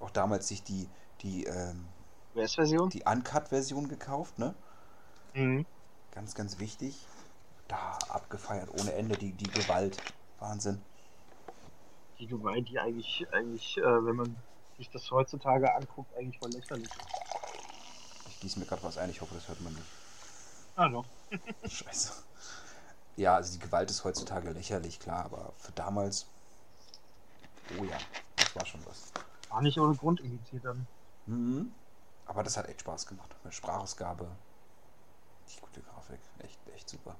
Auch 0.00 0.10
damals 0.10 0.48
sich 0.48 0.62
die, 0.62 0.88
die, 1.20 1.44
ähm, 1.44 1.88
version 2.34 2.90
Die 2.90 3.02
Uncut-Version 3.04 3.88
gekauft, 3.88 4.38
ne? 4.38 4.54
Mhm. 5.34 5.66
Ganz, 6.12 6.34
ganz 6.34 6.58
wichtig. 6.58 7.06
da 7.68 7.98
abgefeiert 8.08 8.70
ohne 8.80 8.92
Ende, 8.94 9.16
die, 9.16 9.32
die 9.32 9.50
Gewalt. 9.50 9.98
Wahnsinn. 10.38 10.80
Die 12.18 12.26
Gewalt, 12.26 12.68
die 12.68 12.78
eigentlich, 12.78 13.26
eigentlich, 13.32 13.76
äh, 13.78 13.82
wenn 13.82 14.16
man 14.16 14.36
sich 14.76 14.90
das 14.90 15.10
heutzutage 15.10 15.74
anguckt, 15.74 16.14
eigentlich 16.16 16.38
voll 16.38 16.50
lächerlich 16.50 16.88
ist. 16.88 17.22
Ich 18.28 18.40
gieße 18.40 18.58
mir 18.58 18.66
gerade 18.66 18.82
was 18.82 18.98
ein, 18.98 19.10
ich 19.10 19.20
hoffe, 19.20 19.34
das 19.34 19.48
hört 19.48 19.60
man 19.60 19.72
nicht. 19.74 19.86
Ah, 20.76 20.88
doch. 20.88 21.04
Scheiße. 21.68 22.12
Ja, 23.16 23.34
also 23.34 23.52
die 23.52 23.58
Gewalt 23.58 23.90
ist 23.90 24.04
heutzutage 24.04 24.50
lächerlich, 24.50 24.98
klar, 25.00 25.24
aber 25.24 25.52
für 25.58 25.72
damals. 25.72 26.26
Oh 27.78 27.84
ja, 27.84 27.98
das 28.36 28.54
war 28.56 28.64
schon 28.64 28.80
was. 28.86 29.12
War 29.50 29.60
nicht 29.62 29.78
ohne 29.78 29.94
Grund 29.96 30.20
indiziert 30.20 30.64
dann. 30.64 30.86
Mhm. 31.26 31.72
Aber 32.28 32.42
das 32.44 32.56
hat 32.56 32.68
echt 32.68 32.80
Spaß 32.82 33.06
gemacht. 33.06 33.34
Mit 33.42 33.52
Sprachausgabe. 33.54 34.28
Richtig 35.44 35.62
gute 35.62 35.80
Grafik. 35.82 36.20
Echt, 36.38 36.58
echt 36.74 36.88
super. 36.88 37.16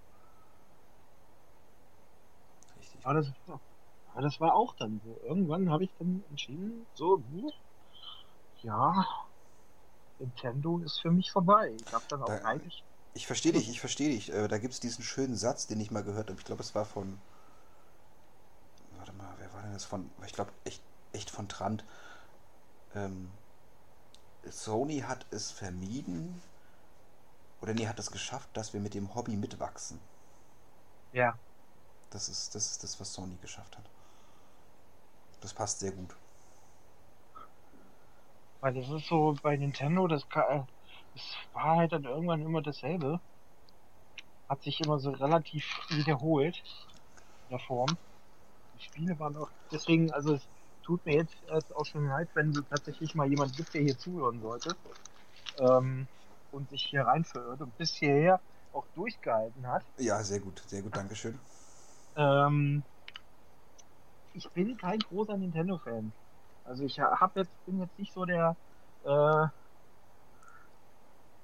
Richtig. 2.78 3.04
Aber 3.04 3.14
das, 3.14 3.32
aber 4.12 4.22
das 4.22 4.38
war 4.40 4.54
auch 4.54 4.74
dann 4.76 5.00
so. 5.04 5.18
Irgendwann 5.26 5.70
habe 5.70 5.84
ich 5.84 5.90
dann 5.98 6.22
entschieden, 6.30 6.86
so, 6.94 7.22
ja, 8.62 9.06
Nintendo 10.18 10.78
ist 10.78 11.00
für 11.00 11.10
mich 11.10 11.30
vorbei. 11.32 11.74
Ich 11.84 11.92
habe 11.92 12.04
dann 12.08 12.22
auch 12.22 12.26
Da- 12.26 12.44
eigentlich. 12.44 12.84
Ich 13.14 13.26
verstehe 13.26 13.52
dich, 13.52 13.68
ich 13.68 13.80
verstehe 13.80 14.10
dich. 14.10 14.32
Äh, 14.32 14.46
Da 14.46 14.58
gibt 14.58 14.74
es 14.74 14.80
diesen 14.80 15.02
schönen 15.02 15.34
Satz, 15.36 15.66
den 15.66 15.80
ich 15.80 15.90
mal 15.90 16.04
gehört 16.04 16.28
habe. 16.28 16.38
Ich 16.38 16.44
glaube, 16.44 16.62
es 16.62 16.74
war 16.74 16.84
von. 16.84 17.18
Warte 18.98 19.12
mal, 19.12 19.34
wer 19.38 19.52
war 19.54 19.62
denn 19.62 19.72
das 19.72 19.84
von? 19.84 20.10
Ich 20.26 20.32
glaube, 20.34 20.52
echt, 20.64 20.82
echt 21.12 21.30
von 21.30 21.48
Trant. 21.48 21.84
Ähm, 22.94 23.30
Sony 24.52 25.00
hat 25.00 25.26
es 25.30 25.50
vermieden. 25.50 26.42
Oder 27.60 27.72
nee, 27.72 27.86
hat 27.86 28.00
es 28.00 28.10
geschafft, 28.10 28.48
dass 28.54 28.72
wir 28.72 28.80
mit 28.80 28.94
dem 28.94 29.14
Hobby 29.14 29.36
mitwachsen. 29.36 30.00
Ja, 31.12 31.38
Das 32.10 32.28
ist, 32.28 32.54
das 32.54 32.70
ist 32.72 32.84
das, 32.84 33.00
was 33.00 33.14
Sony 33.14 33.38
geschafft 33.38 33.78
hat. 33.78 33.90
Das 35.40 35.52
passt 35.54 35.80
sehr 35.80 35.92
gut. 35.92 36.14
weil 38.60 38.72
das 38.74 38.88
ist 38.88 39.06
so 39.08 39.36
bei 39.42 39.56
Nintendo, 39.56 40.06
das, 40.06 40.26
das 40.28 41.36
war 41.52 41.76
halt 41.76 41.92
dann 41.92 42.04
irgendwann 42.04 42.42
immer 42.42 42.62
dasselbe. 42.62 43.20
Hat 44.48 44.62
sich 44.62 44.80
immer 44.80 44.98
so 44.98 45.10
relativ 45.12 45.64
wiederholt 45.90 46.62
in 47.48 47.50
der 47.50 47.58
Form. 47.60 47.98
Die 48.74 48.80
Spiele 48.80 49.18
waren 49.18 49.36
auch. 49.36 49.50
Deswegen, 49.72 50.12
also 50.12 50.38
tut 50.88 51.04
mir 51.04 51.16
jetzt, 51.16 51.34
jetzt 51.52 51.76
auch 51.76 51.84
schon 51.84 52.08
leid, 52.08 52.28
wenn 52.32 52.48
es 52.48 52.62
tatsächlich 52.70 53.14
mal 53.14 53.28
jemand 53.28 53.54
gibt, 53.54 53.74
der 53.74 53.82
hier 53.82 53.98
zuhören 53.98 54.40
sollte. 54.40 54.74
Ähm, 55.58 56.08
und 56.50 56.70
sich 56.70 56.82
hier 56.84 57.02
rein 57.02 57.24
verirrt 57.24 57.60
und 57.60 57.76
bis 57.76 57.94
hierher 57.94 58.40
auch 58.72 58.86
durchgehalten 58.94 59.66
hat. 59.66 59.84
Ja, 59.98 60.22
sehr 60.24 60.40
gut, 60.40 60.62
sehr 60.66 60.80
gut, 60.80 60.96
Dankeschön. 60.96 61.38
Ähm, 62.16 62.82
ich 64.32 64.48
bin 64.50 64.78
kein 64.78 64.98
großer 64.98 65.36
Nintendo-Fan. 65.36 66.10
Also 66.64 66.84
ich 66.84 66.98
hab 66.98 67.36
jetzt, 67.36 67.50
bin 67.66 67.80
jetzt 67.80 67.98
nicht 67.98 68.14
so 68.14 68.24
der, 68.24 68.56
äh, 69.04 69.46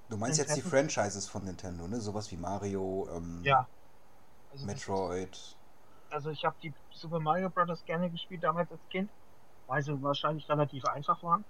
Du 0.08 0.16
meinst 0.16 0.38
jetzt 0.38 0.56
die 0.56 0.62
Franchises 0.62 1.28
von 1.28 1.44
Nintendo, 1.44 1.86
ne? 1.86 2.00
Sowas 2.00 2.30
wie 2.30 2.36
Mario, 2.36 3.08
ähm, 3.14 3.40
ja. 3.42 3.66
Also, 4.52 4.66
das, 4.66 4.74
Metroid. 4.74 5.56
also 6.10 6.30
ich 6.30 6.44
habe 6.44 6.56
die 6.62 6.72
Super 6.92 7.20
Mario 7.20 7.50
Bros. 7.50 7.84
gerne 7.84 8.08
gespielt 8.10 8.42
damals 8.42 8.70
als 8.70 8.80
Kind, 8.90 9.10
weil 9.66 9.82
sie 9.82 10.02
wahrscheinlich 10.02 10.48
relativ 10.48 10.84
einfach 10.86 11.22
waren. 11.22 11.44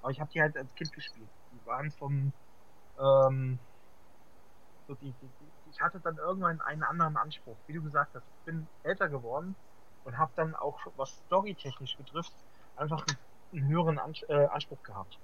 Aber 0.00 0.10
ich 0.10 0.20
habe 0.20 0.30
die 0.30 0.40
halt 0.40 0.56
als 0.56 0.74
Kind 0.74 0.92
gespielt. 0.92 1.28
Die 1.52 1.64
waren 1.66 1.90
vom, 1.92 2.32
ähm, 2.98 3.58
so 4.86 4.94
die, 4.94 5.12
die, 5.12 5.28
die, 5.40 5.70
ich 5.70 5.80
hatte 5.80 6.00
dann 6.00 6.18
irgendwann 6.18 6.60
einen 6.60 6.82
anderen 6.82 7.16
Anspruch. 7.16 7.56
Wie 7.66 7.72
du 7.72 7.82
gesagt 7.82 8.14
hast, 8.14 8.26
ich 8.40 8.44
bin 8.44 8.68
älter 8.82 9.08
geworden 9.08 9.56
und 10.04 10.18
habe 10.18 10.32
dann 10.36 10.54
auch, 10.54 10.78
was 10.96 11.10
storytechnisch 11.26 11.96
betrifft, 11.96 12.32
einfach 12.76 13.04
einen, 13.52 13.66
höheren 13.68 13.98
Ans 13.98 14.22
äh, 14.28 14.46
Anspruch 14.46 14.82
gehabt. 14.82 15.18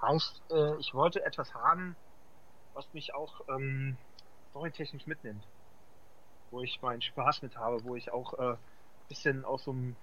Heißt, 0.00 0.42
äh, 0.50 0.76
ich 0.78 0.94
wollte 0.94 1.24
etwas 1.24 1.52
haben, 1.54 1.96
was 2.74 2.92
mich 2.92 3.14
auch 3.14 3.40
ähm, 3.48 3.96
storytechnisch 4.50 5.06
mitnimmt. 5.06 5.44
Wo 6.50 6.60
ich 6.60 6.80
meinen 6.82 7.02
Spaß 7.02 7.42
mit 7.42 7.56
habe, 7.56 7.82
wo 7.84 7.96
ich 7.96 8.12
auch 8.12 8.34
äh, 8.38 8.56
bisschen 9.08 9.44
aus 9.44 9.64
so 9.64 9.72
einem 9.72 9.96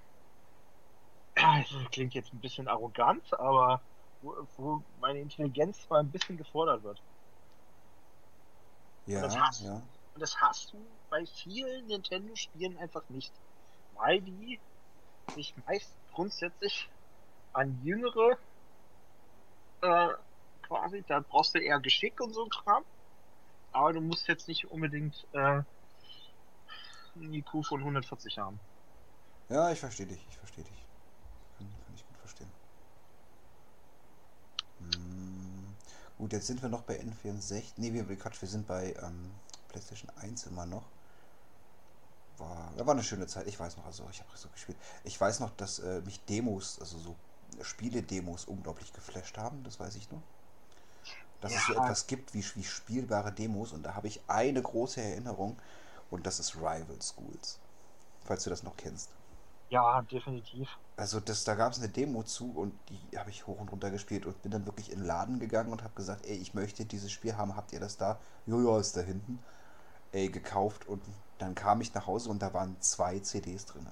das 1.72 1.92
klingt 1.92 2.14
jetzt 2.14 2.34
ein 2.34 2.42
bisschen 2.42 2.68
arrogant, 2.68 3.34
aber 3.40 3.82
wo, 4.22 4.36
wo 4.56 4.84
meine 5.00 5.20
Intelligenz 5.20 5.82
zwar 5.82 6.00
ein 6.00 6.12
bisschen 6.12 6.38
gefordert 6.38 6.84
wird. 6.84 7.02
Ja, 9.06 9.22
das 9.22 9.38
hast- 9.38 9.62
ja. 9.62 9.82
Und 10.14 10.22
das 10.22 10.40
hast 10.42 10.74
du 10.74 10.86
bei 11.10 11.26
vielen 11.26 11.88
Nintendo-Spielen 11.88 12.78
einfach 12.78 13.08
nicht. 13.10 13.34
Weil 13.92 14.22
die 14.22 14.62
sich 15.36 15.56
meist 15.66 15.96
grundsätzlich 16.12 16.90
an 17.54 17.82
jüngere 17.84 18.38
äh, 19.82 20.10
quasi, 20.64 21.04
da 21.08 21.20
brauchst 21.22 21.56
du 21.56 21.60
eher 21.60 21.80
Geschick 21.80 22.20
und 22.22 22.34
so 22.34 22.44
ein 22.44 22.50
Kram. 22.50 22.84
Aber 23.72 23.94
du 23.94 24.02
musst 24.02 24.28
jetzt 24.28 24.48
nicht 24.48 24.66
unbedingt 24.66 25.28
äh, 25.34 25.64
einen 27.16 27.34
IQ 27.34 27.64
von 27.64 27.84
140 27.84 28.38
haben. 28.38 28.60
Ja, 29.50 29.72
ich 29.72 29.80
verstehe 29.80 30.08
dich, 30.08 30.26
ich 30.28 30.38
verstehe 30.38 30.64
dich. 30.64 30.88
Kann, 31.58 31.70
kann 31.86 31.96
ich 31.96 32.08
gut 32.08 32.18
verstehen. 32.18 32.52
Hm, 34.80 35.76
gut, 36.22 36.34
jetzt 36.34 36.46
sind 36.48 36.62
wir 36.62 36.70
noch 36.70 36.84
bei 36.84 37.00
N64. 37.02 37.64
Nee, 37.78 37.94
wir, 37.94 38.06
Quatsch, 38.18 38.42
wir 38.42 38.48
sind 38.48 38.68
bei 38.68 38.94
ähm, 39.02 39.32
PlayStation 39.70 40.12
1 40.22 40.46
immer 40.46 40.68
noch. 40.68 40.84
War, 42.38 42.72
war 42.78 42.94
eine 42.94 43.04
schöne 43.04 43.26
Zeit, 43.26 43.48
ich 43.48 43.60
weiß 43.60 43.78
noch, 43.78 43.86
also 43.86 44.08
ich 44.12 44.20
habe 44.20 44.30
so 44.36 44.48
gespielt. 44.50 44.78
Ich 45.04 45.20
weiß 45.20 45.40
noch, 45.40 45.50
dass 45.58 45.80
äh, 45.80 46.02
mich 46.02 46.24
Demos, 46.26 46.80
also 46.80 47.00
so 47.00 47.16
Spiele-Demos 47.64 48.46
unglaublich 48.46 48.94
geflasht 48.94 49.38
haben, 49.40 49.64
das 49.64 49.80
weiß 49.80 49.96
ich 49.96 50.12
noch. 50.12 50.22
Dass 51.42 51.56
es 51.56 51.66
so 51.66 51.74
Ja. 51.74 51.84
etwas 51.84 52.06
gibt 52.06 52.36
wie, 52.36 52.46
wie 52.56 52.64
spielbare 52.64 53.32
Demos 53.34 53.74
und 53.74 53.82
da 53.84 53.96
habe 53.96 54.08
ich 54.08 54.22
eine 54.28 54.62
große 54.62 55.02
Erinnerung 55.02 55.60
und 56.12 56.28
das 56.28 56.40
ist 56.40 56.56
Rival 56.56 57.02
Schools. 57.02 57.60
Falls 58.24 58.44
du 58.44 58.52
das 58.52 58.62
noch 58.62 58.78
kennst. 58.78 59.10
Ja, 59.72 60.04
definitiv. 60.04 60.70
Also 60.96 61.20
das, 61.20 61.44
da 61.44 61.56
gab 61.56 61.74
es 61.74 61.80
eine 61.80 61.90
Demo 61.90 62.24
zu 62.24 62.52
und 62.54 62.74
die 62.90 63.18
habe 63.18 63.30
ich 63.30 63.48
hoch 63.48 63.60
und 63.60 63.72
runter 63.72 63.92
gespielt 63.92 64.26
und 64.26 64.42
bin 64.42 64.52
dann 64.52 64.66
wirklich 64.66 64.92
in 64.92 65.00
den 65.00 65.06
Laden 65.08 65.40
gegangen 65.40 65.72
und 65.72 65.84
habe 65.84 65.94
gesagt, 65.96 66.26
ey, 66.26 66.36
ich 66.38 66.54
möchte 66.54 66.86
dieses 66.86 67.12
Spiel 67.12 67.36
haben, 67.38 67.56
habt 67.56 67.74
ihr 67.74 67.80
das 67.80 67.98
da? 67.98 68.20
Jojo 68.46 68.78
ist 68.78 68.96
da 68.96 69.02
hinten. 69.02 69.40
Ey, 70.12 70.30
gekauft 70.30 70.88
und 70.88 71.04
dann 71.40 71.56
kam 71.56 71.82
ich 71.82 71.94
nach 71.94 72.08
Hause 72.08 72.30
und 72.30 72.42
da 72.42 72.54
waren 72.54 72.80
zwei 72.82 73.20
CDs 73.20 73.66
drin. 73.66 73.88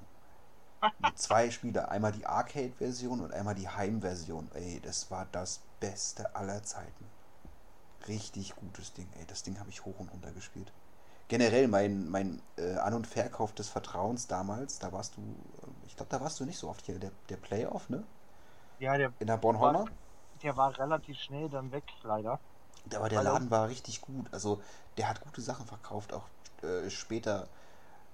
Mit 1.00 1.18
zwei 1.20 1.52
Spiele, 1.52 1.90
einmal 1.90 2.12
die 2.14 2.26
Arcade-Version 2.26 3.22
und 3.22 3.34
einmal 3.34 3.56
die 3.56 3.70
Heim-Version. 3.70 4.52
Ey, 4.54 4.80
das 4.82 5.12
war 5.12 5.28
das 5.32 5.62
Beste 5.80 6.36
aller 6.36 6.64
Zeiten. 6.64 7.12
Richtig 8.08 8.56
gutes 8.56 8.94
Ding, 8.94 9.08
ey. 9.14 9.26
Das 9.28 9.44
Ding 9.44 9.60
habe 9.60 9.70
ich 9.70 9.86
hoch 9.86 10.00
und 10.00 10.10
runter 10.12 10.32
gespielt. 10.32 10.74
Generell 11.30 11.68
mein, 11.68 12.10
mein 12.10 12.42
äh, 12.58 12.76
An- 12.78 12.94
und 12.96 13.08
Verkauf 13.08 13.54
des 13.54 13.70
Vertrauens 13.70 14.28
damals, 14.28 14.80
da 14.80 14.92
warst 14.92 15.18
du, 15.18 15.36
ich 15.90 15.96
glaube, 15.98 16.12
da 16.12 16.22
warst 16.22 16.40
du 16.40 16.46
nicht 16.46 16.58
so 16.58 16.70
oft 16.70 16.86
hier, 16.86 17.00
der, 17.00 17.12
der 17.30 17.38
Playoff, 17.38 17.90
ne? 17.90 18.04
Ja, 18.78 18.96
der, 18.98 19.12
In 19.20 19.28
der 19.28 19.38
Bornholmer. 19.38 19.86
der 20.44 20.56
war 20.56 20.78
relativ 20.78 21.18
schnell 21.18 21.50
dann 21.50 21.72
weg, 21.72 21.84
leider. 22.04 22.40
Aber 22.96 23.10
der 23.10 23.20
Hallo? 23.20 23.34
Laden 23.34 23.52
war 23.52 23.68
richtig 23.68 24.02
gut. 24.02 24.28
Also 24.32 24.62
der 24.98 25.10
hat 25.10 25.22
gute 25.22 25.42
Sachen 25.42 25.66
verkauft. 25.66 26.14
Auch 26.14 26.28
äh, 26.62 26.90
später 26.90 27.48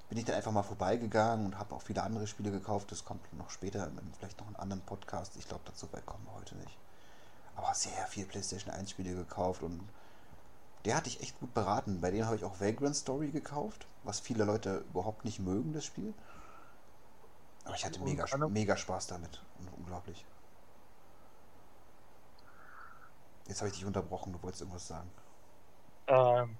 bin 0.10 0.18
ich 0.18 0.26
dann 0.26 0.36
einfach 0.36 0.52
mal 0.52 0.64
vorbeigegangen 0.64 1.46
und 1.46 1.60
habe 1.60 1.76
auch 1.76 1.82
viele 1.82 2.02
andere 2.02 2.28
Spiele 2.28 2.50
gekauft. 2.50 2.92
Das 2.92 3.04
kommt 3.06 3.22
noch 3.34 3.50
später, 3.50 3.88
in 3.88 4.14
vielleicht 4.18 4.40
noch 4.40 4.48
einen 4.48 4.56
anderen 4.56 4.82
Podcast. 4.84 5.36
Ich 5.36 5.48
glaube, 5.48 5.64
dazu 5.66 5.92
weit 5.92 6.06
kommen 6.06 6.26
wir 6.26 6.34
heute 6.34 6.56
nicht. 6.56 6.78
Aber 7.56 7.74
sehr 7.74 8.06
viel 8.08 8.26
PlayStation 8.26 8.74
1 8.74 8.90
Spiele 8.90 9.16
gekauft 9.16 9.64
und 9.64 9.82
der 10.86 10.96
hatte 10.96 11.10
ich 11.10 11.22
echt 11.22 11.40
gut 11.40 11.54
beraten. 11.54 12.00
Bei 12.02 12.12
dem 12.12 12.26
habe 12.26 12.36
ich 12.36 12.44
auch 12.44 12.60
Vagrant 12.60 12.96
Story 12.96 13.30
gekauft, 13.32 13.86
was 14.04 14.20
viele 14.20 14.46
Leute 14.46 14.84
überhaupt 14.90 15.26
nicht 15.26 15.40
mögen, 15.40 15.74
das 15.74 15.86
Spiel. 15.86 16.14
Aber 17.66 17.76
ich 17.76 17.86
hatte 17.86 18.00
mega, 18.02 18.26
mega 18.48 18.78
Spaß 18.78 19.08
damit. 19.08 19.42
Unglaublich. 19.78 20.26
Jetzt 23.48 23.62
habe 23.62 23.70
ich 23.70 23.76
dich 23.76 23.86
unterbrochen, 23.86 24.34
du 24.34 24.42
wolltest 24.42 24.62
irgendwas 24.62 24.88
sagen. 24.88 25.10
Ähm, 26.08 26.58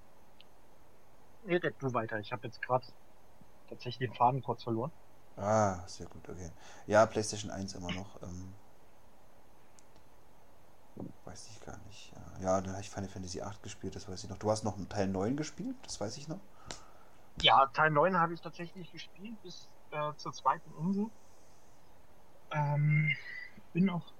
nee, 1.46 1.56
red 1.58 1.76
du 1.80 1.94
weiter. 1.94 2.20
Ich 2.20 2.32
habe 2.32 2.46
jetzt 2.48 2.62
gerade 2.62 2.86
tatsächlich 3.70 4.10
den 4.10 4.16
Faden 4.16 4.44
kurz 4.44 4.64
verloren. 4.64 4.92
Ah, 5.38 5.86
sehr 5.88 6.08
gut, 6.08 6.28
okay. 6.30 6.52
Ja, 6.88 7.06
PlayStation 7.06 7.52
1 7.52 7.74
immer 7.74 7.92
noch. 7.92 8.22
Ähm, 8.22 8.54
weiß 11.26 11.50
ich 11.52 11.66
gar 11.66 11.78
nicht. 11.88 12.12
Ja, 12.40 12.44
ja 12.44 12.62
da 12.62 12.72
habe 12.72 12.82
ich 12.82 12.90
Final 12.90 13.10
Fantasy 13.10 13.42
8 13.42 13.62
gespielt, 13.62 13.96
das 13.96 14.08
weiß 14.08 14.24
ich 14.24 14.30
noch. 14.30 14.38
Du 14.38 14.50
hast 14.50 14.64
noch 14.64 14.78
einen 14.78 14.88
Teil 14.88 15.08
9 15.08 15.36
gespielt, 15.36 15.76
das 15.84 16.00
weiß 16.00 16.18
ich 16.18 16.28
noch. 16.28 16.40
Ja, 17.42 17.66
Teil 17.74 17.92
9 17.92 18.18
habe 18.18 18.34
ich 18.34 18.42
tatsächlich 18.42 18.92
gespielt 18.92 19.42
bis 19.44 19.68
äh, 19.96 20.16
zur 20.18 20.34
zweiten 20.34 20.72
Insel. 20.78 21.10
Ähm, 22.52 23.16
bin 23.74 23.90
auch, 23.90 24.14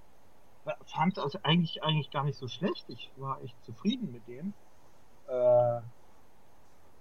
fand 0.86 1.16
das 1.16 1.36
eigentlich, 1.44 1.82
eigentlich 1.82 2.10
gar 2.10 2.24
nicht 2.24 2.38
so 2.38 2.48
schlecht. 2.48 2.88
Ich 2.88 3.12
war 3.16 3.40
echt 3.42 3.62
zufrieden 3.64 4.10
mit 4.10 4.26
dem. 4.26 4.54
Äh, 5.26 5.80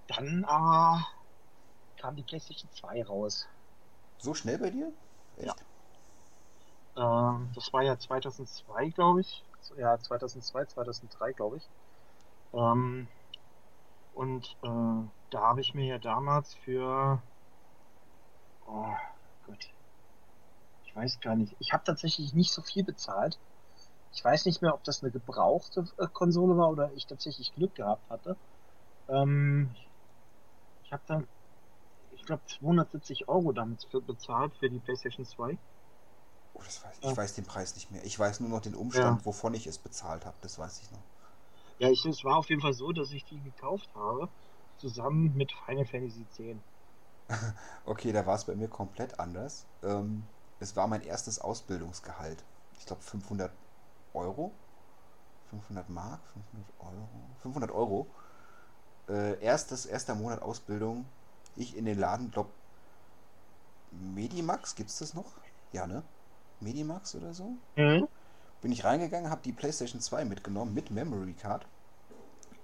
dann 0.07 0.45
aber 0.45 1.05
kam 1.97 2.15
die 2.15 2.23
PlayStation 2.23 2.69
2 2.71 3.03
raus. 3.03 3.47
So 4.17 4.34
schnell 4.34 4.59
bei 4.59 4.69
dir? 4.69 4.93
Echt? 5.38 5.47
Ja. 6.95 7.32
Ähm, 7.38 7.51
das 7.55 7.71
war 7.73 7.84
ja 7.84 7.97
2002, 7.97 8.89
glaube 8.89 9.21
ich. 9.21 9.43
Ja, 9.78 9.97
2002, 9.97 10.65
2003, 10.65 11.34
glaube 11.34 11.57
ich. 11.57 11.67
Ähm, 12.53 13.07
und 14.13 14.45
äh, 14.63 15.09
da 15.32 15.41
habe 15.41 15.61
ich 15.61 15.73
mir 15.73 15.86
ja 15.86 15.97
damals 15.97 16.53
für. 16.53 17.21
Oh 18.66 18.95
Gott. 19.45 19.70
Ich 20.86 20.95
weiß 20.95 21.20
gar 21.20 21.36
nicht. 21.36 21.55
Ich 21.59 21.74
habe 21.74 21.84
tatsächlich 21.84 22.34
nicht 22.34 22.51
so 22.51 22.61
viel 22.61 22.84
bezahlt. 22.84 23.38
Ich 24.13 24.24
weiß 24.24 24.45
nicht 24.45 24.61
mehr, 24.61 24.74
ob 24.74 24.84
das 24.84 25.03
eine 25.03 25.11
gebrauchte 25.11 25.86
äh, 25.97 26.07
Konsole 26.07 26.57
war 26.57 26.70
oder 26.70 26.91
ich 26.93 27.05
tatsächlich 27.05 27.53
Glück 27.53 27.76
gehabt 27.76 28.09
hatte. 28.09 28.38
Ähm, 29.09 29.76
ich 30.84 30.91
habe 30.93 31.03
dann, 31.07 31.28
ich 32.11 32.24
glaube, 32.26 32.43
270 32.45 33.28
Euro 33.28 33.51
damit 33.51 33.86
für 33.91 34.01
bezahlt 34.01 34.55
für 34.55 34.70
die 34.70 34.80
PlayStation 34.80 35.26
2. 35.26 35.57
Oh, 36.53 36.61
das 36.63 36.84
weiß, 36.84 36.97
ich 36.99 37.09
ja. 37.09 37.18
weiß 37.18 37.36
den 37.36 37.45
Preis 37.45 37.76
nicht 37.76 37.91
mehr. 37.91 38.03
Ich 38.05 38.18
weiß 38.18 38.39
nur 38.39 38.49
noch 38.49 38.61
den 38.61 38.76
Umstand, 38.76 39.20
ja. 39.20 39.26
wovon 39.26 39.53
ich 39.53 39.68
es 39.68 39.78
bezahlt 39.78 40.26
habe. 40.26 40.38
Das 40.41 40.57
weiß 40.57 40.82
ich 40.82 40.91
noch. 40.91 41.03
Ja, 41.78 41.89
ich, 41.89 42.05
es 42.05 42.24
war 42.24 42.38
auf 42.38 42.49
jeden 42.49 42.61
Fall 42.61 42.74
so, 42.74 42.93
dass 42.93 43.11
ich 43.11 43.26
die 43.26 43.41
gekauft 43.41 43.89
habe, 43.93 44.30
zusammen 44.78 45.36
mit 45.36 45.51
Final 45.66 45.86
Fantasy 45.86 46.22
X. 46.22 46.61
okay, 47.86 48.11
da 48.11 48.26
war 48.26 48.36
es 48.36 48.45
bei 48.45 48.55
mir 48.55 48.67
komplett 48.67 49.19
anders. 49.19 49.65
Ähm, 49.84 50.23
es 50.59 50.76
war 50.76 50.88
mein 50.88 51.01
erstes 51.01 51.39
Ausbildungsgehalt. 51.39 52.43
Ich 52.78 52.86
glaube 52.86 53.01
500 53.01 53.51
Euro. 54.13 54.51
500 55.49 55.89
Mark, 55.89 56.21
500 56.34 56.69
Euro. 56.80 57.07
500 57.41 57.71
Euro. 57.71 58.07
Äh, 59.09 59.39
erstes, 59.41 59.86
erster 59.86 60.15
Monat 60.15 60.41
Ausbildung. 60.41 61.05
Ich 61.55 61.76
in 61.76 61.86
den 61.86 61.99
Laden, 61.99 62.32
glaube 62.32 62.49
Medimax, 63.91 64.76
gibt 64.76 64.89
es 64.89 64.97
das 64.97 65.13
noch? 65.13 65.36
Ja, 65.71 65.88
ne? 65.88 66.03
Medimax 66.59 67.15
oder 67.15 67.34
so? 67.34 67.57
Mhm. 67.76 68.07
Bin 68.61 68.71
ich 68.71 68.84
reingegangen, 68.84 69.30
habe 69.30 69.41
die 69.43 69.53
PlayStation 69.53 70.01
2 70.01 70.26
mitgenommen 70.26 70.73
mit 70.73 70.89
Memory 70.89 71.34
Card 71.34 71.67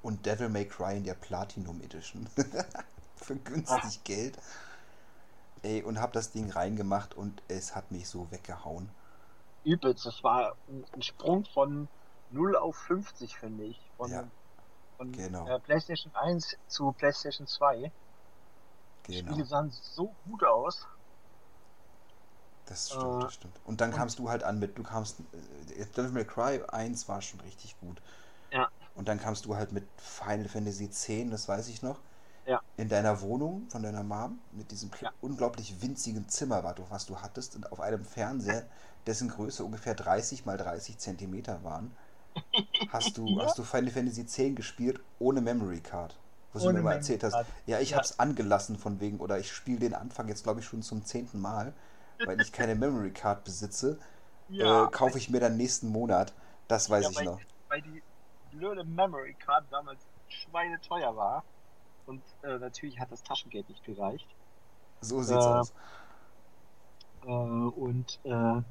und 0.01 0.26
Devil 0.26 0.49
May 0.49 0.66
Cry 0.66 0.97
in 0.97 1.03
der 1.03 1.14
Platinum 1.14 1.82
Edition. 1.82 2.28
Für 3.22 3.36
günstig 3.36 3.99
Ach. 3.99 4.03
Geld. 4.03 4.38
Ey, 5.63 5.84
und 5.84 5.99
habe 5.99 6.11
das 6.11 6.32
Ding 6.32 6.49
reingemacht 6.49 7.13
und 7.13 7.43
es 7.47 7.76
hat 7.76 7.91
mich 7.91 8.09
so 8.09 8.30
weggehauen. 8.32 8.89
Übelst, 9.63 10.05
das 10.05 10.24
war 10.24 10.55
ein 10.67 11.01
Sprung 11.03 11.45
von 11.45 11.88
0 12.32 12.55
auf 12.55 12.76
50, 12.76 13.38
finde 13.38 13.65
ich. 13.65 13.80
Von, 13.97 14.11
ja, 14.11 14.24
von 14.97 15.11
genau. 15.11 15.47
äh, 15.47 15.59
PlayStation 15.59 16.13
1 16.15 16.57
zu 16.67 16.91
PlayStation 16.93 17.45
2. 17.45 17.76
Genau. 17.78 17.91
Die 19.03 19.17
Spiele 19.17 19.45
sahen 19.45 19.69
so 19.69 20.15
gut 20.28 20.43
aus. 20.43 20.88
Das 22.65 22.89
stimmt, 22.89 23.03
äh, 23.03 23.19
das 23.19 23.34
stimmt. 23.36 23.59
Und 23.65 23.82
dann 23.82 23.91
und 23.91 23.97
kamst 23.97 24.17
du 24.17 24.30
halt 24.30 24.43
an 24.43 24.57
mit, 24.57 24.78
du 24.78 24.84
kamst, 24.84 25.19
äh, 25.76 25.86
Devil 25.86 26.11
May 26.11 26.26
Cry 26.26 26.63
1 26.67 27.07
war 27.07 27.22
schon 27.22 27.39
richtig 27.41 27.80
gut. 27.80 28.01
Ja. 28.51 28.69
Und 28.95 29.07
dann 29.07 29.19
kamst 29.19 29.45
du 29.45 29.55
halt 29.55 29.72
mit 29.72 29.88
Final 29.97 30.47
Fantasy 30.47 30.86
X, 30.86 31.07
das 31.30 31.47
weiß 31.47 31.67
ich 31.67 31.82
noch. 31.82 31.99
In 32.82 32.89
deiner 32.89 33.21
Wohnung 33.21 33.67
von 33.69 33.84
deiner 33.84 34.03
Mom 34.03 34.39
mit 34.51 34.71
diesem 34.71 34.89
ja. 35.01 35.11
unglaublich 35.21 35.82
winzigen 35.82 36.27
Zimmer, 36.27 36.63
was 36.89 37.05
du 37.05 37.17
hattest, 37.21 37.55
und 37.55 37.71
auf 37.71 37.79
einem 37.79 38.03
Fernseher, 38.03 38.65
dessen 39.05 39.29
Größe 39.29 39.63
ungefähr 39.63 39.93
30 39.93 40.45
mal 40.45 40.57
30 40.57 40.97
Zentimeter 40.97 41.63
waren, 41.63 41.95
hast 42.89 43.17
du, 43.17 43.27
ja. 43.38 43.45
hast 43.45 43.57
du 43.57 43.63
Final 43.63 43.91
Fantasy 43.91 44.21
X 44.21 44.55
gespielt 44.55 44.99
ohne 45.19 45.41
Memory 45.41 45.82
Card. 45.82 46.17
Wo 46.53 46.59
du 46.59 46.73
mir 46.73 46.82
mal 46.82 46.93
erzählt 46.93 47.23
hast. 47.23 47.38
Ja, 47.65 47.79
ich 47.79 47.91
ja. 47.91 47.97
hab's 47.97 48.19
angelassen 48.19 48.77
von 48.77 48.99
wegen, 48.99 49.19
oder 49.19 49.39
ich 49.39 49.51
spiele 49.51 49.79
den 49.79 49.93
Anfang 49.93 50.27
jetzt, 50.27 50.43
glaube 50.43 50.59
ich, 50.59 50.65
schon 50.65 50.82
zum 50.82 51.05
zehnten 51.05 51.39
Mal 51.39 51.73
weil 52.25 52.41
ich 52.41 52.51
keine 52.51 52.75
Memory 52.75 53.11
Card 53.11 53.43
besitze, 53.43 53.99
ja, 54.49 54.86
äh, 54.86 54.91
kaufe 54.91 55.17
ich 55.17 55.29
mir 55.29 55.39
dann 55.39 55.57
nächsten 55.57 55.89
Monat. 55.89 56.34
Das 56.67 56.89
weiß 56.89 57.11
ich 57.11 57.21
noch. 57.21 57.39
Weil 57.69 57.82
die 57.82 58.01
blöde 58.51 58.84
Memory 58.84 59.34
Card 59.36 59.65
damals 59.71 59.99
schweineteuer 60.27 61.15
war. 61.15 61.43
Und 62.06 62.22
äh, 62.43 62.58
natürlich 62.58 62.99
hat 62.99 63.12
das 63.12 63.24
Taschengeld 63.24 63.68
nicht 63.70 63.84
gereicht. 63.84 64.28
So 65.02 65.22
sieht's 65.22 65.45
äh, 65.45 65.49
aus. 65.49 65.74
Äh, 67.24 67.28
und 67.28 68.20
äh, 68.24 68.62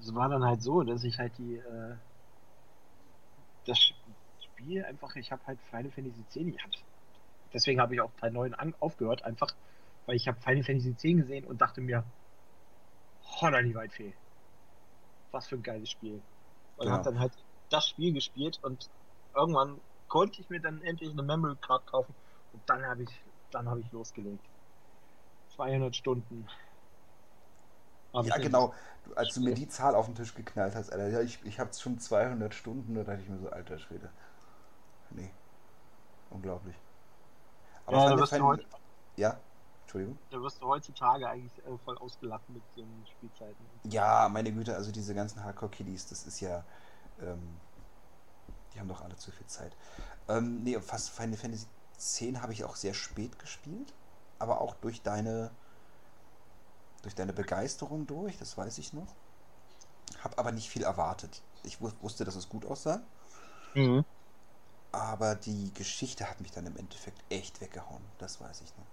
es 0.00 0.14
war 0.14 0.28
dann 0.28 0.44
halt 0.44 0.62
so, 0.62 0.82
dass 0.82 1.04
ich 1.04 1.18
halt 1.18 1.36
die 1.38 1.56
äh, 1.56 1.96
das 3.66 3.92
Spiel 4.40 4.84
einfach, 4.84 5.14
ich 5.16 5.30
habe 5.30 5.42
halt 5.46 5.60
Final 5.70 5.90
Fantasy 5.90 6.20
X, 6.20 6.36
ich 6.36 6.62
hab's, 6.62 6.78
deswegen 7.52 7.80
habe 7.80 7.94
ich 7.94 8.00
auch 8.00 8.10
Teil 8.18 8.30
9 8.30 8.54
an, 8.54 8.74
aufgehört, 8.80 9.24
einfach 9.24 9.54
weil 10.06 10.16
ich 10.16 10.26
habe 10.26 10.40
Final 10.40 10.64
Fantasy 10.64 10.90
X 10.90 11.02
gesehen 11.02 11.44
und 11.44 11.60
dachte 11.60 11.82
mir, 11.82 12.02
Holla 13.22 13.60
die 13.60 13.74
Waldfee. 13.74 14.14
Was 15.32 15.46
für 15.46 15.56
ein 15.56 15.62
geiles 15.62 15.90
Spiel. 15.90 16.22
Und 16.78 16.86
ja. 16.86 16.92
habe 16.94 17.04
dann 17.04 17.20
halt 17.20 17.32
das 17.68 17.88
Spiel 17.88 18.14
gespielt 18.14 18.58
und 18.62 18.88
irgendwann 19.34 19.78
konnte 20.08 20.40
ich 20.40 20.48
mir 20.48 20.60
dann 20.60 20.80
endlich 20.80 21.10
eine 21.10 21.22
Memory 21.22 21.56
Card 21.60 21.86
kaufen 21.86 22.14
und 22.58 22.68
dann 22.68 22.84
habe 22.84 23.02
ich 23.04 23.22
dann 23.50 23.68
habe 23.68 23.80
ich 23.80 23.90
losgelegt. 23.92 24.44
200 25.56 25.94
Stunden. 25.94 26.46
Ja, 28.12 28.36
genau. 28.38 28.74
Du, 29.04 29.14
als 29.14 29.34
du 29.34 29.40
mir 29.40 29.54
die 29.54 29.68
Zahl 29.68 29.94
auf 29.94 30.06
den 30.06 30.14
Tisch 30.14 30.34
geknallt 30.34 30.74
hast, 30.74 30.92
Alter, 30.92 31.08
ja, 31.08 31.20
ich, 31.20 31.42
ich 31.44 31.60
habe 31.60 31.72
schon 31.72 31.98
200 31.98 32.54
Stunden, 32.54 32.94
da 32.94 33.04
dachte 33.04 33.22
ich 33.22 33.28
mir 33.28 33.38
so, 33.38 33.48
alter 33.50 33.78
Schwede. 33.78 34.10
Nee. 35.10 35.30
Unglaublich. 36.30 36.76
Aber 37.86 37.96
ja, 37.96 38.16
fand, 38.16 38.28
fand, 38.28 38.42
heute, 38.42 38.64
ja? 39.16 39.38
Entschuldigung. 39.82 40.18
Da 40.30 40.40
wirst 40.42 40.60
du 40.60 40.66
heutzutage 40.66 41.28
eigentlich 41.28 41.56
äh, 41.58 41.78
voll 41.84 41.96
ausgelacht 41.98 42.48
mit 42.50 42.62
so 42.74 42.84
Spielzeiten. 43.10 43.64
Ja, 43.84 44.28
meine 44.28 44.52
Güte, 44.52 44.74
also 44.74 44.92
diese 44.92 45.14
ganzen 45.14 45.42
Hardcore-Kiddies, 45.42 46.08
das 46.08 46.26
ist 46.26 46.40
ja. 46.40 46.64
Ähm, 47.20 47.56
die 48.74 48.80
haben 48.80 48.88
doch 48.88 49.00
alle 49.00 49.16
zu 49.16 49.30
viel 49.30 49.46
Zeit. 49.46 49.74
Ähm, 50.28 50.62
nee, 50.62 50.78
fast 50.80 51.10
Final 51.10 51.38
Fantasy 51.38 51.66
X 51.98 52.22
habe 52.40 52.52
ich 52.52 52.64
auch 52.64 52.76
sehr 52.76 52.94
spät 52.94 53.38
gespielt, 53.38 53.92
aber 54.38 54.60
auch 54.60 54.74
durch 54.76 55.02
deine 55.02 55.50
durch 57.02 57.14
deine 57.14 57.32
Begeisterung 57.32 58.06
durch, 58.06 58.38
das 58.38 58.56
weiß 58.56 58.78
ich 58.78 58.92
noch. 58.92 59.14
Hab 60.22 60.38
aber 60.38 60.52
nicht 60.52 60.68
viel 60.68 60.82
erwartet. 60.82 61.42
Ich 61.62 61.80
wusste, 61.80 62.24
dass 62.24 62.34
es 62.34 62.48
gut 62.48 62.64
aussah. 62.66 63.00
Mhm. 63.74 64.04
Aber 64.90 65.34
die 65.34 65.72
Geschichte 65.74 66.28
hat 66.28 66.40
mich 66.40 66.50
dann 66.50 66.66
im 66.66 66.76
Endeffekt 66.76 67.22
echt 67.30 67.60
weggehauen. 67.60 68.02
Das 68.18 68.40
weiß 68.40 68.62
ich 68.62 68.76
noch. 68.76 68.86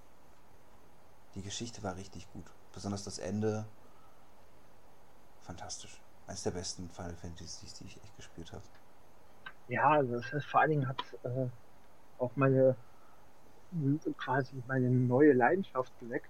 Die 1.35 1.41
Geschichte 1.41 1.83
war 1.83 1.95
richtig 1.95 2.31
gut. 2.33 2.45
Besonders 2.73 3.03
das 3.03 3.17
Ende. 3.17 3.65
Fantastisch. 5.41 5.99
Eines 6.27 6.43
der 6.43 6.51
besten 6.51 6.89
Final 6.89 7.15
Fantasies, 7.15 7.73
die 7.75 7.85
ich 7.85 8.03
echt 8.03 8.15
gespielt 8.17 8.51
habe. 8.51 8.63
Ja, 9.67 9.89
also 9.89 10.21
vor 10.41 10.61
allen 10.61 10.71
Dingen 10.71 10.87
hat 10.87 11.01
äh, 11.23 11.47
auch 12.19 12.31
meine 12.35 12.75
quasi 14.17 14.61
meine 14.67 14.89
neue 14.89 15.33
Leidenschaft 15.33 15.91
geweckt, 15.99 16.29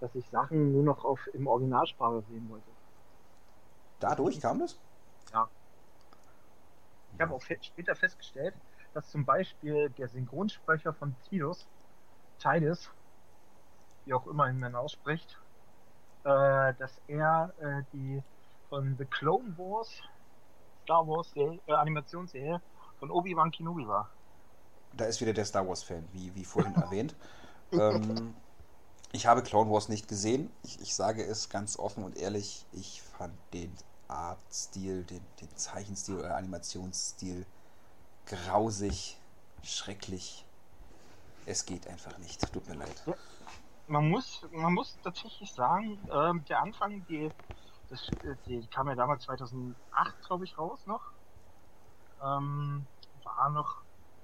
dass 0.00 0.14
ich 0.14 0.28
Sachen 0.30 0.72
nur 0.72 0.82
noch 0.82 1.04
auf 1.04 1.20
im 1.34 1.46
Originalsprache 1.46 2.22
sehen 2.28 2.48
wollte. 2.48 2.70
Dadurch 4.00 4.40
kam 4.40 4.58
das? 4.60 4.78
Ja. 5.32 5.48
Ich 7.14 7.20
habe 7.20 7.34
auch 7.34 7.42
später 7.42 7.94
festgestellt, 7.94 8.54
dass 8.94 9.10
zum 9.10 9.24
Beispiel 9.24 9.90
der 9.90 10.08
Synchronsprecher 10.08 10.94
von 10.94 11.14
Tidus, 11.28 11.68
Tidus, 12.38 12.90
wie 14.04 14.14
auch 14.14 14.26
immer 14.26 14.48
ihn 14.48 14.58
man 14.58 14.74
ausspricht, 14.74 15.38
äh, 16.24 16.74
dass 16.74 17.00
er 17.06 17.52
äh, 17.58 17.82
die 17.92 18.22
von 18.68 18.96
The 18.96 19.04
Clone 19.04 19.56
Wars, 19.58 20.02
Star 20.84 21.06
Wars 21.06 21.32
äh, 21.36 21.72
Animationsserie 21.72 22.62
von 22.98 23.10
Obi-Wan 23.10 23.50
Kenobi 23.50 23.86
war. 23.86 24.10
Da 24.96 25.04
ist 25.04 25.20
wieder 25.20 25.32
der 25.32 25.44
Star 25.44 25.66
Wars-Fan, 25.66 26.08
wie, 26.12 26.34
wie 26.34 26.44
vorhin 26.44 26.74
erwähnt. 26.76 27.14
ähm, 27.72 28.34
ich 29.12 29.26
habe 29.26 29.42
Clone 29.42 29.70
Wars 29.70 29.88
nicht 29.88 30.08
gesehen. 30.08 30.50
Ich, 30.62 30.80
ich 30.80 30.94
sage 30.94 31.24
es 31.24 31.48
ganz 31.48 31.78
offen 31.78 32.04
und 32.04 32.16
ehrlich, 32.16 32.66
ich 32.72 33.02
fand 33.02 33.34
den 33.52 33.76
Artstil, 34.08 35.04
den, 35.04 35.24
den 35.40 35.56
Zeichenstil 35.56 36.16
oder 36.18 36.36
Animationsstil 36.36 37.46
grausig, 38.26 39.16
schrecklich. 39.64 40.44
Es 41.46 41.66
geht 41.66 41.86
einfach 41.88 42.16
nicht. 42.18 42.52
Tut 42.52 42.68
mir 42.68 42.74
leid. 42.74 43.02
Man 43.86 44.08
muss, 44.08 44.46
man 44.52 44.72
muss 44.72 44.96
tatsächlich 45.02 45.52
sagen, 45.52 46.06
ähm, 46.12 46.44
der 46.44 46.60
Anfang, 46.60 47.04
die, 47.06 47.32
das, 47.88 48.00
die 48.46 48.68
kam 48.68 48.88
ja 48.88 48.94
damals 48.94 49.24
2008, 49.24 50.14
glaube 50.26 50.44
ich, 50.44 50.56
raus 50.56 50.86
noch. 50.86 51.02
Ähm, 52.22 52.86
war 53.24 53.50
noch 53.50 53.82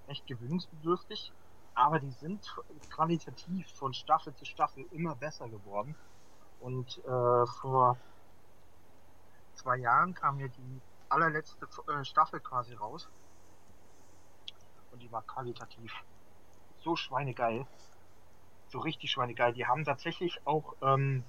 echt 0.09 0.27
gewöhnungsbedürftig, 0.27 1.33
aber 1.75 2.01
die 2.01 2.11
sind 2.11 2.57
qualitativ 2.91 3.69
von 3.75 3.93
Staffel 3.93 4.35
zu 4.35 4.45
Staffel 4.45 4.87
immer 4.93 5.15
besser 5.15 5.49
geworden. 5.49 5.95
Und 6.61 6.99
äh, 7.05 7.47
vor 7.61 7.99
zwei 9.55 9.77
Jahren 9.77 10.15
kam 10.15 10.41
ja 10.41 10.49
die 10.49 10.81
allerletzte 11.09 11.67
äh, 11.89 12.05
Staffel 12.05 12.41
quasi 12.41 12.75
raus. 12.75 13.09
Und 14.91 15.03
die 15.03 15.13
war 15.13 15.23
qualitativ 15.23 15.93
so 16.79 16.97
schweinegeil. 16.97 17.67
so 18.69 18.79
richtig 18.79 19.11
schweinegeil. 19.11 19.53
Die 19.53 19.67
haben 19.67 19.85
tatsächlich 19.85 20.41
auch, 20.45 20.75
ähm, 20.83 21.25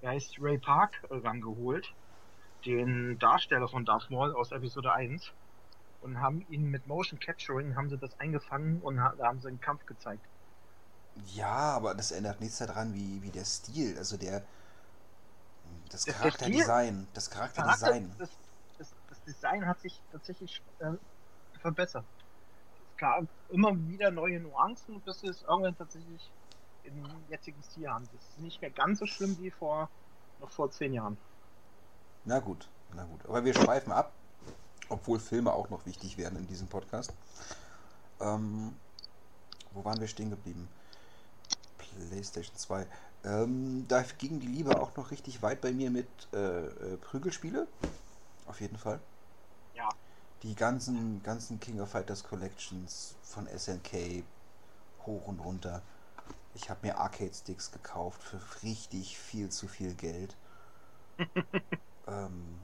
wer 0.00 0.10
heißt 0.10 0.40
Ray 0.40 0.58
Park 0.58 1.04
äh, 1.10 1.16
rangeholt, 1.16 1.94
den 2.64 3.18
Darsteller 3.18 3.68
von 3.68 3.84
Darth 3.84 4.10
Maul 4.10 4.34
aus 4.34 4.52
Episode 4.52 4.92
1 4.92 5.32
und 6.00 6.20
haben 6.20 6.46
ihn 6.48 6.70
mit 6.70 6.86
Motion 6.86 7.18
Capturing 7.18 7.76
haben 7.76 7.88
sie 7.88 7.98
das 7.98 8.18
eingefangen 8.20 8.80
und 8.80 9.00
ha 9.00 9.14
da 9.16 9.26
haben 9.26 9.40
sie 9.40 9.48
einen 9.48 9.60
Kampf 9.60 9.84
gezeigt. 9.86 10.24
Ja, 11.34 11.74
aber 11.74 11.94
das 11.94 12.12
ändert 12.12 12.40
nichts 12.40 12.58
daran, 12.58 12.94
wie, 12.94 13.22
wie 13.22 13.30
der 13.30 13.44
Stil, 13.44 13.96
also 13.96 14.16
der 14.16 14.42
das 15.90 16.04
Charakterdesign, 16.04 17.06
das 17.14 17.30
Charakterdesign. 17.30 18.14
Das, 18.18 18.30
das, 18.78 18.94
das 19.08 19.22
Design 19.24 19.66
hat 19.66 19.80
sich 19.80 20.00
tatsächlich 20.12 20.62
äh, 20.80 20.92
verbessert. 21.60 22.04
Es 22.92 22.98
gab 22.98 23.24
immer 23.50 23.74
wieder 23.88 24.10
neue 24.10 24.40
Nuancen, 24.40 25.00
bis 25.00 25.22
es 25.22 25.42
irgendwann 25.42 25.76
tatsächlich 25.76 26.30
im 26.84 27.04
jetzigen 27.28 27.62
Stil 27.62 27.88
haben. 27.88 28.08
Das 28.12 28.28
ist 28.28 28.38
nicht 28.40 28.60
mehr 28.60 28.70
ganz 28.70 28.98
so 28.98 29.06
schlimm 29.06 29.36
wie 29.38 29.50
vor 29.50 29.88
noch 30.40 30.50
vor 30.50 30.70
zehn 30.70 30.92
Jahren. 30.92 31.16
Na 32.24 32.40
gut, 32.40 32.68
na 32.94 33.04
gut. 33.04 33.24
Aber 33.26 33.44
wir 33.44 33.54
schweifen 33.54 33.92
ab, 33.92 34.12
obwohl 34.88 35.20
Filme 35.20 35.52
auch 35.52 35.70
noch 35.70 35.86
wichtig 35.86 36.18
werden 36.18 36.38
in 36.38 36.46
diesem 36.46 36.68
Podcast. 36.68 37.12
Ähm, 38.20 38.74
wo 39.72 39.84
waren 39.84 40.00
wir 40.00 40.08
stehen 40.08 40.30
geblieben? 40.30 40.68
PlayStation 41.78 42.56
2. 42.56 42.86
Ähm, 43.24 43.84
da 43.88 44.02
ging 44.02 44.40
die 44.40 44.46
Liebe 44.46 44.80
auch 44.80 44.96
noch 44.96 45.10
richtig 45.10 45.42
weit 45.42 45.60
bei 45.60 45.72
mir 45.72 45.90
mit 45.90 46.08
äh, 46.32 46.66
äh, 46.66 46.96
Prügelspiele. 46.98 47.66
Auf 48.46 48.60
jeden 48.60 48.78
Fall. 48.78 49.00
Ja. 49.74 49.88
Die 50.42 50.54
ganzen, 50.54 51.22
ganzen 51.22 51.58
King 51.58 51.80
of 51.80 51.90
Fighters 51.90 52.22
Collections 52.22 53.16
von 53.22 53.46
SNK 53.46 54.22
hoch 55.04 55.26
und 55.26 55.40
runter. 55.40 55.82
Ich 56.54 56.70
habe 56.70 56.86
mir 56.86 56.98
Arcade-Sticks 56.98 57.72
gekauft 57.72 58.22
für 58.22 58.40
richtig 58.62 59.18
viel 59.18 59.50
zu 59.50 59.68
viel 59.68 59.94
Geld. 59.94 60.36
ähm, 62.06 62.58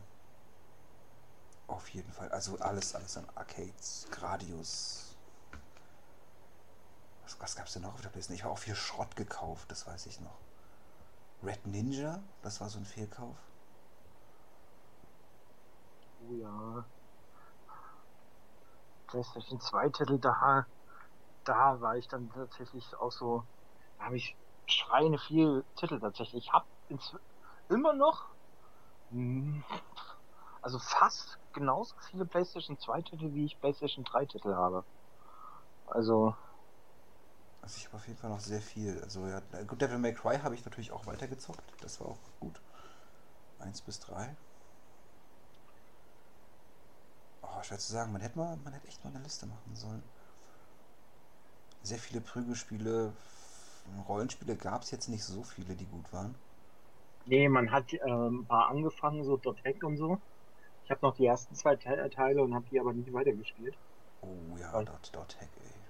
auf 1.72 1.88
jeden 1.90 2.12
Fall. 2.12 2.30
Also 2.30 2.58
alles, 2.58 2.94
alles 2.94 3.16
an 3.16 3.26
Arcades, 3.34 4.06
Gradius. 4.10 5.16
Was, 7.24 7.40
was 7.40 7.56
gab's 7.56 7.72
denn 7.72 7.82
noch 7.82 7.94
auf 7.94 8.00
der 8.00 8.08
Playstation? 8.10 8.36
Ich 8.36 8.44
habe 8.44 8.52
auch 8.54 8.58
viel 8.58 8.74
Schrott 8.76 9.16
gekauft, 9.16 9.70
das 9.70 9.86
weiß 9.86 10.06
ich 10.06 10.20
noch. 10.20 10.38
Red 11.42 11.66
Ninja, 11.66 12.22
das 12.42 12.60
war 12.60 12.70
so 12.70 12.78
ein 12.78 12.86
Fehlkauf. 12.86 13.36
Oh 16.20 16.34
ja. 16.34 16.84
PlayStation 19.06 19.60
2 19.60 19.88
Titel, 19.90 20.18
da, 20.18 20.66
da 21.44 21.80
war 21.80 21.96
ich 21.96 22.08
dann 22.08 22.30
tatsächlich 22.30 22.94
auch 22.96 23.12
so, 23.12 23.44
da 23.98 24.06
habe 24.06 24.16
ich 24.16 24.36
schreiende 24.66 25.18
viel 25.18 25.64
Titel 25.76 26.00
tatsächlich. 26.00 26.46
Ich 26.46 26.52
habe 26.52 26.66
immer 27.68 27.92
noch, 27.94 28.34
hm, 29.10 29.64
also 30.62 30.78
fast 30.78 31.38
genauso 31.52 31.94
viele 32.10 32.26
PlayStation 32.26 32.78
2 32.78 33.02
Titel, 33.02 33.34
wie 33.34 33.44
ich 33.46 33.60
PlayStation 33.60 34.04
3 34.04 34.26
Titel 34.26 34.54
habe. 34.54 34.86
Also, 35.86 36.36
Also 37.62 37.76
ich 37.78 37.86
habe 37.86 37.96
auf 37.96 38.06
jeden 38.06 38.18
Fall 38.18 38.30
noch 38.30 38.40
sehr 38.40 38.60
viel. 38.60 39.00
Also 39.02 39.26
ja, 39.26 39.40
gut, 39.66 39.80
Devil 39.80 39.98
May 39.98 40.12
Cry 40.14 40.38
habe 40.40 40.54
ich 40.54 40.64
natürlich 40.64 40.92
auch 40.92 41.06
weitergezockt. 41.06 41.74
Das 41.80 42.00
war 42.00 42.08
auch 42.08 42.20
gut. 42.40 42.60
1 43.58 43.82
bis 43.82 44.00
3. 44.00 44.36
Oh, 47.42 47.62
schwer 47.62 47.78
zu 47.78 47.92
sagen. 47.92 48.10
Man 48.12 48.20
hätte, 48.22 48.36
mal, 48.38 48.56
man 48.56 48.72
hätte 48.72 48.88
echt 48.88 49.04
mal 49.04 49.10
eine 49.10 49.22
Liste 49.22 49.46
machen 49.46 49.74
sollen. 49.76 50.02
Sehr 51.82 51.98
viele 51.98 52.20
Prügelspiele. 52.20 53.16
Rollenspiele 54.08 54.56
gab 54.56 54.82
es 54.82 54.90
jetzt 54.90 55.08
nicht 55.08 55.24
so 55.24 55.44
viele, 55.44 55.76
die 55.76 55.86
gut 55.86 56.12
waren. 56.12 56.36
nee, 57.24 57.48
man 57.48 57.70
hat 57.72 57.92
ähm, 57.94 58.40
ein 58.42 58.46
paar 58.46 58.68
angefangen, 58.68 59.24
so 59.24 59.36
Dot 59.36 59.62
Hack 59.64 59.82
und 59.82 59.96
so. 59.96 60.22
Ich 60.84 60.90
habe 60.90 61.00
noch 61.06 61.16
die 61.16 61.26
ersten 61.26 61.54
zwei 61.54 61.76
Te 61.76 62.10
Teile 62.10 62.42
und 62.42 62.54
habe 62.54 62.66
die 62.68 62.78
aber 62.80 62.92
nicht 62.92 63.12
weitergespielt. 63.12 63.76
Oh 64.22 64.56
ja, 64.58 64.72
Was? 64.72 64.84
dort, 64.84 65.14
dort 65.14 65.40
Hack, 65.40 65.50
ey. 65.56 65.84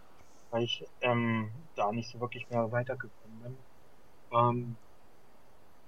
weil 0.51 0.65
ich 0.65 0.85
ähm, 1.01 1.69
da 1.75 1.91
nicht 1.93 2.11
so 2.11 2.21
wirklich 2.21 2.49
mehr 2.49 2.71
weitergekommen 2.71 3.41
bin. 3.43 3.59
Ähm, 4.33 4.77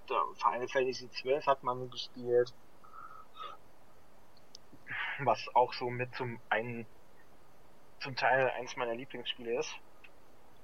da, 0.07 0.15
Final 0.37 0.69
Fantasy 0.69 1.09
XII 1.09 1.41
hat 1.47 1.63
man 1.63 1.91
gespielt, 1.91 2.53
was 5.25 5.47
auch 5.55 5.73
so 5.75 5.91
mit 5.91 6.15
zum 6.15 6.39
einen 6.49 6.87
zum 8.01 8.17
Teil 8.17 8.51
eins 8.51 8.77
meiner 8.77 8.95
Lieblingsspiele 8.95 9.59
ist. 9.59 9.73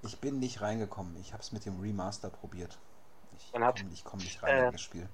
Ich 0.02 0.20
bin 0.20 0.38
nicht 0.38 0.60
reingekommen. 0.60 1.16
Ich 1.16 1.32
habe 1.32 1.42
es 1.42 1.52
mit 1.52 1.64
dem 1.66 1.80
Remaster 1.80 2.30
probiert. 2.30 2.78
Ich 3.36 3.52
komme 3.52 3.84
nicht, 3.84 4.04
komm 4.04 4.18
nicht 4.18 4.42
rein 4.42 4.56
äh, 4.56 4.66
in 4.66 4.72
das 4.72 4.80
Spiel. 4.80 5.08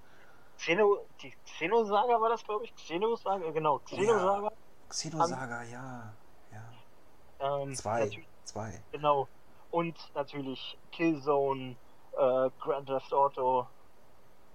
Xeno, 0.59 1.07
die 1.23 1.33
Xenosaga 1.45 2.21
war 2.21 2.29
das, 2.31 2.45
glaube 2.45 2.65
ich. 2.65 2.75
Xenosaga, 2.75 3.51
genau. 3.51 3.79
Xenosaga. 3.81 4.53
Xenosaga, 4.89 5.63
ja. 5.65 6.13
Ja. 6.53 7.63
Ähm, 7.63 7.75
Zwei. 7.75 8.11
Zwei. 8.45 8.81
Genau. 8.93 9.29
Und 9.71 9.97
natürlich 10.15 10.79
Killzone, 10.93 11.77
äh, 12.13 12.51
Grand 12.61 12.87
Theft 12.87 13.13
Auto, 13.13 13.67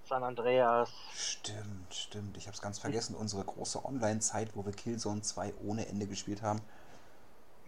San 0.04 0.24
Andreas. 0.24 0.90
Stimmt, 1.14 1.94
stimmt. 1.94 2.38
Ich 2.38 2.48
habe 2.48 2.56
es 2.56 2.62
ganz 2.62 2.80
vergessen. 2.80 3.16
Unsere 3.16 3.44
große 3.44 3.84
Online-Zeit, 3.86 4.56
wo 4.56 4.66
wir 4.66 4.72
Killzone 4.74 5.22
2 5.22 5.54
ohne 5.64 5.88
Ende 5.88 6.08
gespielt 6.08 6.42
haben. 6.42 6.62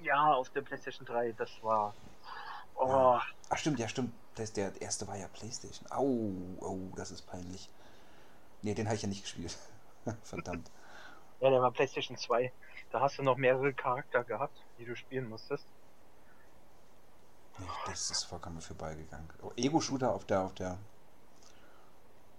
Ja, 0.02 0.34
auf 0.34 0.50
der 0.50 0.62
PlayStation 0.62 1.06
3, 1.06 1.34
das 1.34 1.52
war. 1.62 1.94
Oh, 2.76 2.88
Ja. 2.88 3.22
Ach 3.50 3.58
stimmt, 3.58 3.80
ja 3.80 3.88
stimmt. 3.88 4.14
Das, 4.36 4.52
der 4.52 4.82
erste 4.82 5.08
war 5.08 5.16
ja 5.16 5.28
PlayStation. 5.28 5.90
Au, 5.92 6.04
oh, 6.60 6.80
das 6.96 7.12
ist 7.12 7.22
peinlich. 7.28 7.70
Nee, 8.64 8.74
den 8.74 8.88
habe 8.88 8.96
ich 8.96 9.02
ja 9.02 9.10
nicht 9.10 9.22
gespielt. 9.24 9.58
Verdammt. 10.24 10.72
ja, 11.42 11.50
der 11.50 11.62
war 11.62 11.72
PlayStation 11.72 12.18
2. 12.18 12.52
Da 12.92 13.02
hast 13.02 13.18
du 13.20 13.24
noch 13.24 13.38
mehrere 13.38 13.74
Charakter 13.74 14.24
gehabt, 14.24 14.58
die 14.80 14.86
du 14.86 14.96
spielen 14.96 15.30
musstest. 15.30 15.66
Nee, 17.60 17.68
das 17.86 18.10
ist 18.10 18.24
vollkommen 18.24 18.62
vorbeigegangen. 18.62 19.30
Oh, 19.42 19.52
Ego-Shooter 19.56 20.14
auf 20.14 20.26
der, 20.26 20.42
auf 20.42 20.54
der, 20.56 20.78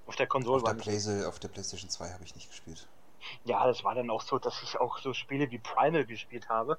Auf 0.06 0.16
der 0.16 0.26
Konsole 0.26 0.62
auf 0.62 0.68
der. 0.68 0.82
Playse, 0.82 1.28
auf 1.28 1.38
der 1.38 1.48
PlayStation 1.48 1.90
2 1.90 2.10
habe 2.12 2.24
ich 2.24 2.34
nicht 2.34 2.48
gespielt. 2.48 2.88
Ja, 3.44 3.66
das 3.66 3.84
war 3.84 3.94
dann 3.94 4.10
auch 4.10 4.22
so, 4.22 4.38
dass 4.38 4.62
ich 4.62 4.78
auch 4.78 4.98
so 4.98 5.12
Spiele 5.12 5.50
wie 5.50 5.58
Primal 5.58 6.04
gespielt 6.04 6.48
habe, 6.48 6.78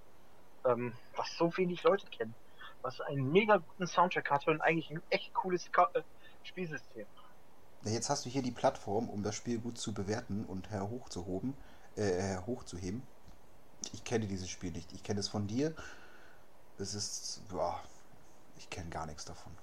ähm, 0.65 0.93
was 1.15 1.35
so 1.37 1.55
wenig 1.57 1.83
Leute 1.83 2.07
kennen. 2.07 2.35
Was 2.81 2.99
einen 3.01 3.31
mega 3.31 3.57
guten 3.57 3.87
Soundtrack 3.87 4.29
hatte 4.29 4.51
und 4.51 4.61
eigentlich 4.61 4.89
ein 4.91 5.01
echt 5.09 5.33
cooles 5.33 5.71
Ka 5.71 5.89
äh, 5.93 6.01
Spielsystem. 6.43 7.05
Jetzt 7.85 8.09
hast 8.09 8.25
du 8.25 8.29
hier 8.29 8.41
die 8.41 8.51
Plattform, 8.51 9.09
um 9.09 9.23
das 9.23 9.35
Spiel 9.35 9.59
gut 9.59 9.77
zu 9.77 9.93
bewerten 9.93 10.45
und 10.45 10.71
her 10.71 10.89
hochzuhoben, 10.89 11.53
äh, 11.95 12.37
hochzuheben. 12.45 13.03
Ich 13.93 14.03
kenne 14.03 14.27
dieses 14.27 14.49
Spiel 14.49 14.71
nicht. 14.71 14.91
Ich 14.93 15.03
kenne 15.03 15.19
es 15.19 15.27
von 15.27 15.47
dir. 15.47 15.75
Es 16.77 16.93
ist, 16.93 17.47
boah, 17.49 17.81
ich 18.57 18.69
kenne 18.69 18.89
gar 18.89 19.05
nichts 19.05 19.25
davon. 19.25 19.53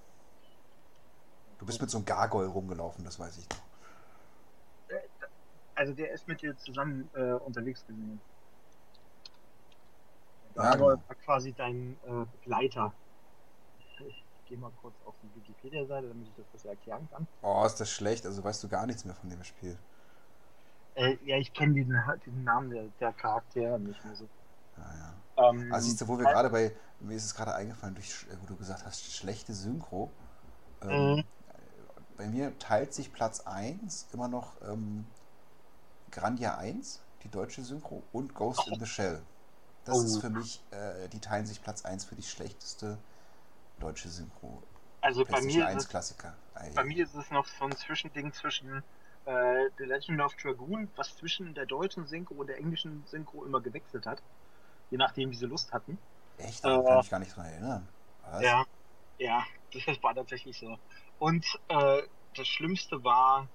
Du 1.58 1.66
bist 1.66 1.80
mit 1.80 1.90
so 1.90 1.98
einem 1.98 2.04
Gargoyle 2.04 2.48
rumgelaufen, 2.48 3.04
das 3.04 3.18
weiß 3.18 3.38
ich 3.38 3.48
noch. 3.50 3.62
Also 5.74 5.94
der 5.94 6.12
ist 6.12 6.28
mit 6.28 6.42
dir 6.42 6.56
zusammen 6.56 7.08
äh, 7.14 7.32
unterwegs 7.32 7.86
gewesen. 7.86 8.20
Ja, 10.54 10.76
Da 10.76 10.80
war 10.80 10.96
genau. 10.96 11.02
quasi 11.24 11.52
dein 11.54 11.96
äh, 12.04 12.26
Begleiter. 12.26 12.92
Ich 13.98 14.24
gehe 14.52 14.60
mal 14.60 14.70
kurz 14.82 14.94
auf 15.06 15.14
die 15.22 15.34
Wikipedia-Seite, 15.34 16.08
damit 16.08 16.28
ich 16.28 16.34
das 16.34 16.46
besser 16.48 16.68
erklären 16.68 17.08
kann. 17.10 17.26
Oh, 17.42 17.64
ist 17.64 17.76
das 17.76 17.90
schlecht, 17.90 18.26
also 18.26 18.42
weißt 18.42 18.62
du 18.64 18.68
gar 18.68 18.86
nichts 18.86 19.04
mehr 19.04 19.14
von 19.14 19.30
dem 19.30 19.42
Spiel. 19.44 19.78
Äh, 20.94 21.16
ja, 21.24 21.38
ich 21.38 21.52
kenne 21.52 21.74
diesen, 21.74 21.96
diesen 22.24 22.44
Namen 22.44 22.70
der, 22.70 22.84
der 23.00 23.12
Charaktere 23.12 23.78
nicht 23.78 24.04
mehr 24.04 24.14
so. 24.16 24.28
Naja. 24.76 25.14
Ähm, 25.36 25.72
Also 25.72 25.88
siehst 25.88 26.00
du, 26.00 26.08
wo 26.08 26.18
wir 26.18 26.26
gerade 26.26 26.50
bei, 26.50 26.74
mir 27.00 27.16
ist 27.16 27.24
es 27.24 27.34
gerade 27.34 27.54
eingefallen, 27.54 27.94
durch, 27.94 28.26
wo 28.40 28.46
du 28.46 28.56
gesagt 28.56 28.84
hast, 28.84 29.02
schlechte 29.12 29.54
Synchro. 29.54 30.10
Ähm, 30.82 31.16
Mhm. 31.16 31.22
Bei 32.16 32.26
mir 32.28 32.58
teilt 32.58 32.94
sich 32.94 33.12
Platz 33.12 33.40
1 33.40 34.08
immer 34.12 34.28
noch 34.28 34.60
ähm, 34.62 35.06
Grandia 36.12 36.56
1, 36.58 37.00
die 37.24 37.28
deutsche 37.30 37.64
Synchro, 37.64 38.02
und 38.12 38.34
Ghost 38.34 38.68
in 38.68 38.78
the 38.78 38.86
Shell. 38.86 39.22
Das 39.84 39.98
Oh. 39.98 40.02
ist 40.04 40.18
für 40.18 40.30
mich, 40.30 40.64
äh, 40.70 41.08
die 41.08 41.20
teilen 41.20 41.46
sich 41.46 41.62
Platz 41.62 41.84
1 41.84 42.04
für 42.04 42.14
die 42.16 42.22
schlechteste 42.22 42.98
deutsche 43.80 44.08
Synchro. 44.08 44.62
also 45.00 45.24
bei 45.24 45.40
mir, 45.40 45.66
1 45.66 45.76
ist 45.76 45.84
es, 45.84 45.88
Klassiker. 45.88 46.36
Ei. 46.54 46.70
bei 46.74 46.84
mir 46.84 47.04
ist 47.04 47.14
es 47.14 47.30
noch 47.30 47.46
so 47.46 47.64
ein 47.64 47.76
Zwischending 47.76 48.32
zwischen 48.32 48.82
äh, 49.24 49.70
The 49.78 49.84
Legend 49.84 50.20
of 50.20 50.34
Dragoon, 50.36 50.90
was 50.96 51.16
zwischen 51.16 51.54
der 51.54 51.66
deutschen 51.66 52.06
Synchro 52.06 52.34
und 52.34 52.48
der 52.48 52.58
englischen 52.58 53.04
Synchro 53.06 53.44
immer 53.44 53.60
gewechselt 53.60 54.06
hat. 54.06 54.22
Je 54.90 54.98
nachdem, 54.98 55.30
wie 55.30 55.36
sie 55.36 55.46
Lust 55.46 55.72
hatten. 55.72 55.98
Echt? 56.38 56.64
Da 56.64 56.82
kann 56.82 56.96
äh, 56.98 57.00
ich 57.00 57.10
gar 57.10 57.18
nicht 57.18 57.34
dran 57.36 57.46
erinnern. 57.46 57.88
Was? 58.22 58.42
Ja, 58.42 58.64
ja, 59.18 59.44
das 59.86 60.02
war 60.02 60.14
tatsächlich 60.14 60.58
so. 60.58 60.78
Und 61.18 61.46
äh, 61.68 62.02
das 62.36 62.46
Schlimmste 62.46 63.02
war, 63.04 63.48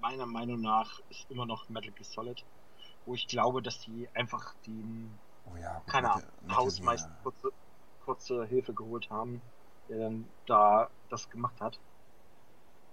meiner 0.00 0.26
Meinung 0.26 0.60
nach, 0.60 1.00
ist 1.10 1.30
immer 1.30 1.46
noch 1.46 1.68
Metal 1.68 1.92
Gear 1.92 2.04
Solid, 2.04 2.44
wo 3.06 3.14
ich 3.14 3.26
glaube, 3.28 3.62
dass 3.62 3.80
die 3.80 4.08
einfach 4.14 4.54
den, 4.66 5.18
Oh 5.46 5.56
ja, 5.56 5.82
keine 5.86 6.12
Ahnung, 6.12 6.28
Hausmeister. 6.48 7.16
Kurze, 8.04 8.44
Hilfe 8.46 8.72
geholt 8.74 9.10
haben. 9.10 9.40
der 9.88 9.98
dann 9.98 10.26
da 10.46 10.88
das 11.10 11.28
gemacht 11.28 11.60
hat. 11.60 11.78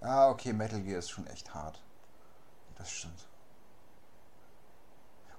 Ah, 0.02 0.30
okay, 0.30 0.52
Metal 0.52 0.82
Gear 0.82 1.00
ist 1.00 1.10
schon 1.10 1.26
echt 1.28 1.54
hart. 1.54 1.82
Das 2.76 2.92
stimmt. 2.92 3.28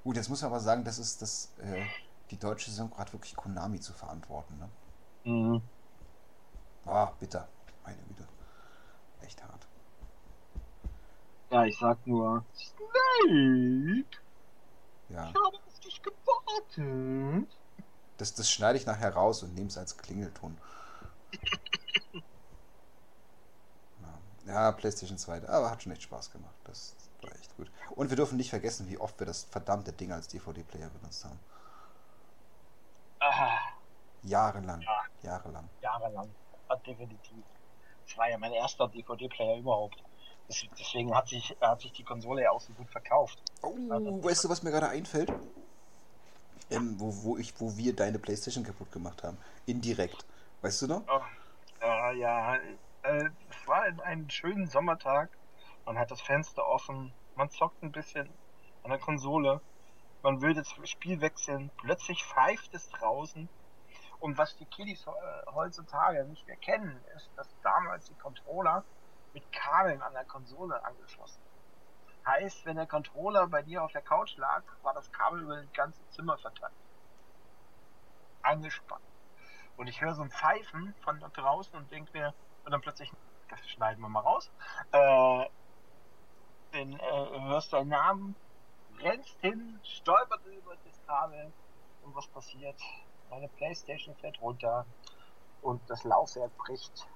Gut, 0.04 0.16
jetzt 0.16 0.28
muss 0.30 0.40
man 0.42 0.50
aber 0.50 0.60
sagen, 0.60 0.82
das 0.84 0.98
ist 0.98 1.20
das, 1.20 1.52
äh, 1.58 1.84
die 2.30 2.38
deutsche 2.38 2.70
Synchro 2.70 2.98
hat 2.98 3.12
wirklich 3.12 3.36
Konami 3.36 3.80
zu 3.80 3.92
verantworten, 3.92 4.58
ne? 4.58 4.68
Mhm. 5.30 5.62
Ah, 6.86 7.12
bitter. 7.20 7.48
Meine 7.84 7.98
Güte. 8.08 8.26
Echt 9.20 9.42
hart. 9.42 9.66
Ja, 11.50 11.64
ich 11.64 11.78
sag 11.78 12.04
nur, 12.06 12.44
Snake, 12.54 14.06
Ja. 15.10 15.28
ich 15.28 15.34
habe 15.34 15.56
auf 15.56 15.80
dich 15.84 16.02
gewartet. 16.02 17.48
Das, 18.22 18.34
das 18.34 18.48
schneide 18.48 18.78
ich 18.78 18.86
nachher 18.86 19.12
raus 19.12 19.42
und 19.42 19.52
nehme 19.56 19.66
es 19.66 19.76
als 19.76 19.96
Klingelton. 19.96 20.56
Ja. 22.12 22.20
ja, 24.54 24.70
PlayStation 24.70 25.18
2, 25.18 25.48
aber 25.48 25.68
hat 25.68 25.82
schon 25.82 25.90
echt 25.90 26.02
Spaß 26.02 26.30
gemacht. 26.30 26.54
Das 26.62 26.94
war 27.20 27.34
echt 27.34 27.56
gut. 27.56 27.68
Und 27.96 28.10
wir 28.10 28.16
dürfen 28.16 28.36
nicht 28.36 28.50
vergessen, 28.50 28.88
wie 28.88 28.96
oft 28.96 29.18
wir 29.18 29.26
das 29.26 29.42
verdammte 29.50 29.92
Ding 29.92 30.12
als 30.12 30.28
DVD-Player 30.28 30.88
benutzt 30.90 31.24
haben. 31.24 31.40
Ah, 33.18 33.58
Jahrelang. 34.22 34.82
Ja. 34.82 35.02
Jahrelang. 35.24 35.68
jahrelang. 35.80 36.30
Hat 36.68 36.86
definitiv. 36.86 37.44
Das 38.06 38.16
war 38.16 38.30
ja 38.30 38.38
mein 38.38 38.52
erster 38.52 38.86
DVD-Player 38.86 39.56
überhaupt. 39.56 40.00
Deswegen 40.48 41.12
hat 41.12 41.26
sich, 41.26 41.56
hat 41.60 41.80
sich 41.80 41.90
die 41.90 42.04
Konsole 42.04 42.42
ja 42.42 42.52
auch 42.52 42.60
so 42.60 42.72
gut 42.74 42.88
verkauft. 42.88 43.42
Oh, 43.62 43.74
weißt 43.74 44.44
du, 44.44 44.48
was 44.48 44.62
mir 44.62 44.70
gerade 44.70 44.90
einfällt? 44.90 45.32
Ähm, 46.76 46.98
wo, 46.98 47.12
wo, 47.22 47.36
ich, 47.38 47.60
wo 47.60 47.76
wir 47.76 47.94
deine 47.94 48.18
Playstation 48.18 48.64
kaputt 48.64 48.92
gemacht 48.92 49.22
haben. 49.22 49.38
Indirekt. 49.66 50.26
Weißt 50.60 50.82
du 50.82 50.86
noch? 50.86 51.02
Oh, 51.08 51.20
äh, 51.80 52.18
ja, 52.18 52.56
äh, 53.02 53.30
es 53.50 53.66
war 53.68 53.82
ein 53.82 54.30
schönen 54.30 54.68
Sommertag. 54.68 55.30
Man 55.84 55.98
hat 55.98 56.10
das 56.10 56.20
Fenster 56.20 56.66
offen, 56.66 57.12
man 57.34 57.50
zockt 57.50 57.82
ein 57.82 57.90
bisschen 57.90 58.28
an 58.84 58.90
der 58.90 59.00
Konsole, 59.00 59.60
man 60.22 60.40
will 60.40 60.54
das 60.54 60.72
Spiel 60.84 61.20
wechseln, 61.20 61.70
plötzlich 61.78 62.24
pfeift 62.24 62.72
es 62.74 62.88
draußen. 62.90 63.48
Und 64.20 64.38
was 64.38 64.56
die 64.56 64.66
Kiddies 64.66 65.04
äh, 65.06 65.52
heutzutage 65.52 66.24
nicht 66.24 66.46
mehr 66.46 66.56
kennen, 66.56 67.00
ist, 67.16 67.28
dass 67.36 67.48
damals 67.62 68.06
die 68.06 68.14
Controller 68.14 68.84
mit 69.34 69.50
Kabeln 69.50 70.00
an 70.00 70.12
der 70.12 70.24
Konsole 70.24 70.84
angeschlossen. 70.84 71.40
Heißt, 72.26 72.64
wenn 72.64 72.76
der 72.76 72.86
Controller 72.86 73.48
bei 73.48 73.62
dir 73.62 73.82
auf 73.82 73.92
der 73.92 74.02
Couch 74.02 74.36
lag, 74.36 74.62
war 74.82 74.94
das 74.94 75.10
Kabel 75.12 75.42
über 75.42 75.56
das 75.56 75.72
ganze 75.72 76.06
Zimmer 76.10 76.38
verteilt. 76.38 76.72
Angespannt. 78.42 79.02
Und 79.76 79.88
ich 79.88 80.00
höre 80.00 80.14
so 80.14 80.22
ein 80.22 80.30
Pfeifen 80.30 80.94
von 81.02 81.18
da 81.20 81.28
draußen 81.28 81.76
und 81.76 81.90
denke 81.90 82.16
mir, 82.16 82.34
und 82.64 82.70
dann 82.70 82.80
plötzlich, 82.80 83.10
das 83.48 83.60
schneiden 83.68 84.00
wir 84.00 84.08
mal 84.08 84.20
raus, 84.20 84.50
äh, 84.92 85.46
den, 86.72 86.98
äh, 86.98 87.40
hörst 87.40 87.72
deinen 87.72 87.88
Namen, 87.88 88.36
rennst 89.00 89.40
hin, 89.40 89.80
stolpert 89.82 90.44
über 90.46 90.76
das 90.84 91.00
Kabel 91.06 91.52
und 92.02 92.14
was 92.14 92.28
passiert? 92.28 92.80
Meine 93.30 93.48
Playstation 93.48 94.14
fällt 94.16 94.40
runter 94.40 94.86
und 95.62 95.80
das 95.88 96.04
Laufwerk 96.04 96.56
bricht 96.56 97.08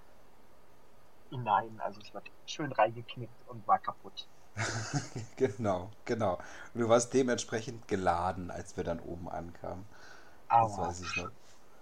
hinein. 1.30 1.80
Also 1.80 2.00
es 2.00 2.12
wird 2.14 2.30
schön 2.46 2.72
reingeknickt 2.72 3.48
und 3.48 3.66
war 3.66 3.78
kaputt. 3.78 4.28
genau, 5.36 5.90
genau. 6.04 6.38
Und 6.74 6.80
du 6.80 6.88
warst 6.88 7.12
dementsprechend 7.12 7.88
geladen, 7.88 8.50
als 8.50 8.76
wir 8.76 8.84
dann 8.84 9.00
oben 9.00 9.28
ankamen. 9.28 9.86
Das 10.48 10.72
Aber 10.72 10.88
weiß 10.88 11.00
ich 11.00 11.16
noch. 11.16 11.30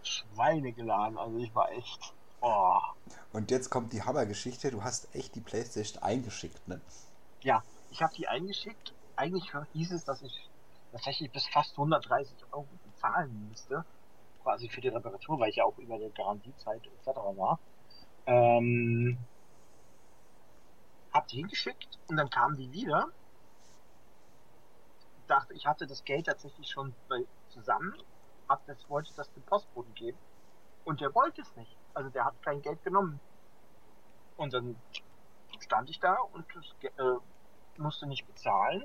Schweine 0.02 0.72
geladen, 0.72 1.18
also 1.18 1.38
ich 1.38 1.54
war 1.54 1.70
echt. 1.72 2.14
Oh. 2.40 2.78
Und 3.32 3.50
jetzt 3.50 3.70
kommt 3.70 3.92
die 3.92 4.02
Hammergeschichte. 4.02 4.70
Du 4.70 4.82
hast 4.82 5.14
echt 5.14 5.34
die 5.34 5.40
Playstation 5.40 6.02
eingeschickt, 6.02 6.66
ne? 6.68 6.80
Ja, 7.40 7.62
ich 7.90 8.02
habe 8.02 8.14
die 8.14 8.28
eingeschickt. 8.28 8.92
Eigentlich 9.16 9.52
hieß 9.72 9.92
es, 9.92 10.04
dass 10.04 10.22
ich 10.22 10.50
tatsächlich 10.92 11.30
bis 11.30 11.46
fast 11.46 11.72
130 11.72 12.36
Euro 12.52 12.66
bezahlen 12.84 13.48
müsste. 13.48 13.84
Quasi 14.42 14.68
für 14.68 14.80
die 14.80 14.88
Reparatur, 14.88 15.40
weil 15.40 15.50
ich 15.50 15.56
ja 15.56 15.64
auch 15.64 15.78
über 15.78 15.98
der 15.98 16.10
Garantiezeit 16.10 16.82
etc. 16.86 17.16
war. 17.36 17.58
Ähm, 18.26 19.18
hab 21.14 21.28
die 21.28 21.36
hingeschickt 21.36 21.98
und 22.08 22.16
dann 22.16 22.28
kamen 22.28 22.56
die 22.56 22.70
wieder. 22.72 23.08
Dachte, 25.28 25.54
ich 25.54 25.66
hatte 25.66 25.86
das 25.86 26.04
Geld 26.04 26.26
tatsächlich 26.26 26.68
schon 26.68 26.94
bei, 27.08 27.24
zusammen. 27.48 27.94
Hab 28.48 28.66
das, 28.66 28.76
wollte 28.90 29.14
das 29.16 29.32
dem 29.32 29.42
Postboten 29.44 29.94
geben. 29.94 30.18
Und 30.84 31.00
der 31.00 31.14
wollte 31.14 31.40
es 31.40 31.56
nicht. 31.56 31.74
Also 31.94 32.10
der 32.10 32.26
hat 32.26 32.42
kein 32.42 32.60
Geld 32.60 32.82
genommen. 32.82 33.20
Und 34.36 34.52
dann 34.52 34.76
stand 35.60 35.88
ich 35.88 36.00
da 36.00 36.16
und 36.32 36.44
äh, 36.82 37.80
musste 37.80 38.06
nicht 38.06 38.26
bezahlen. 38.26 38.84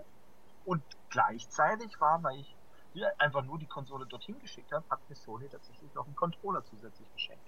Und 0.65 0.84
gleichzeitig 1.09 1.99
war, 1.99 2.21
weil 2.23 2.39
ich 2.39 2.55
einfach 3.17 3.43
nur 3.43 3.57
die 3.57 3.65
Konsole 3.65 4.05
dorthin 4.05 4.39
geschickt 4.39 4.71
habe, 4.71 4.86
hat 4.89 4.99
mir 5.09 5.15
Sony 5.15 5.49
tatsächlich 5.49 5.93
noch 5.93 6.05
einen 6.05 6.15
Controller 6.15 6.63
zusätzlich 6.63 7.11
geschenkt. 7.13 7.43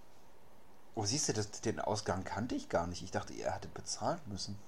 Oh, 0.95 1.05
siehst 1.05 1.29
du, 1.29 1.33
das, 1.33 1.49
den 1.61 1.79
Ausgang 1.79 2.23
kannte 2.23 2.55
ich 2.55 2.67
gar 2.67 2.87
nicht. 2.87 3.01
Ich 3.03 3.11
dachte, 3.11 3.33
ihr 3.33 3.53
hattet 3.53 3.73
bezahlen 3.73 4.19
müssen. 4.25 4.59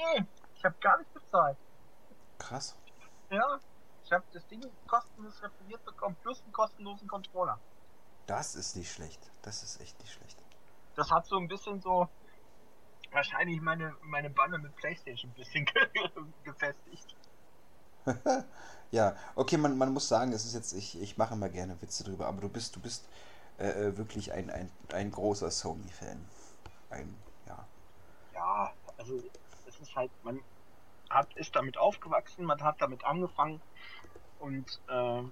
Nee, 0.00 0.24
ich 0.56 0.64
habe 0.64 0.76
gar 0.80 0.98
nicht 0.98 1.12
bezahlt. 1.12 1.56
Krass. 2.38 2.74
Ja, 3.30 3.60
ich 4.04 4.12
habe 4.12 4.24
das 4.32 4.46
Ding 4.48 4.62
kostenlos 4.86 5.42
repariert 5.42 5.84
bekommen, 5.84 6.16
plus 6.22 6.42
einen 6.42 6.52
kostenlosen 6.52 7.06
Controller. 7.06 7.58
Das 8.26 8.54
ist 8.54 8.76
nicht 8.76 8.90
schlecht. 8.92 9.20
Das 9.42 9.62
ist 9.62 9.80
echt 9.80 9.98
nicht 10.00 10.12
schlecht. 10.12 10.42
Das 10.96 11.10
hat 11.10 11.26
so 11.26 11.36
ein 11.36 11.48
bisschen 11.48 11.80
so 11.80 12.08
wahrscheinlich 13.12 13.60
meine, 13.60 13.94
meine 14.02 14.30
Banne 14.30 14.58
mit 14.58 14.74
Playstation 14.76 15.30
ein 15.30 15.34
bisschen 15.34 15.66
gefestigt. 16.44 17.16
ja, 18.90 19.16
okay, 19.34 19.56
man, 19.56 19.76
man 19.76 19.92
muss 19.92 20.08
sagen, 20.08 20.32
es 20.32 20.44
ist 20.44 20.54
jetzt, 20.54 20.72
ich, 20.72 21.00
ich 21.00 21.18
mache 21.18 21.34
immer 21.34 21.48
gerne 21.48 21.80
Witze 21.82 22.04
drüber, 22.04 22.26
aber 22.26 22.40
du 22.40 22.48
bist, 22.48 22.74
du 22.76 22.80
bist 22.80 23.08
äh, 23.58 23.68
äh, 23.68 23.96
wirklich 23.98 24.32
ein, 24.32 24.48
ein, 24.50 24.70
ein 24.92 25.10
großer 25.10 25.50
Sony-Fan. 25.50 26.24
Ein, 26.88 27.14
ja. 27.46 27.68
Ja, 28.34 28.72
also 28.96 29.22
es 29.80 29.88
ist 29.88 29.96
halt, 29.96 30.10
man 30.24 30.40
hat, 31.08 31.34
ist 31.36 31.56
damit 31.56 31.76
aufgewachsen, 31.76 32.44
man 32.44 32.62
hat 32.62 32.80
damit 32.80 33.04
angefangen 33.04 33.60
und 34.38 34.80
äh, 34.88 35.22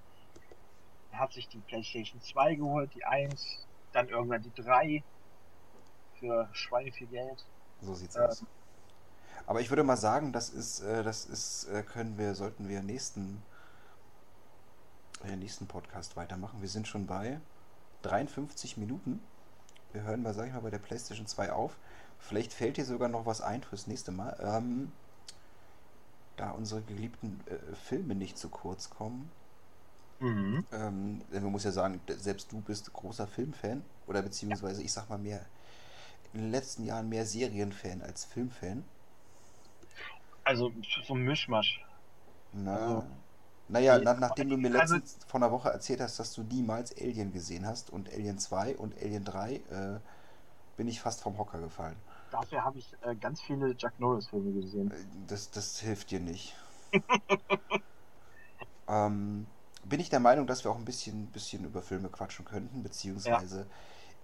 hat 1.12 1.32
sich 1.32 1.48
die 1.48 1.58
PlayStation 1.58 2.20
2 2.20 2.54
geholt, 2.56 2.94
die 2.94 3.04
1, 3.04 3.66
dann 3.92 4.08
irgendwann 4.08 4.42
die 4.42 4.54
3 4.54 5.02
für 6.18 6.48
Schweine 6.52 6.92
viel 6.92 7.06
Geld. 7.06 7.44
So 7.80 7.94
sieht's 7.94 8.16
Ähm. 8.16 8.24
aus. 8.24 8.44
Aber 9.46 9.60
ich 9.60 9.70
würde 9.70 9.82
mal 9.82 9.96
sagen, 9.96 10.32
das 10.32 10.50
ist, 10.50 10.80
äh, 10.80 11.02
das 11.02 11.24
ist, 11.24 11.68
äh, 11.68 11.82
können 11.82 12.18
wir, 12.18 12.34
sollten 12.34 12.68
wir 12.68 12.82
nächsten, 12.82 13.42
äh, 15.24 15.36
nächsten 15.36 15.66
Podcast 15.66 16.16
weitermachen. 16.16 16.60
Wir 16.60 16.68
sind 16.68 16.86
schon 16.86 17.06
bei 17.06 17.40
53 18.02 18.76
Minuten. 18.76 19.22
Wir 19.92 20.02
hören 20.02 20.22
mal, 20.22 20.34
sag 20.34 20.48
ich 20.48 20.52
mal, 20.52 20.60
bei 20.60 20.70
der 20.70 20.78
PlayStation 20.78 21.26
2 21.26 21.52
auf. 21.52 21.78
Vielleicht 22.20 22.52
fällt 22.52 22.76
dir 22.76 22.84
sogar 22.84 23.08
noch 23.08 23.26
was 23.26 23.40
ein 23.40 23.62
fürs 23.62 23.86
nächste 23.86 24.10
Mal. 24.12 24.36
Ähm, 24.42 24.92
da 26.36 26.50
unsere 26.50 26.82
geliebten 26.82 27.40
äh, 27.46 27.74
Filme 27.74 28.14
nicht 28.14 28.38
zu 28.38 28.48
kurz 28.48 28.90
kommen. 28.90 29.30
Mhm. 30.20 30.64
Ähm, 30.72 31.22
denn 31.32 31.42
man 31.42 31.52
muss 31.52 31.64
ja 31.64 31.72
sagen, 31.72 32.00
selbst 32.08 32.50
du 32.52 32.60
bist 32.60 32.92
großer 32.92 33.26
Filmfan 33.26 33.82
oder 34.06 34.22
beziehungsweise 34.22 34.82
ich 34.82 34.92
sag 34.92 35.08
mal 35.08 35.18
mehr 35.18 35.44
in 36.32 36.40
den 36.42 36.50
letzten 36.50 36.84
Jahren 36.84 37.08
mehr 37.08 37.24
Serienfan 37.24 38.02
als 38.02 38.24
Filmfan. 38.24 38.84
Also 40.44 40.72
so 41.06 41.14
ein 41.14 41.22
Mischmasch. 41.24 41.84
Na, 42.52 42.76
Also- 42.76 43.04
naja, 43.68 43.98
na, 44.02 44.14
nachdem 44.14 44.48
du 44.50 44.56
mir 44.56 44.78
also- 44.80 44.96
letztens 44.96 45.24
vor 45.26 45.40
einer 45.40 45.52
Woche 45.52 45.68
erzählt 45.70 46.00
hast, 46.00 46.18
dass 46.18 46.32
du 46.34 46.42
niemals 46.42 46.96
Alien 46.96 47.32
gesehen 47.32 47.66
hast 47.66 47.90
und 47.90 48.08
Alien 48.12 48.38
2 48.38 48.76
und 48.76 48.96
Alien 49.00 49.24
3, 49.24 49.54
äh, 49.56 50.00
bin 50.76 50.88
ich 50.88 51.00
fast 51.00 51.20
vom 51.22 51.36
Hocker 51.38 51.58
gefallen. 51.58 51.96
Dafür 52.30 52.64
habe 52.64 52.78
ich 52.78 52.92
äh, 53.02 53.14
ganz 53.16 53.40
viele 53.40 53.74
Jack 53.76 53.98
Norris-Filme 53.98 54.60
gesehen. 54.60 54.90
Äh, 54.90 54.94
Das, 55.26 55.50
das 55.50 55.78
hilft 55.80 56.10
dir 56.10 56.20
nicht. 56.20 56.54
ähm, 58.88 59.46
bin 59.84 60.00
ich 60.00 60.10
der 60.10 60.20
Meinung, 60.20 60.46
dass 60.46 60.64
wir 60.64 60.70
auch 60.70 60.76
ein 60.78 60.84
bisschen, 60.84 61.26
bisschen 61.26 61.64
über 61.64 61.82
Filme 61.82 62.08
quatschen 62.08 62.44
könnten, 62.44 62.82
beziehungsweise 62.82 63.66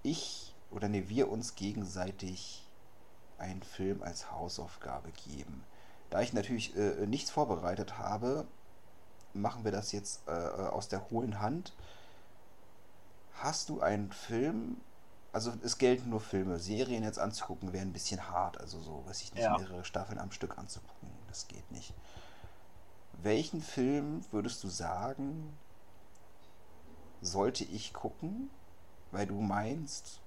ich 0.02 0.54
oder 0.70 0.88
ne, 0.88 1.08
wir 1.08 1.30
uns 1.30 1.54
gegenseitig 1.54 2.66
einen 3.38 3.62
Film 3.62 4.02
als 4.02 4.30
Hausaufgabe 4.30 5.10
geben. 5.12 5.64
Da 6.10 6.20
ich 6.20 6.32
natürlich 6.32 6.76
äh, 6.76 7.06
nichts 7.06 7.30
vorbereitet 7.30 7.98
habe, 7.98 8.46
machen 9.32 9.64
wir 9.64 9.72
das 9.72 9.92
jetzt 9.92 10.22
äh, 10.28 10.30
aus 10.30 10.88
der 10.88 11.10
hohlen 11.10 11.40
Hand. 11.40 11.74
Hast 13.34 13.68
du 13.68 13.80
einen 13.80 14.12
Film, 14.12 14.76
also 15.34 15.52
es 15.62 15.78
gelten 15.78 16.10
nur 16.10 16.20
Filme, 16.20 16.58
Serien 16.58 17.02
jetzt 17.02 17.18
anzugucken 17.18 17.72
wäre 17.72 17.84
ein 17.84 17.92
bisschen 17.92 18.28
hart, 18.30 18.58
also 18.60 18.80
so, 18.80 19.04
weiß 19.06 19.22
ich 19.22 19.34
nicht, 19.34 19.42
Ja. 19.42 19.50
mehrere 19.50 19.84
Staffeln 19.84 20.18
am 20.18 20.32
Stück 20.32 20.58
anzugucken, 20.58 21.10
das 21.28 21.48
geht 21.48 21.70
nicht. 21.72 21.94
Welchen 23.22 23.62
Film 23.62 24.20
würdest 24.30 24.62
du 24.62 24.68
sagen, 24.68 25.58
sollte 27.20 27.64
ich 27.64 27.92
gucken, 27.92 28.50
weil 29.10 29.26
du 29.26 29.40
meinst, 29.40 30.20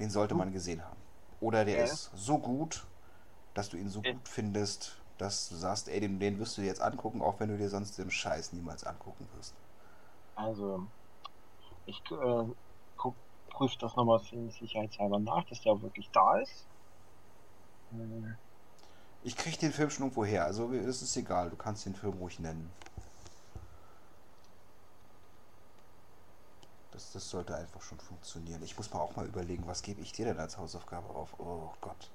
den 0.00 0.10
sollte 0.10 0.34
man 0.34 0.52
gesehen 0.52 0.84
haben. 0.84 1.00
Oder 1.40 1.64
der 1.64 1.78
Ja. 1.78 1.82
ist 1.82 2.10
so 2.14 2.38
gut, 2.38 2.86
dass 3.54 3.68
du 3.70 3.76
ihn 3.76 3.88
so 3.90 4.02
gut 4.02 4.28
findest, 4.28 5.02
dass 5.18 5.48
du 5.48 5.56
sagst, 5.56 5.88
ey, 5.88 6.00
den, 6.00 6.20
den 6.20 6.38
wirst 6.38 6.56
du 6.56 6.62
dir 6.62 6.68
jetzt 6.68 6.82
angucken, 6.82 7.22
auch 7.22 7.40
wenn 7.40 7.48
du 7.50 7.58
dir 7.58 7.70
sonst 7.70 7.98
den 7.98 8.10
Scheiß 8.10 8.52
niemals 8.52 8.84
angucken 8.84 9.28
wirst. 9.34 9.54
Also, 10.34 10.92
ich 11.86 12.00
äh, 12.10 12.44
prüfe 13.56 13.78
das 13.78 13.96
nochmal 13.96 14.20
sicherheitshalber 14.20 15.18
nach, 15.18 15.44
dass 15.44 15.62
der 15.62 15.80
wirklich 15.80 16.10
da 16.10 16.38
ist. 16.38 16.66
Äh, 17.92 18.34
Ich 19.22 19.36
krieg 19.36 19.58
den 19.58 19.72
Film 19.72 19.90
schon 19.90 20.04
irgendwo 20.04 20.24
her, 20.24 20.44
also 20.44 20.72
es 20.72 21.02
ist 21.02 21.16
egal, 21.16 21.50
du 21.50 21.56
kannst 21.56 21.86
den 21.86 21.94
Film 21.94 22.12
ruhig 22.14 22.38
nennen. 22.38 22.70
Das, 26.92 27.12
das 27.12 27.28
sollte 27.28 27.56
einfach 27.56 27.82
schon 27.82 27.98
funktionieren. 27.98 28.62
Ich 28.62 28.76
muss 28.76 28.92
mal 28.92 29.00
auch 29.00 29.16
mal 29.16 29.26
überlegen, 29.26 29.66
was 29.66 29.82
gebe 29.82 30.00
ich 30.00 30.12
dir 30.12 30.26
denn 30.26 30.38
als 30.38 30.56
Hausaufgabe 30.56 31.08
auf? 31.08 31.34
Oh 31.38 31.72
Gott. 31.80 32.10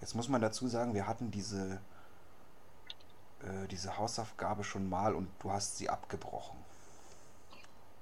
Jetzt 0.00 0.14
muss 0.14 0.28
man 0.28 0.40
dazu 0.40 0.66
sagen, 0.68 0.94
wir 0.94 1.06
hatten 1.06 1.30
diese, 1.30 1.80
äh, 3.42 3.66
diese 3.68 3.96
Hausaufgabe 3.98 4.64
schon 4.64 4.88
mal 4.88 5.14
und 5.14 5.28
du 5.40 5.50
hast 5.52 5.76
sie 5.78 5.88
abgebrochen. 5.90 6.58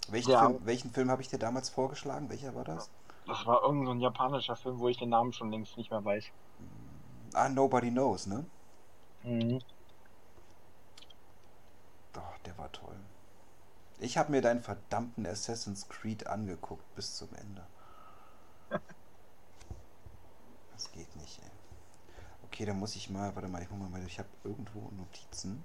Welchen 0.09 0.31
Ja. 0.33 0.41
Film, 0.41 0.59
welchen 0.67 0.91
Film 0.91 1.11
habe 1.11 1.23
ich 1.23 1.29
dir 1.29 1.39
damals 1.39 1.69
vorgeschlagen? 1.71 2.29
Welcher 2.31 2.55
war 2.55 2.65
das? 2.65 2.91
Das 3.27 3.47
war 3.47 3.63
irgendein 3.63 3.87
so 3.87 3.93
ein 3.93 4.01
japanischer 4.01 4.57
Film, 4.57 4.81
wo 4.81 4.89
ich 4.89 4.97
den 4.99 5.11
Namen 5.11 5.33
schon 5.33 5.53
längst 5.53 5.77
nicht 5.77 5.91
mehr 5.93 6.05
weiß. 6.05 6.33
Ah, 7.35 7.49
Nobody 7.49 7.91
Knows, 7.91 8.27
ne? 8.27 8.45
Mhm. 9.25 9.61
Doch, 12.13 12.39
der 12.45 12.57
war 12.59 12.71
toll. 12.73 12.97
Ich 13.99 14.19
habe 14.19 14.31
mir 14.33 14.43
deinen 14.43 14.63
verdammten 14.63 15.27
Assassin's 15.27 15.89
Creed 15.89 16.27
angeguckt 16.27 16.95
bis 16.95 17.17
zum 17.17 17.29
Ende. 17.35 17.67
Das 20.73 20.91
geht 20.93 21.15
nicht, 21.17 21.39
ey. 21.43 21.48
Okay, 22.59 22.67
dann 22.67 22.81
muss 22.81 22.97
ich 22.97 23.09
mal, 23.09 23.37
warte 23.37 23.47
mal, 23.47 23.63
ich 23.63 23.71
muss 23.71 23.89
mal, 23.89 24.05
ich 24.05 24.19
habe 24.19 24.29
irgendwo 24.43 24.91
Notizen. 24.91 25.63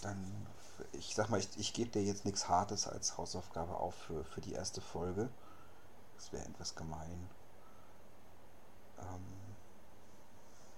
Dann, 0.00 0.46
ich 0.92 1.14
sag 1.14 1.28
mal, 1.28 1.38
ich, 1.40 1.58
ich 1.58 1.74
gebe 1.74 1.90
dir 1.90 2.02
jetzt 2.02 2.24
nichts 2.24 2.48
Hartes 2.48 2.88
als 2.88 3.18
Hausaufgabe 3.18 3.76
auf 3.76 3.94
für, 3.94 4.24
für 4.24 4.40
die 4.40 4.52
erste 4.52 4.80
Folge. 4.80 5.28
Das 6.16 6.32
wäre 6.32 6.46
etwas 6.46 6.74
gemein. 6.74 7.28
Ähm, 8.98 9.56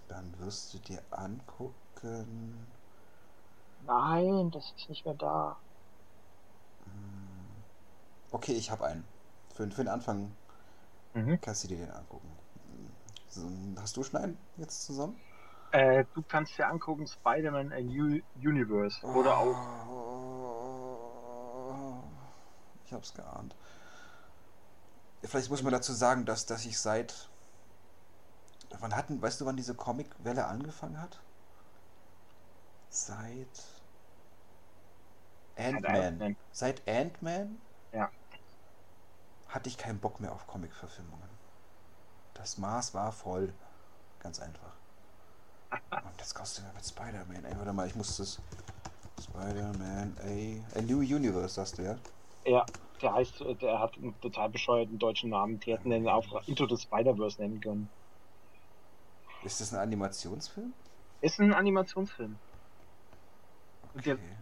dann 0.09 0.37
wirst 0.41 0.75
du 0.75 0.79
dir 0.81 1.03
angucken. 1.13 2.67
Nein, 3.79 4.51
das 4.51 4.71
ist 4.77 4.91
nicht 4.91 5.07
mehr 5.07 5.15
da. 5.15 5.59
Hm. 6.85 7.65
Okay, 8.33 8.53
ich 8.55 8.71
habe 8.71 8.87
einen. 8.87 9.05
Für, 9.55 9.71
für 9.71 9.85
den 9.85 9.89
Anfang 9.89 10.33
Mhm. 11.15 11.39
kannst 11.41 11.65
du 11.65 11.69
dir 11.69 11.79
den 11.79 11.91
angucken. 11.91 12.37
Hast 13.79 13.97
du 13.97 14.03
schon 14.03 14.21
einen 14.21 14.39
jetzt 14.57 14.85
zusammen? 14.85 15.17
Äh, 15.73 16.05
du 16.15 16.23
kannst 16.23 16.59
dir 16.59 16.69
angucken 16.69 17.07
Spider-Man 17.07 17.73
A 17.73 17.81
New 17.81 18.21
Universe 18.37 19.05
oder 19.07 19.37
auch 19.39 19.57
Oh, 21.69 22.03
Ich 22.85 22.93
hab's 22.93 23.13
geahnt. 23.15 23.55
Vielleicht 25.23 25.51
muss 25.51 25.63
man 25.63 25.73
dazu 25.73 25.93
sagen, 25.93 26.25
dass, 26.25 26.47
dass 26.47 26.65
ich 26.65 26.79
seit. 26.79 27.29
Wann 28.79 28.95
hatten, 28.95 29.21
weißt 29.21 29.41
du, 29.41 29.47
wann 29.47 29.57
diese 29.57 29.75
Comic-Welle 29.75 30.47
angefangen 30.47 31.01
hat? 31.01 31.19
Seit. 32.89 33.63
Ant-Man. 35.57 35.95
Ant-Man. 35.95 36.37
Seit 36.53 36.89
Ant-Man 36.89 37.61
Ja. 37.93 38.11
hatte 39.49 39.69
ich 39.69 39.77
keinen 39.79 39.99
Bock 40.01 40.21
mehr 40.21 40.33
auf 40.33 40.47
Comic-Verfilmungen. 40.47 41.36
Das 42.37 42.59
Maß 42.59 42.95
war 42.95 43.13
voll. 43.13 43.53
Ganz 44.21 44.41
einfach. 44.41 44.73
Und 45.71 46.35
kommst 46.35 46.59
du 46.59 46.63
mir 46.63 46.73
mit 46.75 46.85
Spider-Man. 46.85 47.45
Ey, 47.45 47.57
warte 47.59 47.73
mal, 47.73 47.87
ich 47.87 47.95
muss 47.97 48.17
das. 48.17 48.41
Spider-Man, 49.23 50.17
A, 50.21 50.79
A 50.79 50.83
New 50.83 50.99
Universe, 51.01 51.55
sagst 51.55 51.79
du, 51.79 51.83
ja? 51.83 51.97
Ja, 52.45 52.65
der 53.01 53.15
heißt, 53.15 53.41
der 53.61 53.79
hat 53.81 53.97
einen 53.97 54.19
total 54.21 54.51
bescheuerten 54.51 54.99
deutschen 54.99 55.31
Namen. 55.31 55.59
Die 55.61 55.73
hätten 55.73 55.91
den 55.91 56.09
auch 56.09 56.47
Into 56.47 56.67
the 56.69 56.77
Spider-Verse 56.81 57.41
nennen 57.41 57.61
können. 57.61 57.89
Ist 59.43 59.61
das 59.61 59.73
ein 59.73 59.81
Animationsfilm? 59.81 60.73
Ist 61.21 61.41
ein 61.41 61.53
Animationsfilm. 61.55 62.39
Und 63.95 64.07
der, 64.07 64.15
Okay. 64.15 64.37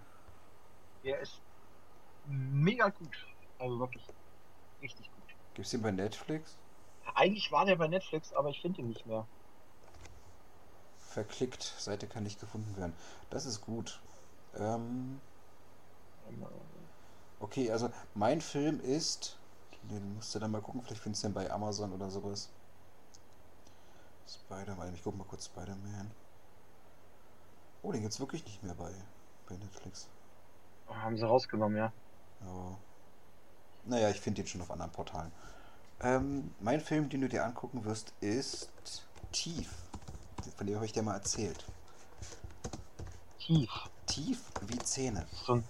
der 1.05 1.21
ist 1.21 1.41
mega 2.27 2.89
gut. 2.89 3.27
Also 3.59 3.79
wirklich 3.79 4.05
richtig 4.83 5.07
gut. 5.07 5.35
Gibt's 5.55 5.71
den 5.71 5.83
bei 5.83 5.93
Netflix? 5.93 6.57
Eigentlich 7.15 7.51
war 7.53 7.65
der 7.65 7.77
bei 7.77 7.89
Netflix, 7.89 8.33
aber 8.33 8.51
ich 8.51 8.61
finde 8.61 8.81
ihn 8.81 8.89
nicht 8.89 9.07
mehr. 9.07 9.27
Verklickt, 10.99 11.63
Seite 11.79 12.09
kann 12.09 12.25
nicht 12.25 12.41
gefunden 12.41 12.77
werden. 12.77 12.93
Das 13.31 13.47
ist 13.47 13.61
gut. 13.61 14.01
Ähm, 14.57 15.21
okay, 17.41 17.71
also 17.71 17.91
mein 18.15 18.41
Film 18.41 18.81
ist. 18.81 19.39
Den 19.91 20.15
musst 20.15 20.35
du 20.35 20.39
dann 20.39 20.51
mal 20.51 20.63
gucken, 20.63 20.83
vielleicht 20.83 21.03
findest 21.03 21.23
du 21.23 21.29
den 21.29 21.35
bei 21.35 21.51
Amazon 21.51 21.93
oder 21.93 22.09
sowas. 22.09 22.49
Spider-Man, 24.27 24.95
ich 24.95 25.03
guck 25.05 25.17
mal 25.17 25.25
kurz 25.25 25.45
Spider-Man. 25.45 26.11
Oh, 27.83 27.93
den 27.93 28.01
gibt's 28.01 28.19
wirklich 28.19 28.45
nicht 28.47 28.63
mehr 28.63 28.75
bei, 28.75 28.91
bei 29.47 29.57
Netflix. 29.57 30.09
Haben 30.89 31.19
sie 31.19 31.27
rausgenommen, 31.27 31.77
ja. 31.77 31.93
Ja. 32.41 32.79
Naja, 33.85 34.09
ich 34.09 34.21
finde 34.21 34.43
den 34.43 34.49
schon 34.49 34.63
auf 34.63 34.71
anderen 34.71 34.93
Portalen. 34.93 35.31
Ähm, 36.05 36.55
mein 36.61 36.83
Film, 36.83 37.09
den 37.09 37.23
du 37.23 37.29
dir 37.29 37.45
angucken 37.47 37.85
wirst, 37.85 38.13
ist 38.21 38.69
Tief. 39.33 39.71
Von 40.57 40.67
dem 40.67 40.77
habe 40.77 40.85
ich 40.85 40.93
dir 40.93 41.03
mal 41.03 41.15
erzählt. 41.15 41.65
Tief. 43.39 43.71
Tief 44.07 44.43
wie 44.61 44.79
Zähne. 44.79 45.27
So 45.47 45.55
ein, 45.55 45.65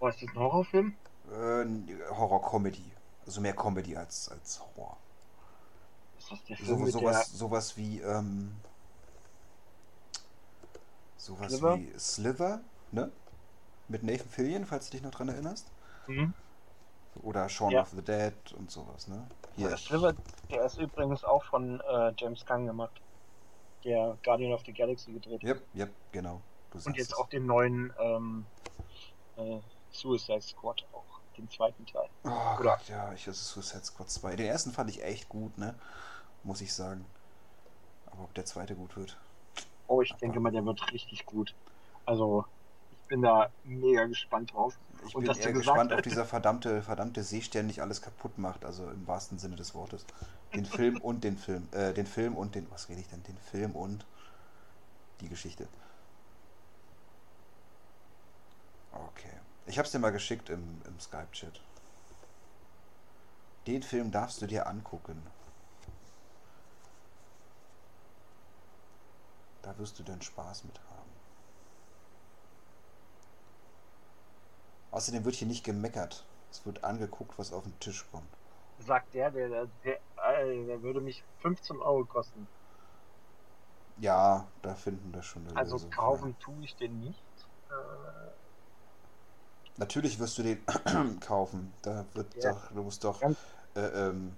oh, 0.00 0.08
ist 0.08 0.22
das 0.22 0.28
ein 0.28 0.34
Horrorfilm? 0.34 0.94
Äh, 1.32 1.64
Horror-Comedy. 2.10 2.92
Also 3.26 3.40
mehr 3.40 3.54
Comedy 3.56 3.96
als, 3.96 4.28
als 4.28 4.60
Horror. 4.60 4.98
Ist 6.18 6.30
das 6.30 6.44
der 6.44 6.56
Film 6.58 6.86
So, 6.86 6.98
sowas, 6.98 7.30
sowas 7.30 7.76
wie, 7.78 8.00
ähm, 8.00 8.54
sowas 11.16 11.52
Sliver? 11.52 11.78
wie 11.78 11.98
Sliver, 11.98 12.60
ne? 12.92 13.10
Mit 13.88 14.02
Nathan 14.02 14.28
Fillion, 14.28 14.66
falls 14.66 14.86
du 14.86 14.92
dich 14.92 15.02
noch 15.02 15.10
dran 15.10 15.30
erinnerst. 15.30 15.66
der... 16.06 16.14
Mhm. 16.14 16.34
Oder 17.22 17.48
Shaun 17.48 17.70
Ja. 17.70 17.82
of 17.82 17.90
the 17.90 18.02
Dead 18.02 18.34
und 18.58 18.70
sowas, 18.70 19.08
ne? 19.08 19.26
Hier. 19.56 19.68
Der 19.68 19.76
Sliver, 19.76 20.14
der 20.50 20.64
ist 20.64 20.78
übrigens 20.78 21.24
auch 21.24 21.44
von 21.44 21.80
äh, 21.80 22.12
James 22.16 22.44
Gunn 22.44 22.66
gemacht. 22.66 23.00
Der 23.84 24.16
Guardian 24.24 24.52
of 24.52 24.62
the 24.66 24.72
Galaxy 24.72 25.12
gedreht. 25.12 25.42
Yep, 25.42 25.62
yep, 25.74 25.90
genau. 26.12 26.40
Und 26.72 26.96
jetzt 26.96 27.12
es. 27.12 27.14
auch 27.14 27.28
den 27.28 27.46
neuen 27.46 27.92
ähm, 28.00 28.46
äh, 29.36 29.58
Suicide 29.92 30.40
Squad, 30.42 30.84
auch 30.92 31.04
den 31.36 31.48
zweiten 31.48 31.86
Teil. 31.86 32.08
Oh 32.24 32.28
Oder- 32.28 32.76
Gott, 32.76 32.88
ja, 32.88 33.12
ich 33.12 33.24
das 33.26 33.36
ist 33.36 33.48
Suicide 33.48 33.84
Squad 33.84 34.10
2. 34.10 34.36
Den 34.36 34.46
ersten 34.46 34.72
fand 34.72 34.90
ich 34.90 35.04
echt 35.04 35.28
gut, 35.28 35.56
ne? 35.58 35.74
Muss 36.42 36.60
ich 36.60 36.72
sagen. 36.74 37.04
Aber 38.06 38.24
ob 38.24 38.34
der 38.34 38.44
zweite 38.44 38.74
gut 38.74 38.96
wird. 38.96 39.16
Oh, 39.86 40.02
ich 40.02 40.12
denke 40.14 40.40
mal, 40.40 40.50
der 40.50 40.64
wird 40.64 40.92
richtig 40.92 41.26
gut. 41.26 41.54
Also, 42.06 42.44
ich 42.90 42.98
bin 43.08 43.22
da 43.22 43.50
mega 43.64 44.04
gespannt 44.06 44.52
drauf. 44.52 44.76
Ich 45.06 45.14
Und 45.14 45.24
bin 45.24 45.36
eher 45.36 45.52
gespannt, 45.52 45.92
ob 45.92 46.02
dieser 46.02 46.24
verdammte, 46.24 46.82
verdammte 46.82 47.22
Seestern 47.22 47.66
nicht 47.66 47.82
alles 47.82 48.00
kaputt 48.00 48.38
macht, 48.38 48.64
also 48.64 48.88
im 48.90 49.06
wahrsten 49.06 49.38
Sinne 49.38 49.56
des 49.56 49.74
Wortes. 49.74 50.04
Den 50.54 50.64
Film 50.64 51.00
und 51.00 51.24
den 51.24 51.36
Film, 51.36 51.68
äh, 51.72 51.92
den 51.92 52.06
Film 52.06 52.36
und 52.36 52.54
den, 52.54 52.70
was 52.70 52.88
rede 52.88 53.00
ich 53.00 53.08
denn? 53.08 53.22
Den 53.24 53.36
Film 53.38 53.72
und 53.72 54.06
die 55.20 55.28
Geschichte. 55.28 55.68
Okay. 58.92 59.32
Ich 59.66 59.78
hab's 59.78 59.90
dir 59.90 59.98
mal 59.98 60.10
geschickt 60.10 60.48
im, 60.50 60.80
im 60.86 61.00
Skype-Chat. 61.00 61.60
Den 63.66 63.82
Film 63.82 64.10
darfst 64.10 64.42
du 64.42 64.46
dir 64.46 64.66
angucken. 64.66 65.22
Da 69.62 69.76
wirst 69.78 69.98
du 69.98 70.02
dann 70.02 70.20
Spaß 70.20 70.64
mit 70.64 70.78
haben. 70.78 70.93
Außerdem 74.94 75.24
wird 75.24 75.34
hier 75.34 75.48
nicht 75.48 75.64
gemeckert. 75.64 76.24
Es 76.52 76.64
wird 76.64 76.84
angeguckt, 76.84 77.36
was 77.36 77.52
auf 77.52 77.64
den 77.64 77.78
Tisch 77.80 78.06
kommt. 78.12 78.28
Sagt 78.78 79.12
der, 79.12 79.32
der, 79.32 79.48
der, 79.48 79.66
der, 79.84 79.98
äh, 80.40 80.66
der 80.66 80.82
würde 80.82 81.00
mich 81.00 81.24
15 81.40 81.80
Euro 81.80 82.04
kosten. 82.04 82.46
Ja, 83.98 84.46
da 84.62 84.74
finden 84.76 85.12
wir 85.12 85.22
schon 85.22 85.48
eine 85.48 85.56
Also 85.56 85.74
Lösung 85.76 85.90
für. 85.90 85.96
kaufen 85.96 86.36
tue 86.38 86.62
ich 86.62 86.76
den 86.76 87.00
nicht. 87.00 87.24
Äh, 87.70 88.30
Natürlich 89.78 90.20
wirst 90.20 90.38
du 90.38 90.44
den 90.44 90.64
kaufen. 91.20 91.72
Da 91.82 92.04
wird 92.14 92.32
Ja. 92.36 92.52
doch, 92.52 92.70
du 92.72 92.82
musst 92.84 93.02
doch 93.02 93.20
äh, 93.22 93.80
ähm, 93.80 94.36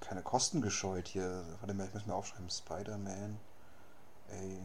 keine 0.00 0.22
Kosten 0.22 0.62
gescheut 0.62 1.06
hier. 1.08 1.44
Warte 1.60 1.74
mal, 1.74 1.86
ich 1.86 1.92
muss 1.92 2.06
mir 2.06 2.14
aufschreiben. 2.14 2.48
Spider-Man. 2.48 3.38
Ey. 4.30 4.58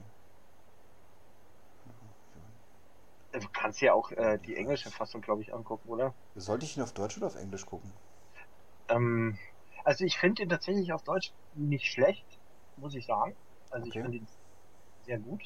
Du 3.39 3.49
kannst 3.51 3.81
ja 3.81 3.93
auch 3.93 4.11
äh, 4.11 4.39
die 4.39 4.55
englische 4.55 4.91
Fassung, 4.91 5.21
glaube 5.21 5.41
ich, 5.43 5.53
angucken, 5.53 5.89
oder? 5.89 6.15
Sollte 6.35 6.65
ich 6.67 6.77
ihn 6.77 6.83
auf 6.83 6.93
Deutsch 6.93 7.17
oder 7.17 7.25
auf 7.27 7.35
Englisch 7.35 7.65
gucken? 7.65 7.91
Ähm, 8.89 9.37
also 9.83 10.05
ich 10.05 10.17
finde 10.17 10.43
ihn 10.43 10.49
tatsächlich 10.49 10.91
auf 10.93 11.03
Deutsch 11.03 11.33
nicht 11.53 11.85
schlecht, 11.87 12.39
muss 12.75 12.95
ich 12.95 13.05
sagen. 13.05 13.37
Also 13.69 13.87
Okay. 13.87 13.89
ich 13.89 13.99
finde 13.99 14.17
ihn 14.17 14.27
sehr 15.03 15.19
gut. 15.19 15.43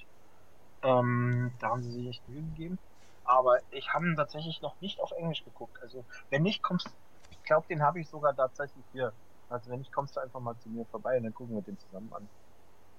Ähm, 0.84 1.56
da 1.60 1.70
haben 1.70 1.84
sie 1.84 1.92
sich 1.92 2.08
echt 2.10 2.28
Mühe 2.28 2.44
gegeben. 2.44 2.80
Aber 3.24 3.60
ich 3.72 3.94
habe 3.94 4.08
ihn 4.08 4.16
tatsächlich 4.18 4.62
noch 4.62 4.80
nicht 4.82 5.02
auf 5.02 5.12
Englisch 5.14 5.44
geguckt. 5.44 5.78
Also 5.82 6.06
wenn 6.30 6.44
nicht, 6.44 6.64
kommst 6.64 6.90
ich 7.30 7.44
glaube, 7.44 7.68
den 7.70 7.84
habe 7.84 8.00
ich 8.02 8.10
sogar 8.10 8.36
tatsächlich 8.36 8.88
hier. 8.92 9.16
Also 9.50 9.72
wenn 9.72 9.80
nicht, 9.80 9.94
kommst 9.94 10.16
du 10.16 10.22
einfach 10.22 10.42
mal 10.42 10.58
zu 10.60 10.70
mir 10.70 10.86
vorbei 10.88 11.18
und 11.18 11.24
dann 11.24 11.34
gucken 11.34 11.56
wir 11.56 11.64
den 11.64 11.80
zusammen 11.80 12.14
an. 12.14 12.30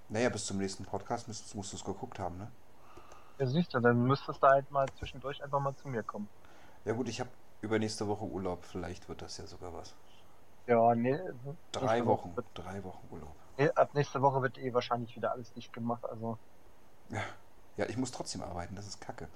Naja, 0.09 0.29
bis 0.29 0.45
zum 0.45 0.59
nächsten 0.59 0.85
Podcast 0.85 1.27
musst, 1.27 1.55
musst 1.55 1.73
du 1.73 1.77
es 1.77 1.85
geguckt 1.85 2.19
haben, 2.19 2.37
ne? 2.37 2.53
Ja, 3.41 3.47
siehst 3.47 3.75
du, 3.75 3.81
dann 3.81 4.05
müsstest 4.05 4.41
du 4.41 4.47
halt 4.47 4.71
mal 4.71 4.93
zwischendurch 4.93 5.43
einfach 5.43 5.59
mal 5.59 5.75
zu 5.75 5.89
mir 5.89 6.05
kommen. 6.05 6.31
Ja 6.85 6.93
gut, 6.93 7.09
ich 7.09 7.21
habe 7.21 7.31
übernächste 7.63 8.07
Woche 8.09 8.25
Urlaub, 8.25 8.65
vielleicht 8.65 9.09
wird 9.09 9.23
das 9.23 9.37
ja 9.39 9.47
sogar 9.47 9.73
was. 9.75 9.95
Ja, 10.67 10.95
nee. 10.95 11.19
Drei 11.73 12.07
Wochen, 12.07 12.37
Wird, 12.37 12.47
drei 12.55 12.85
Wochen 12.85 13.09
Urlaub. 13.11 13.35
nee, 13.59 13.71
ab 13.77 13.95
nächste 13.95 14.23
Woche 14.23 14.43
wird 14.43 14.59
eh 14.59 14.75
wahrscheinlich 14.75 15.15
wieder 15.15 15.31
alles 15.33 15.53
dicht 15.53 15.73
gemacht. 15.73 16.05
Also, 16.05 16.39
Ja. 17.11 17.23
ja, 17.77 17.87
ich 17.89 17.97
muss 17.97 18.11
trotzdem 18.11 18.43
arbeiten, 18.43 18.75
das 18.77 18.87
ist 18.87 19.01
kacke. 19.01 19.29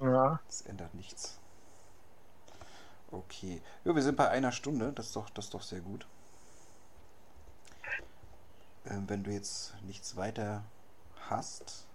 ja. 0.00 0.40
Das 0.48 0.62
ändert 0.62 0.94
nichts. 0.94 1.38
Okay. 3.10 3.62
Ja, 3.84 3.94
wir 3.94 4.02
sind 4.02 4.16
bei 4.16 4.28
einer 4.28 4.52
Stunde, 4.52 4.92
das 4.92 5.06
ist 5.06 5.16
doch, 5.16 5.30
das 5.30 5.46
ist 5.46 5.54
doch 5.54 5.62
sehr 5.62 5.80
gut. 5.80 6.06
Ähm, 8.86 9.08
wenn 9.08 9.22
du 9.24 9.30
jetzt 9.30 9.74
nichts 9.82 10.16
weiter 10.16 10.64
hast, 11.28 11.85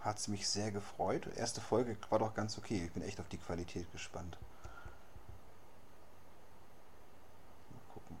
hat 0.00 0.18
es 0.18 0.28
mich 0.28 0.48
sehr 0.48 0.70
gefreut. 0.72 1.28
Erste 1.36 1.60
Folge 1.60 1.96
war 2.08 2.18
doch 2.18 2.34
ganz 2.34 2.56
okay. 2.58 2.84
Ich 2.84 2.92
bin 2.92 3.02
echt 3.02 3.20
auf 3.20 3.28
die 3.28 3.38
Qualität 3.38 3.90
gespannt. 3.92 4.38
Mal 7.70 7.92
gucken. 7.92 8.16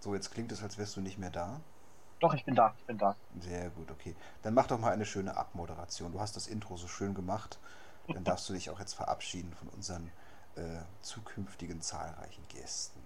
So, 0.00 0.14
jetzt 0.14 0.30
klingt 0.30 0.52
es, 0.52 0.62
als 0.62 0.78
wärst 0.78 0.96
du 0.96 1.00
nicht 1.00 1.18
mehr 1.18 1.30
da. 1.30 1.60
Doch, 2.20 2.34
ich 2.34 2.44
bin 2.44 2.54
da, 2.54 2.72
ich 2.78 2.86
bin 2.86 2.98
da. 2.98 3.16
Sehr 3.40 3.70
gut, 3.70 3.90
okay. 3.90 4.14
Dann 4.42 4.54
mach 4.54 4.68
doch 4.68 4.78
mal 4.78 4.92
eine 4.92 5.04
schöne 5.06 5.36
Abmoderation. 5.36 6.12
Du 6.12 6.20
hast 6.20 6.36
das 6.36 6.46
Intro 6.46 6.76
so 6.76 6.86
schön 6.86 7.14
gemacht. 7.14 7.58
Dann 8.08 8.24
darfst 8.24 8.48
du 8.48 8.52
dich 8.52 8.70
auch 8.70 8.78
jetzt 8.78 8.94
verabschieden 8.94 9.52
von 9.54 9.68
unseren 9.68 10.10
äh, 10.56 10.82
zukünftigen 11.02 11.80
zahlreichen 11.80 12.46
Gästen. 12.48 13.00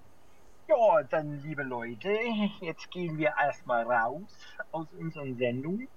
Ja, 0.68 1.02
dann, 1.04 1.40
liebe 1.42 1.62
Leute, 1.62 2.10
jetzt 2.60 2.90
gehen 2.90 3.16
wir 3.16 3.32
erstmal 3.40 3.90
raus 3.90 4.36
aus 4.72 4.86
unseren 4.98 5.36
Sendungen. 5.36 5.88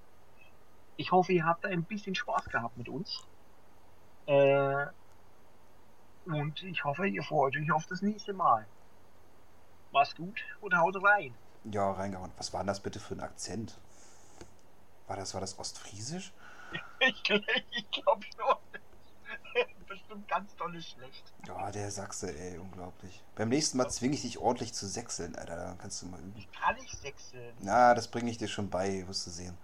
Ich 1.00 1.12
hoffe, 1.12 1.32
ihr 1.32 1.46
habt 1.46 1.64
ein 1.64 1.82
bisschen 1.84 2.14
Spaß 2.14 2.50
gehabt 2.50 2.76
mit 2.76 2.90
uns. 2.90 3.24
Äh, 4.26 4.84
und 6.26 6.62
ich 6.62 6.84
hoffe, 6.84 7.08
ihr 7.08 7.22
freut 7.22 7.56
euch 7.56 7.72
auf 7.72 7.86
das 7.86 8.02
nächste 8.02 8.34
Mal. 8.34 8.66
Mach's 9.92 10.14
gut 10.14 10.44
und 10.60 10.76
haut 10.76 11.02
rein. 11.02 11.34
Ja, 11.64 11.90
reingehauen. 11.90 12.32
Was 12.36 12.52
war 12.52 12.60
denn 12.60 12.66
das 12.66 12.80
bitte 12.80 13.00
für 13.00 13.14
ein 13.14 13.20
Akzent? 13.20 13.78
War 15.06 15.16
das, 15.16 15.32
war 15.32 15.40
das 15.40 15.58
Ostfriesisch? 15.58 16.34
Ich, 17.00 17.22
ich 17.30 17.90
glaube 17.90 18.26
schon. 18.36 18.56
Bestimmt 19.88 20.28
ganz 20.28 20.54
tolles 20.54 20.86
Schlecht. 20.86 21.32
Ja, 21.46 21.70
der 21.70 21.90
Sachse, 21.90 22.38
ey, 22.38 22.58
unglaublich. 22.58 23.24
Beim 23.36 23.48
nächsten 23.48 23.78
Mal 23.78 23.88
zwinge 23.88 24.16
ich 24.16 24.20
dich 24.20 24.38
ordentlich 24.38 24.74
zu 24.74 24.86
sechseln, 24.86 25.34
Alter. 25.34 25.56
Dann 25.56 25.78
kannst 25.78 26.02
du 26.02 26.06
mal 26.06 26.20
üben. 26.20 26.46
Kann 26.52 26.76
ich 26.76 26.92
sechseln? 26.92 27.54
Na, 27.60 27.94
das 27.94 28.08
bringe 28.08 28.30
ich 28.30 28.36
dir 28.36 28.48
schon 28.48 28.68
bei, 28.68 29.08
wirst 29.08 29.26
du 29.26 29.30
sehen. 29.30 29.56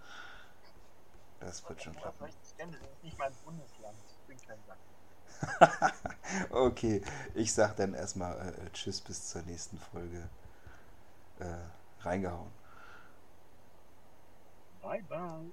Das 1.40 1.68
wird 1.68 1.82
schon 1.82 1.96
klappen. 1.96 2.26
ich 2.26 2.34
das 2.56 2.68
ist 2.68 3.02
nicht 3.02 3.18
mein 3.18 3.32
Bundesland. 3.44 3.98
Ich 4.06 4.26
bin 4.26 4.38
kein 4.46 4.58
Sachsen. 4.64 4.96
okay, 6.50 7.02
ich 7.34 7.52
sag 7.52 7.76
dann 7.76 7.94
erstmal 7.94 8.54
äh, 8.54 8.70
Tschüss 8.72 9.00
bis 9.00 9.28
zur 9.28 9.42
nächsten 9.42 9.78
Folge. 9.78 10.28
Äh, 11.38 11.58
reingehauen. 12.00 12.52
Bye, 14.80 15.02
bye. 15.02 15.52